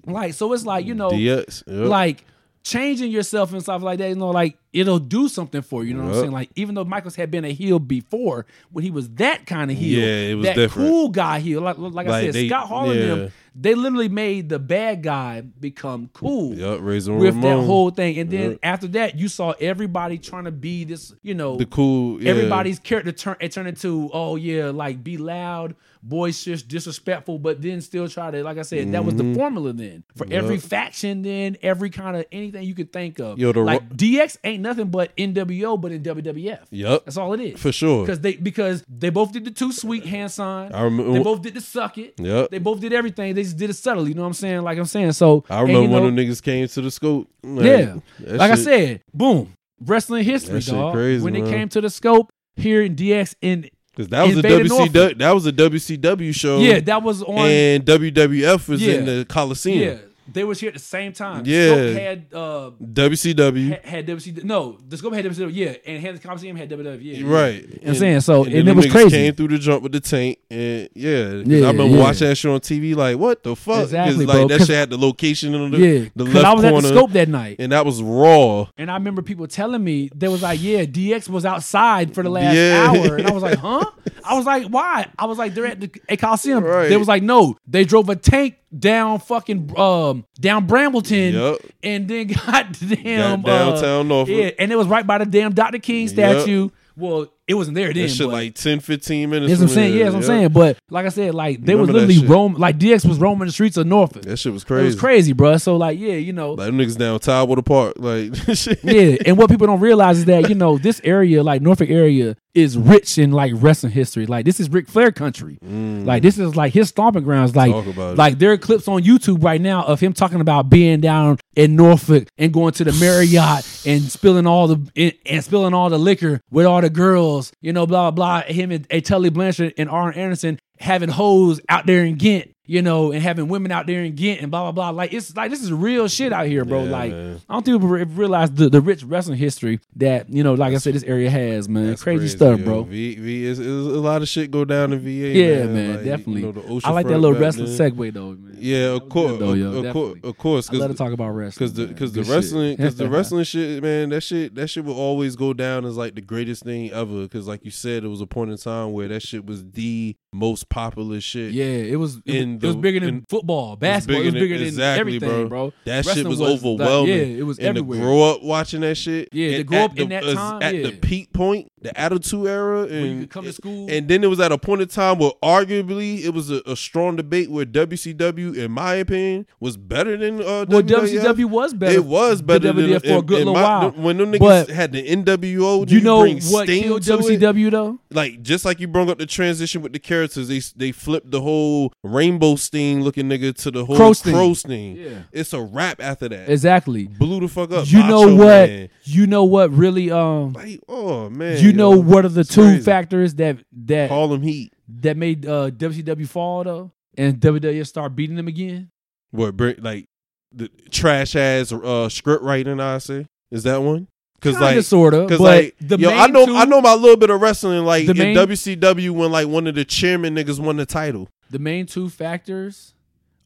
[0.05, 1.63] Like so, it's like you know, DX.
[1.67, 1.87] Yep.
[1.87, 2.25] like
[2.63, 5.89] changing yourself and stuff like that, you know, like it'll do something for you.
[5.91, 6.31] You know what I'm saying?
[6.31, 9.77] Like even though Michaels had been a heel before, when he was that kind of
[9.77, 10.89] heel, Yeah, it was that different.
[10.89, 11.61] cool guy heel.
[11.61, 15.41] Like, like, I said, they- Scott Hall and them, they literally made the bad guy
[15.41, 16.53] become cool.
[16.55, 16.79] Yep.
[16.81, 17.41] Razor With Ramon.
[17.41, 18.59] that whole thing, and then Yep.
[18.63, 22.21] after that, you saw everybody trying to be this, you know, the cool.
[22.23, 22.29] Yeah.
[22.31, 27.79] everybody's character turn it turned into oh yeah like be loud boisterous disrespectful but then
[27.79, 30.67] still try to like i said that was the formula then for every Mm-hmm.
[30.67, 34.60] Faction then every kind of anything you could think of Yo, the like dx ain't
[34.61, 37.05] nothing but nwo but in wwf Yep.
[37.05, 38.03] that's all it is For sure.
[38.05, 41.41] because they because they both did the two sweet hand sign I remember- they both
[41.41, 42.49] did the suck it Yep.
[42.51, 44.77] they both did everything they just did it subtly you know what i'm saying like
[44.77, 47.27] i'm saying so I and, remember you when know, them niggas came to the scope.
[47.43, 47.95] Like, yeah.
[48.19, 49.53] Like I said, boom.
[49.83, 50.93] Wrestling history, shit dog.
[50.93, 51.51] crazy, when it man.
[51.51, 54.69] came to the scope here in DX in Cause that was a WCW.
[54.69, 55.17] Norfolk.
[55.17, 56.59] That was a WCW show.
[56.59, 59.79] Yeah, that was on and WWF was in the Coliseum.
[59.97, 59.97] Yeah.
[60.33, 61.43] They was here at the same time.
[61.45, 61.67] Yeah.
[61.67, 63.69] Scope had uh WCW.
[63.69, 66.99] had, had WC no, the scope had WCW, yeah, and had the Coliseum had WWF,
[67.01, 67.25] yeah.
[67.27, 67.55] Right.
[67.55, 68.21] You know what I'm saying?
[68.21, 69.09] So, then and it was crazy.
[69.09, 72.03] Came through the jump with the tank, and yeah, 'cause Yeah, I remember yeah.
[72.03, 72.95] watching that show on TV.
[72.95, 73.83] Like, what the fuck?
[73.83, 76.45] Exactly, like bro, that 'cause- shit had the location on the, Yeah, the because left
[76.47, 78.67] I was corner, at the scope that night, and that was raw.
[78.77, 82.29] and I remember people telling me they was like, "Yeah, DX was outside for the
[82.29, 82.87] last Yeah.
[82.89, 83.85] hour," and I was like, "Huh?"
[84.23, 86.89] I was like, "Why?" I was like, "They're at the a Coliseum." Right.
[86.89, 91.59] They was like, "No, they drove a tank down fucking um down Brambleton, Yup.
[91.83, 94.35] and then got damn downtown uh, Norfolk.
[94.35, 95.79] Yeah, and it was right by the damn Dr.
[95.79, 96.69] King statue.
[96.95, 98.03] Well, it wasn't there then.
[98.03, 99.49] That shit like 10, 15 minutes.
[99.51, 99.93] That's what I'm saying.
[99.97, 100.49] Yeah, that's what I'm saying.
[100.49, 103.47] But like I said, like they was Remember that literally roam like DX was roaming
[103.47, 104.21] the streets of Norfolk.
[104.23, 104.85] That shit was It crazy.
[104.85, 105.57] was crazy, bro.
[105.57, 107.95] So like, yeah, you know, Like them niggas down Tidewater Park.
[107.97, 108.79] Like shit.
[108.83, 109.17] yeah.
[109.25, 112.77] And what people don't realize is that you know this area, like Norfolk area, is
[112.77, 114.25] rich in like wrestling history.
[114.25, 115.57] Like this is Ric Flair country.
[115.61, 117.55] Like this is like his stomping grounds.
[117.55, 117.83] Like Mm.
[117.85, 118.17] Talk about it.
[118.17, 121.75] like there are clips on YouTube right now of him talking about being down in
[121.75, 125.97] Norfolk and going to the Marriott and spilling all the and, and spilling all the
[125.99, 127.40] liquor with all the girls.
[127.61, 128.41] You know, blah blah.
[128.41, 128.53] blah.
[128.53, 132.49] Him and a Tully Blanchard and Arn Anderson having hoes out there in Ghent.
[132.67, 134.89] You know, and having women out there in Ghent and blah blah blah.
[134.91, 136.85] Like it's like this is real shit out here, bro.
[136.85, 137.41] Yeah, like man.
[137.49, 140.77] I don't think people realize the, the rich wrestling history that you know, like I
[140.77, 141.87] said, this area has, man.
[141.87, 142.65] That's Crazy, stuff, yo.
[142.65, 142.83] bro.
[142.83, 145.09] V, v is, is a lot of shit go down in VA.
[145.09, 146.41] Yeah, man, Like, you definitely.
[146.43, 147.91] know, the I like that little wrestling then.
[147.91, 148.55] segue though, man.
[148.57, 151.31] Yeah, of course, though, yo, of, of course, of course, I love to talk about
[151.31, 154.85] wrestling because the because the wrestling because the wrestling shit, man, that shit that shit
[154.85, 157.23] will always go down as like the greatest thing ever.
[157.23, 160.15] Because like you said, it was a point in time where that shit was the
[160.31, 161.51] most popular shit.
[161.53, 162.17] Yeah, it was.
[162.25, 164.21] It, In was- it was bigger than in- football, basketball.
[164.21, 165.47] It was bigger than- than, exactly, everything, bro.
[165.47, 165.73] bro.
[165.85, 167.09] That Wrestling shit was, like- overwhelming.
[167.15, 167.99] yeah, it was and everywhere.
[167.99, 169.29] to grow up watching that shit.
[169.31, 170.87] Yeah, to grow up in that time, at yeah.
[170.87, 171.67] the peak point.
[171.83, 173.87] the Attitude Era, and you come to school.
[173.89, 176.75] And then it was at a point in time where arguably it was a, a
[176.75, 181.23] strong debate where WCW, in my opinion, was better than uh, well, WWF.
[181.23, 181.95] WCW was better.
[181.95, 183.91] It was better than WWF for a good little my- while.
[183.91, 185.89] when them niggas But had the NWO.
[185.89, 186.19] you know
[186.51, 187.01] what killed.
[187.01, 187.99] WCW though?
[188.11, 191.41] Like just like you brought up the transition with the characters, they they flipped the
[191.41, 194.55] whole Rainbow Sting looking nigga to the whole Crow Crow Sting.
[194.55, 194.95] Sting.
[194.97, 195.23] Yeah.
[195.31, 196.49] It's a rap after that.
[196.49, 197.07] Exactly.
[197.07, 197.89] Blew the fuck up.
[197.91, 198.69] You know what?
[198.69, 198.89] Man.
[199.03, 201.57] You know what really um Like, oh man.
[201.63, 201.99] you know yo.
[202.01, 202.81] what are the two crazy.
[202.83, 204.73] factors that that Harlem Heat.
[205.01, 208.89] that made uh WCW fall though and WWF start beating them again?
[209.31, 210.05] What like
[210.53, 212.79] the trash ass uh script writing?
[212.79, 214.07] I say is that one?
[214.41, 214.83] Because Kinda, like.
[214.85, 217.39] sorta, Cause but like, the yo, I know, two, I know my little bit of
[217.39, 217.85] wrestling.
[217.85, 221.29] Like The in main- WCW, when like one of the chairman niggas won the title.
[221.51, 222.95] the main two factors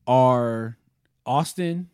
[0.08, 0.78] are
[1.26, 1.90] Austin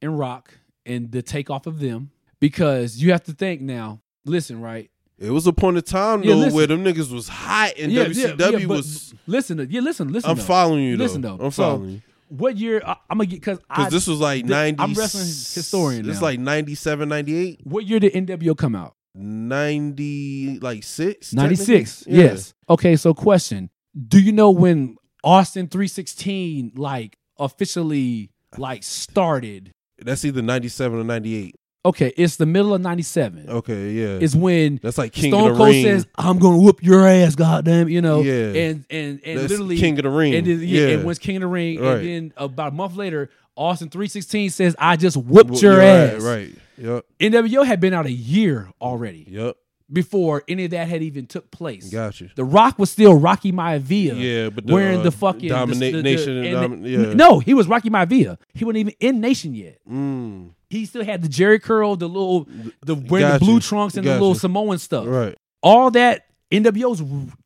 [0.00, 0.54] and Rock
[0.86, 2.10] and the takeoff of them
[2.40, 4.00] because you have to think now.
[4.24, 4.90] Listen, right?
[5.18, 6.54] It was a point of time Yeah, though listen.
[6.54, 9.14] where them niggas was hot and Yeah, WCW yeah, was.
[9.26, 9.56] listen.
[9.58, 10.12] to- Yeah, listen.
[10.12, 10.30] Listen.
[10.30, 10.42] I'm though.
[10.42, 10.96] following you.
[10.96, 11.04] Though.
[11.04, 11.38] Listen, though.
[11.40, 12.02] I'm So, following you
[12.36, 12.82] What year?
[12.84, 14.82] I, I'm gonna get because because this was like ninety.
[14.82, 18.96] I'm wrestling historian It's like 97, 98, what year did NWO come out?
[19.14, 21.32] 90, like six.
[21.32, 22.04] 96.
[22.06, 22.24] Yeah.
[22.24, 22.54] Yes.
[22.68, 23.70] Okay, so question.
[24.08, 29.70] Do you know when Austin 316 like officially like started?
[29.98, 31.54] That's either ninety seven or ninety eight.
[31.86, 33.46] Okay, it's the middle of 97.
[33.48, 34.18] Okay, yeah.
[34.20, 35.84] it's when That's like King Stone of the Cold Ring.
[35.84, 38.22] says, "I'm going to whoop your ass, goddamn," you know.
[38.22, 38.32] Yeah.
[38.32, 40.34] And and and That's literally King of the Ring.
[40.34, 40.94] And then, yeah, Yeah.
[40.98, 41.80] and King of the Ring?
[41.80, 41.96] Right.
[41.98, 46.22] And then about a month later, Austin 316 says, "I just whooped Well, your ass."
[46.22, 46.54] Right, right.
[46.78, 47.04] Yep.
[47.20, 49.56] NWO had been out a year already Yep.
[49.94, 51.88] Before any of that had even took place.
[51.88, 52.28] Got you.
[52.36, 54.20] The Rock was still Rocky Maivia.
[54.20, 57.14] Yeah, but the, wearing uh, the fucking Domina- the- the- Nation and and the- yeah.
[57.14, 58.36] No, he was Rocky Maivia.
[58.52, 59.78] He wasn't even in Nation yet.
[59.90, 62.46] Mm, He still had the Jerry curl, the little,
[62.84, 64.34] the wearing the blue trunks and Got the little.
[64.34, 65.06] Samoan stuff.
[65.06, 65.34] right.
[65.62, 67.02] All that NWO's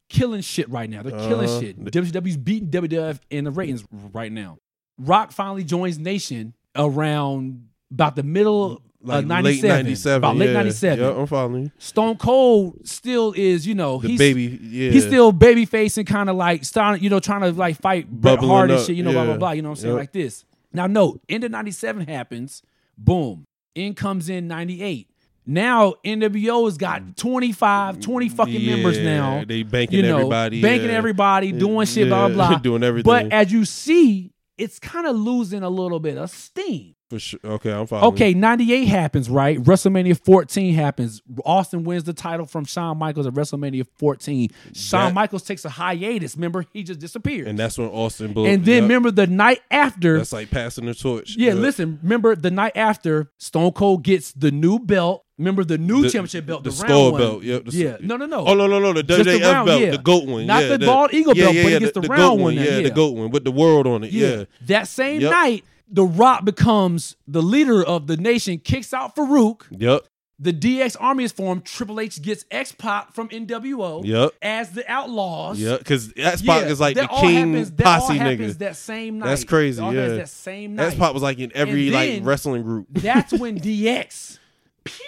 [0.08, 1.02] killing shit right now.
[1.02, 1.60] They're killing Uh-huh.
[1.60, 1.78] shit.
[1.84, 4.56] WWE's beating WWF in the ratings right now.
[4.98, 9.68] Rock finally joins Nation around about the middle Uh, like of 97.
[9.70, 10.16] late 97.
[10.18, 10.52] About late yeah.
[10.54, 10.98] 97.
[10.98, 11.70] Yeah, I'm following you.
[11.78, 14.90] Stone Cold still is, you know, The he's baby, yeah.
[14.90, 18.40] he's still baby facing kind of like starting, you know, trying to like fight Bret
[18.40, 19.50] Hart and shit, you know, blah, blah, blah.
[19.52, 19.94] You know what I'm saying?
[19.94, 20.00] Yep.
[20.00, 20.44] Like this.
[20.72, 22.62] Now, note, end of 97 happens,
[22.96, 23.46] boom.
[23.74, 25.08] In comes in 98.
[25.46, 29.44] Now NWO has got 25, 20 fucking members now.
[29.46, 30.60] They banking You know, everybody.
[30.60, 30.96] banking yeah.
[30.96, 32.58] everybody, doing shit, blah, Yeah, blah, blah.
[32.58, 33.08] doing everything.
[33.08, 36.96] But as you see, it's kind of losing a little bit of steam.
[37.10, 37.40] For sure.
[37.42, 38.12] Okay, I'm following.
[38.12, 39.58] Okay, 98 happens, right?
[39.62, 41.22] WrestleMania 14 happens.
[41.42, 44.50] Austin wins the title from Shawn Michaels at WrestleMania 14.
[44.74, 46.36] Shawn That- Michaels takes a hiatus.
[46.36, 47.48] Remember, he just disappeared.
[47.48, 48.44] And that's when Austin blew.
[48.44, 48.82] And then yep.
[48.82, 50.18] remember the night after.
[50.18, 51.34] that's like passing the torch.
[51.38, 51.56] yeah, Yep.
[51.56, 55.24] listen, remember the night after Stone Cold gets the new belt.
[55.38, 57.20] Remember the new The- championship belt, the, the round skull one.
[57.22, 58.44] belt, yep, the- yeah, no, no, no.
[58.44, 59.90] Oh no no no the Just the WWF round, belt yeah.
[59.92, 61.92] the goat one Not yeah, the bald eagle yeah, belt, yeah, but he yeah, gets
[61.92, 62.82] the round goat one one now, yeah, yeah.
[62.82, 65.30] the goat one with the world on it yeah, That same Yep.
[65.30, 69.62] night, The Rock becomes the leader of the nation, kicks out Farouk.
[69.70, 70.06] yep
[70.38, 71.64] The DX Army is formed.
[71.64, 74.32] Triple H gets X Pac from NWO Yep.
[74.42, 75.58] as the Outlaws.
[75.58, 78.54] yep because X Pac is like the that all king happens, that all posse happens
[78.56, 79.26] nigga that same night.
[79.28, 80.08] That's crazy, all yeah.
[80.08, 80.88] that same night.
[80.88, 84.38] X Pac was like in every like wrestling group That's when DX.
[84.84, 85.04] Pew!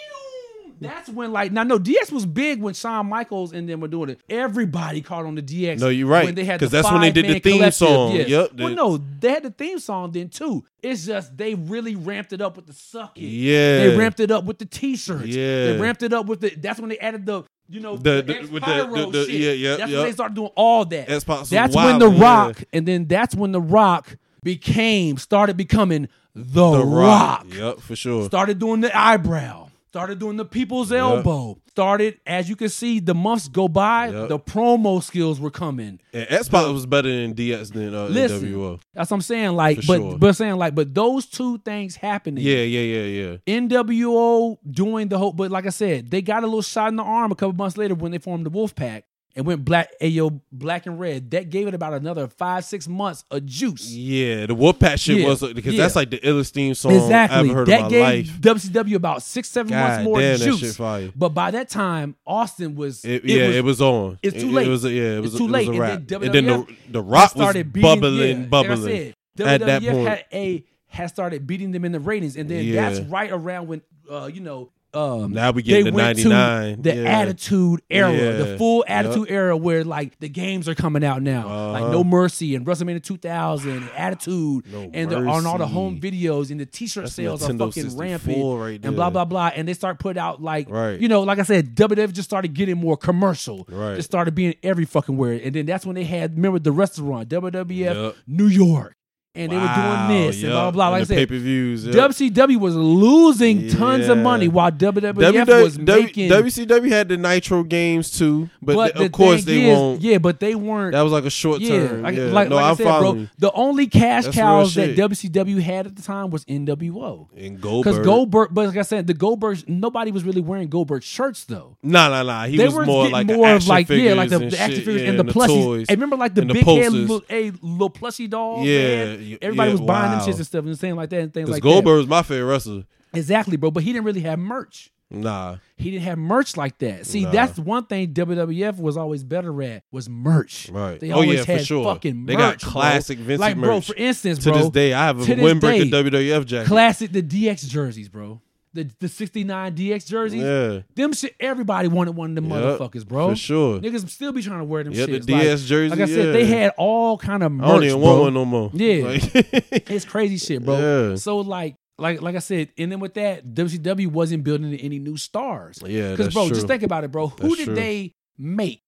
[0.81, 4.11] That's when like now no DX was big when Shawn Michaels and them were doing
[4.11, 4.21] it.
[4.31, 5.79] Everybody caught on the DX.
[5.81, 7.75] No, you're right, When they had 'cause the that's when they did the theme collective,
[7.75, 8.15] song.
[8.17, 8.29] yes.
[8.29, 10.65] Yep, Well, no, they had the theme song then too.
[10.83, 13.23] It's just they really ramped it up with the suck it.
[13.23, 13.87] Yeah.
[13.89, 15.27] They ramped it up with the t-shirts.
[15.27, 15.67] Yeah.
[15.73, 16.51] They ramped it up with the.
[16.57, 17.43] That's when they added the.
[17.69, 19.41] You know The- the, with the- the- the- shit.
[19.41, 19.99] yeah, yeah, That's yeah.
[19.99, 21.09] when they started doing all that.
[21.09, 22.23] X-Pac That's wild, when the yeah.
[22.23, 27.95] Rock, and then that's when the Rock became started becoming the, the Rock yep for
[27.95, 33.01] sure started doing the eyebrow, started doing the people's elbow, started as you can see
[33.01, 34.29] the months go by, Yep.
[34.29, 35.99] the promo skills were coming.
[36.13, 39.53] and X Pac was better than DX than uh, Listen, NWO that's what I'm saying.
[39.57, 40.19] Like, For but sure.
[40.19, 42.45] but saying like, but those two things happening.
[42.45, 46.47] yeah yeah yeah yeah NWO doing the whole, but like I said, they got a
[46.47, 49.03] little shot in the arm a couple months later when they formed the Wolfpack
[49.37, 51.31] and went black, ayo, black and red.
[51.31, 53.91] That gave it about another five six months of juice.
[53.93, 55.83] yeah the Wolfpack shit Yeah, was because yeah.
[55.83, 57.39] that's like the illest theme song Exactly.
[57.39, 60.21] I've ever heard that in my gave life WCW about six, seven God months more
[60.21, 60.77] damn, juice.
[61.17, 63.05] But by that time, Austin was.
[63.05, 64.19] It, yeah, it was on.
[64.23, 64.69] it's It- too It, late.
[64.69, 65.69] was a, yeah, it It's was, too it was late.
[65.69, 68.83] a And then And then the the Rock was started beating, bubbling, yeah, bubbling.
[68.83, 70.09] Like said, at that WWF point.
[70.09, 73.81] had a had started beating them in the ratings, and then that's right around when
[74.11, 76.83] uh, you know um Now we get the went to 99.
[76.83, 77.21] the Yeah.
[77.21, 78.57] attitude era, the Yeah.
[78.57, 79.07] full Yep.
[79.07, 81.93] attitude era where like the games are coming out now, like Uh-huh.
[81.93, 86.51] No Mercy and WrestleMania 2000, and Attitude, No and they're on all the home videos
[86.51, 89.75] and the T-shirt That's sales are fucking rampant right and blah blah blah, and they
[89.75, 91.01] start putting out like Right.
[91.01, 93.67] you know, like I said, WWF just started getting more commercial.
[93.71, 93.99] Right.
[93.99, 97.29] It started being every fucking where, and then that's when they had remember the restaurant
[97.29, 98.15] WWF Yep.
[98.27, 98.97] New York,
[99.35, 100.89] and Wow, they were doing this and blah blah blah.
[100.89, 101.87] Like I said, pay per views.
[101.87, 106.31] WCW was losing tons of money while WWF WW, was making.
[106.31, 110.01] WCW had the Nitro games too, but, but th- of the course they is, won't.
[110.01, 110.93] Yeah, but they weren't.
[110.93, 112.03] That was like a short yeah, term.
[112.03, 112.25] like, yeah.
[112.25, 112.93] like, no, like I'm I said, bro.
[112.93, 113.21] following.
[113.21, 113.29] you.
[113.39, 114.97] The only cash That's cows that.
[114.97, 117.29] WCW had at the time was NWO.
[117.37, 117.95] And Goldberg.
[117.95, 118.31] Because Goldberg.
[118.31, 121.77] Goldberg, but like I said, the Goldbergs, nobody was really wearing Goldberg shirts though.
[121.83, 122.47] Nah, nah, nah.
[122.47, 124.85] He they was were more like more of like yeah, like the, the action shit,
[124.85, 125.65] figures yeah, and the plushies.
[125.65, 125.87] toys.
[125.89, 128.65] And remember like the big head little, a little plushie doll.
[128.65, 130.27] Yeah, everybody yeah, was buying them wow.
[130.27, 132.85] shits and stuff and saying like that and things like Goldberg was my favorite wrestler.
[133.15, 133.71] Exactly, bro.
[133.71, 134.91] But he didn't really have merch.
[135.13, 137.05] Nah, He didn't have merch like that.
[137.05, 137.33] See, Nah.
[137.33, 140.69] that's one thing WWF was always better at was merch.
[140.71, 141.01] Right.
[141.01, 141.85] They Oh, always yeah, for had sure.
[141.85, 142.71] fucking They got merch, bro.
[142.71, 146.47] classic Vince Like, bro, for instance, bro, to this day, I have a windbreaker WWF
[146.47, 146.69] jacket.
[146.69, 148.41] classic the DX jerseys, bro.
[148.73, 150.43] The the 69 DX jerseys.
[150.43, 150.81] Yeah.
[150.95, 153.31] Them shit everybody wanted one of them Yep, motherfuckers, bro.
[153.31, 153.81] for sure.
[153.81, 155.27] Niggas still be trying to wear them Yep, the shits.
[155.27, 157.67] DS like, jersey, Like I said, they had all kind of merch.
[157.67, 158.09] I don't even bro.
[158.11, 158.71] want one no more.
[158.73, 159.03] Yeah.
[159.09, 161.11] Like- It's crazy shit, bro.
[161.11, 161.17] Yeah.
[161.17, 165.17] So like like like I said, and then with that, WCW wasn't building any new
[165.17, 165.81] stars.
[165.85, 166.55] Yeah, Because bro, true.
[166.55, 167.27] just think about it, bro.
[167.27, 167.75] Who That's did true.
[167.75, 168.83] they make?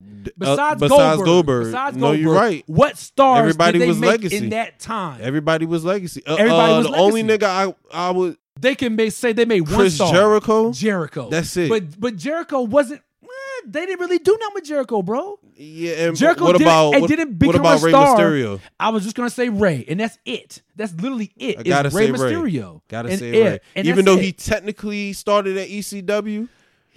[0.00, 1.64] Uh, Besides, besides Goldberg, Goldberg.
[1.66, 2.62] besides no, Goldberg, you're right.
[2.66, 4.36] What stars Everybody did they was make legacy.
[4.36, 5.20] in that time?
[5.22, 6.22] Everybody was legacy.
[6.26, 9.44] Uh, Everybody uh, was the only nigga I I would they can make, say they
[9.44, 10.12] made one Chris star.
[10.12, 10.72] Jericho.
[10.72, 11.28] Jericho.
[11.30, 11.68] That's it.
[11.68, 13.00] But but Jericho wasn't.
[13.22, 13.26] eh,
[13.66, 15.38] They didn't really do nothing with Jericho, bro.
[15.56, 18.16] Yeah, and Jericho what didn't- about and what, didn't what become about a Rey star.
[18.18, 18.60] Mysterio?
[18.78, 20.62] I was just gonna say Rey, and that's it.
[20.76, 21.56] That's literally it.
[21.58, 22.18] I It's gotta Rey say Rey.
[22.32, 22.80] Mysterio.
[22.88, 23.60] Gotta And say it- Rey.
[23.74, 24.24] and Even that's though it.
[24.24, 26.48] he technically started at ECW,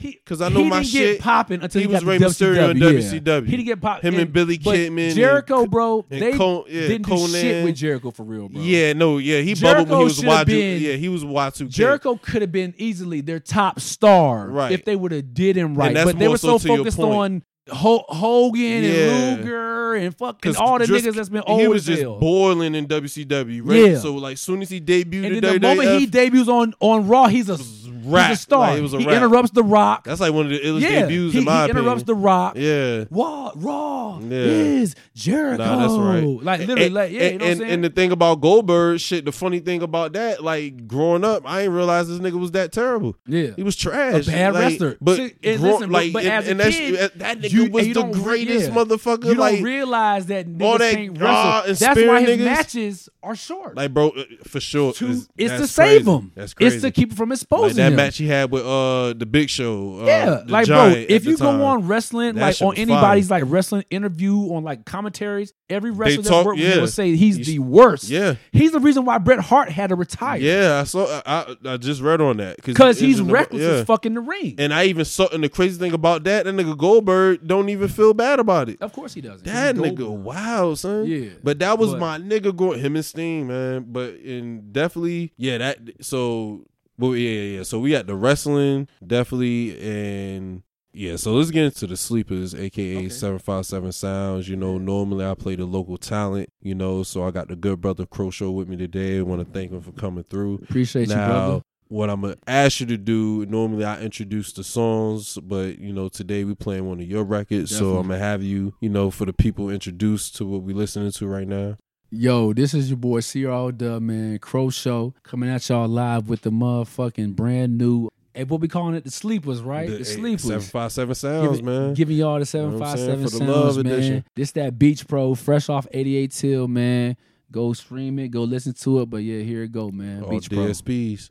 [0.02, 2.18] He 'Cause I know he my didn't shit, get popping until he he, was Rey
[2.18, 3.22] Mysterio in WCW.
[3.22, 3.45] WCW.
[3.45, 4.03] He didn't get popped.
[4.03, 7.64] Him and Billy but Kidman and- Jericho, bro, and they Con- yeah, didn't do shit
[7.64, 8.61] with Jericho for real, bro.
[8.61, 10.45] yeah, no, yeah, he Jericho bubbled when he was should've Y2.
[10.48, 11.69] been- yeah, he was Y2K.
[11.69, 14.72] Jericho could have been easily their top star Right.
[14.72, 15.94] if they would have did him right.
[15.94, 18.90] But they were so so focused on Ho- Hogan Yeah.
[18.90, 21.88] and Luger and fucking 'Cause all the just- niggas that's been old He was as
[21.95, 22.18] just hell.
[22.19, 23.91] boiling in WCW, right?
[23.91, 23.98] Yeah.
[23.99, 26.49] So like, soon as he debuted and in then the WWF, moment he uh, debuts
[26.49, 27.57] on on Raw, he's a
[28.03, 28.30] rap.
[28.30, 28.60] he's a star.
[28.60, 29.15] Like, it was a he rap.
[29.18, 30.03] interrupts the Rock.
[30.06, 31.76] that's like one of the illest yeah, debuts he, in my opinion.
[31.76, 32.06] he interrupts opinion.
[32.06, 32.56] the Rock.
[32.57, 33.03] yeah.
[33.10, 34.38] Raw, Raw Yeah.
[34.38, 35.64] is Jericho.
[35.64, 36.44] Nah, that's right.
[36.44, 37.72] Like literally, and, like yeah, and, you know what I'm and, saying.
[37.73, 39.26] and the thing about Goldberg, shit.
[39.26, 42.72] The funny thing about that, like growing up, I didn't realize this nigga was that
[42.72, 43.15] terrible.
[43.28, 44.98] yeah, He was trash, A bad like, wrestler.
[45.02, 47.69] But, See, and grow- listen, like, but and, as a that's, kid, that nigga you-
[47.72, 48.76] was the greatest yeah.
[48.76, 49.26] motherfucker.
[49.26, 51.69] you like, don't realize that niggas all that can't raw wrestle.
[51.69, 53.76] and That's spear why his matches are short.
[53.76, 54.90] like, bro, uh, for sure.
[54.91, 56.32] it's, to save him.
[56.36, 56.76] That's crazy.
[56.76, 58.06] It's to keep him from exposing that him.
[58.06, 60.02] match he had with uh the Big Show.
[60.02, 63.84] Uh, Yeah, like bro, if you go on wrestling, That like on anybody's like wrestling
[63.90, 67.60] interview on like commentaries, every wrestler that worked with him will say he's You- the
[67.60, 68.10] worst.
[68.10, 68.36] Yeah.
[68.52, 70.40] he's the reason why Bret Hart had to retire.
[70.40, 71.22] Yeah, I saw.
[71.26, 73.70] I, I just read on that because he's the- reckless yeah.
[73.70, 74.56] as fuck in the ring.
[74.58, 75.28] And I even saw.
[75.32, 78.82] And the crazy thing about that, that nigga Goldberg don't even feel bad about it.
[78.82, 79.46] of course he doesn't.
[79.46, 80.26] That He's nigga, Goldberg.
[80.26, 81.06] wow, son.
[81.06, 83.86] Yeah, But that was but- my nigga going him and Steam, man.
[83.88, 86.66] But and definitely, yeah, that so
[86.98, 87.64] well, yeah, yeah, yeah.
[87.64, 90.64] So we got the wrestling, definitely, and
[90.94, 93.10] yeah, so let's get into the sleepers, aka Okay.
[93.10, 94.50] seven five seven sounds.
[94.50, 97.80] You know, normally I play the local talent, you know, so I got the good
[97.82, 99.20] brother Crow Show with me today.
[99.20, 100.56] I want to thank him for coming through.
[100.64, 101.62] Appreciate you, Now, brother.
[101.88, 106.10] what I'm gonna ask you to do, normally I introduce the songs, but you know,
[106.10, 109.26] today we playing one of your records, so I'm gonna have you, you know, for
[109.26, 111.78] the people introduced to what we listening to right now.
[112.14, 114.38] Yo, this is your boy CRO Dub, man.
[114.40, 118.10] Crow Show coming at y'all live with the motherfucking brand new.
[118.34, 119.06] Hey, what we calling it?
[119.06, 119.90] The sleepers, right?
[119.90, 120.44] The, sleepers.
[120.44, 121.94] Seven five seven sounds, Giving, man.
[121.94, 123.94] giving y'all the You know what 757 For the sounds, love man.
[123.94, 124.26] edition.
[124.36, 127.16] This that Beach Pro, fresh off 88 Till, man.
[127.50, 129.10] Go stream it, go listen to it.
[129.10, 130.24] But yeah, here it go, man.
[130.24, 130.66] All Beach Pro.
[130.66, 131.30] DSPs.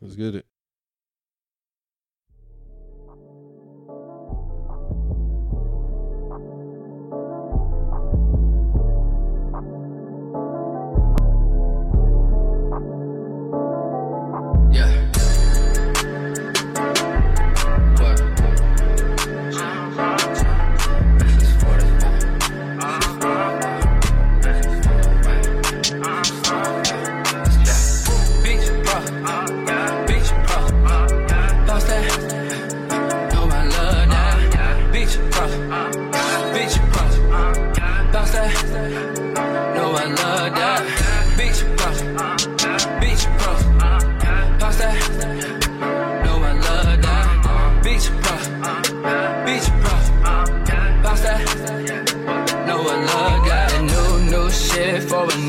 [0.00, 0.46] Let's get it.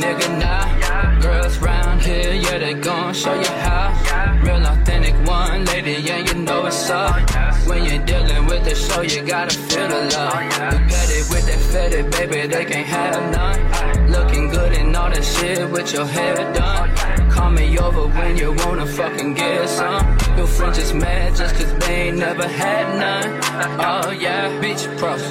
[0.02, 1.20] Nigga now.
[1.22, 4.42] Girls round here, yeah, they gon' show you how.
[4.44, 7.16] Real authentic one lady, yeah, you know it's up.
[7.68, 10.34] When you're dealing with the show, you gotta feel the love.
[10.34, 14.12] We petty with that fetty, baby, they can't have none.
[14.12, 17.30] Looking good and all that shit with your hair done.
[17.30, 20.18] Call me over when you wanna fucking get some.
[20.38, 23.30] Your friends just mad just cause they ain't never had none.
[23.80, 25.24] Oh yeah, bitch pros,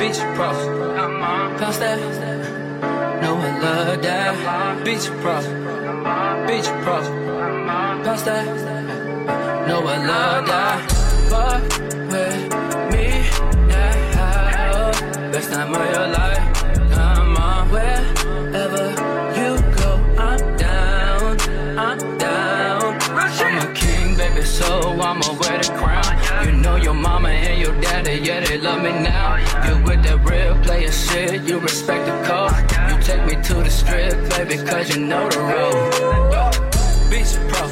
[0.00, 0.58] bitch pros.
[1.60, 2.35] Pass that.
[3.46, 4.84] No, I love that.
[4.84, 5.46] Beach pros,
[6.48, 7.06] beach pros.
[8.04, 8.46] Pass that.
[9.68, 10.90] No, I love that.
[11.30, 11.62] Fuck
[12.10, 12.42] with
[12.92, 13.06] me
[13.68, 15.30] now.
[15.30, 16.42] Best time of your life.
[16.92, 18.86] Come on, wherever
[19.38, 21.40] you go, I'm down.
[21.78, 22.98] I'm down.
[23.02, 24.66] I'm a king, baby, so
[25.00, 26.46] I'ma wear the crown.
[26.46, 29.36] You know your mama and your daddy, yeah, they love me now.
[29.66, 32.52] You with that real player shit, you respect the code.
[32.90, 36.52] You take me to the strip, baby, cause you know the road.
[37.08, 37.64] Beach pro,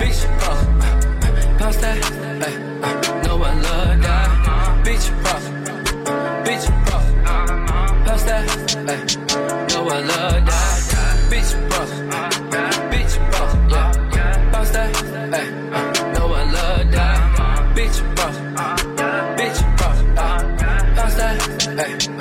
[0.00, 0.52] beach pro,
[1.58, 1.98] pass that.
[2.42, 2.56] Hey,
[3.24, 4.84] no, I love that.
[4.86, 5.34] Beach pro,
[6.46, 6.98] beach pro,
[8.06, 8.42] pass that.
[8.88, 9.00] Hey,
[9.70, 10.76] no, I love that.
[11.30, 11.82] Beach pro,
[12.90, 13.44] beach pro,
[14.16, 14.90] yeah, pass that.
[15.34, 15.48] Hey,
[16.14, 17.74] no, I love that.
[17.76, 18.28] Beach pro,
[19.36, 20.40] beach pro, uh.
[20.96, 21.36] pass that.
[21.76, 22.11] Hey,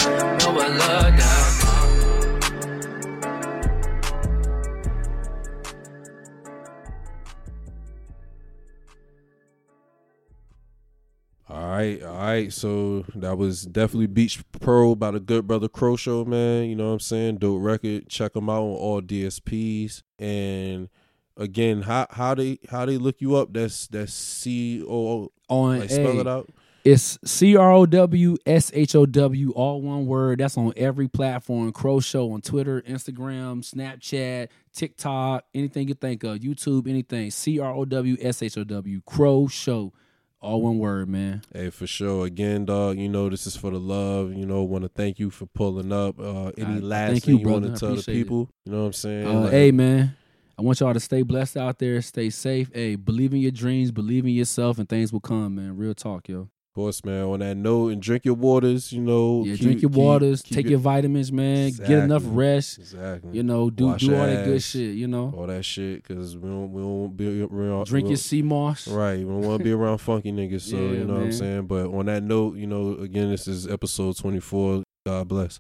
[11.82, 12.54] right, all right.
[12.54, 16.66] So that was definitely Beach Pro by the good brother Crow Show, man.
[16.66, 17.38] You know what I'm saying?
[17.38, 18.10] Dope record.
[18.10, 20.04] Check them out on all DSPs.
[20.20, 20.90] And
[21.38, 23.54] again, how how they how they look you up?
[23.54, 26.50] That's that's C O On like spell it out.
[26.84, 30.40] It's C R O W S H O W, all one word.
[30.40, 31.72] That's on every platform.
[31.72, 37.30] Crow Show on Twitter, Instagram, Snapchat, TikTok, anything you think of, YouTube, anything.
[37.30, 39.94] C R O W S H O W, Crow Show,
[40.42, 41.42] all one word, man.
[41.54, 42.26] Hey, for sure.
[42.26, 42.98] Again, dog.
[42.98, 44.34] You know this is for the love.
[44.34, 46.20] You know, want to thank you for pulling up.
[46.20, 48.24] Uh, any Uh, last thank thing you, you, want to tell the appreciate it.
[48.24, 48.50] people?
[48.66, 49.28] You know what I'm saying?
[49.28, 50.16] Uh, Like, hey, man,
[50.58, 52.70] I want y'all to stay blessed out there, stay safe.
[52.74, 55.78] Hey, believe in your dreams, believe in yourself, and things will come, man.
[55.78, 56.50] Real talk, yo.
[56.72, 57.24] Of course, man.
[57.26, 58.94] On that note, and drink your waters.
[58.94, 61.72] You know, Yeah, keep- drink your keep- waters, keep take your vitamins, man.
[61.72, 62.80] Get enough rest.
[62.80, 63.32] exactly.
[63.34, 64.96] You know, do Wash do all your that good shit.
[64.96, 67.88] You know, all that shit because we don't we don't be around.
[67.88, 68.88] drink your sea moss.
[68.88, 70.62] Right, we don't want to be around funky niggas.
[70.62, 71.68] So Yeah, you know what I'm saying.
[71.68, 74.84] But on that note, you know, again, this is episode 24.
[75.06, 75.60] God bless.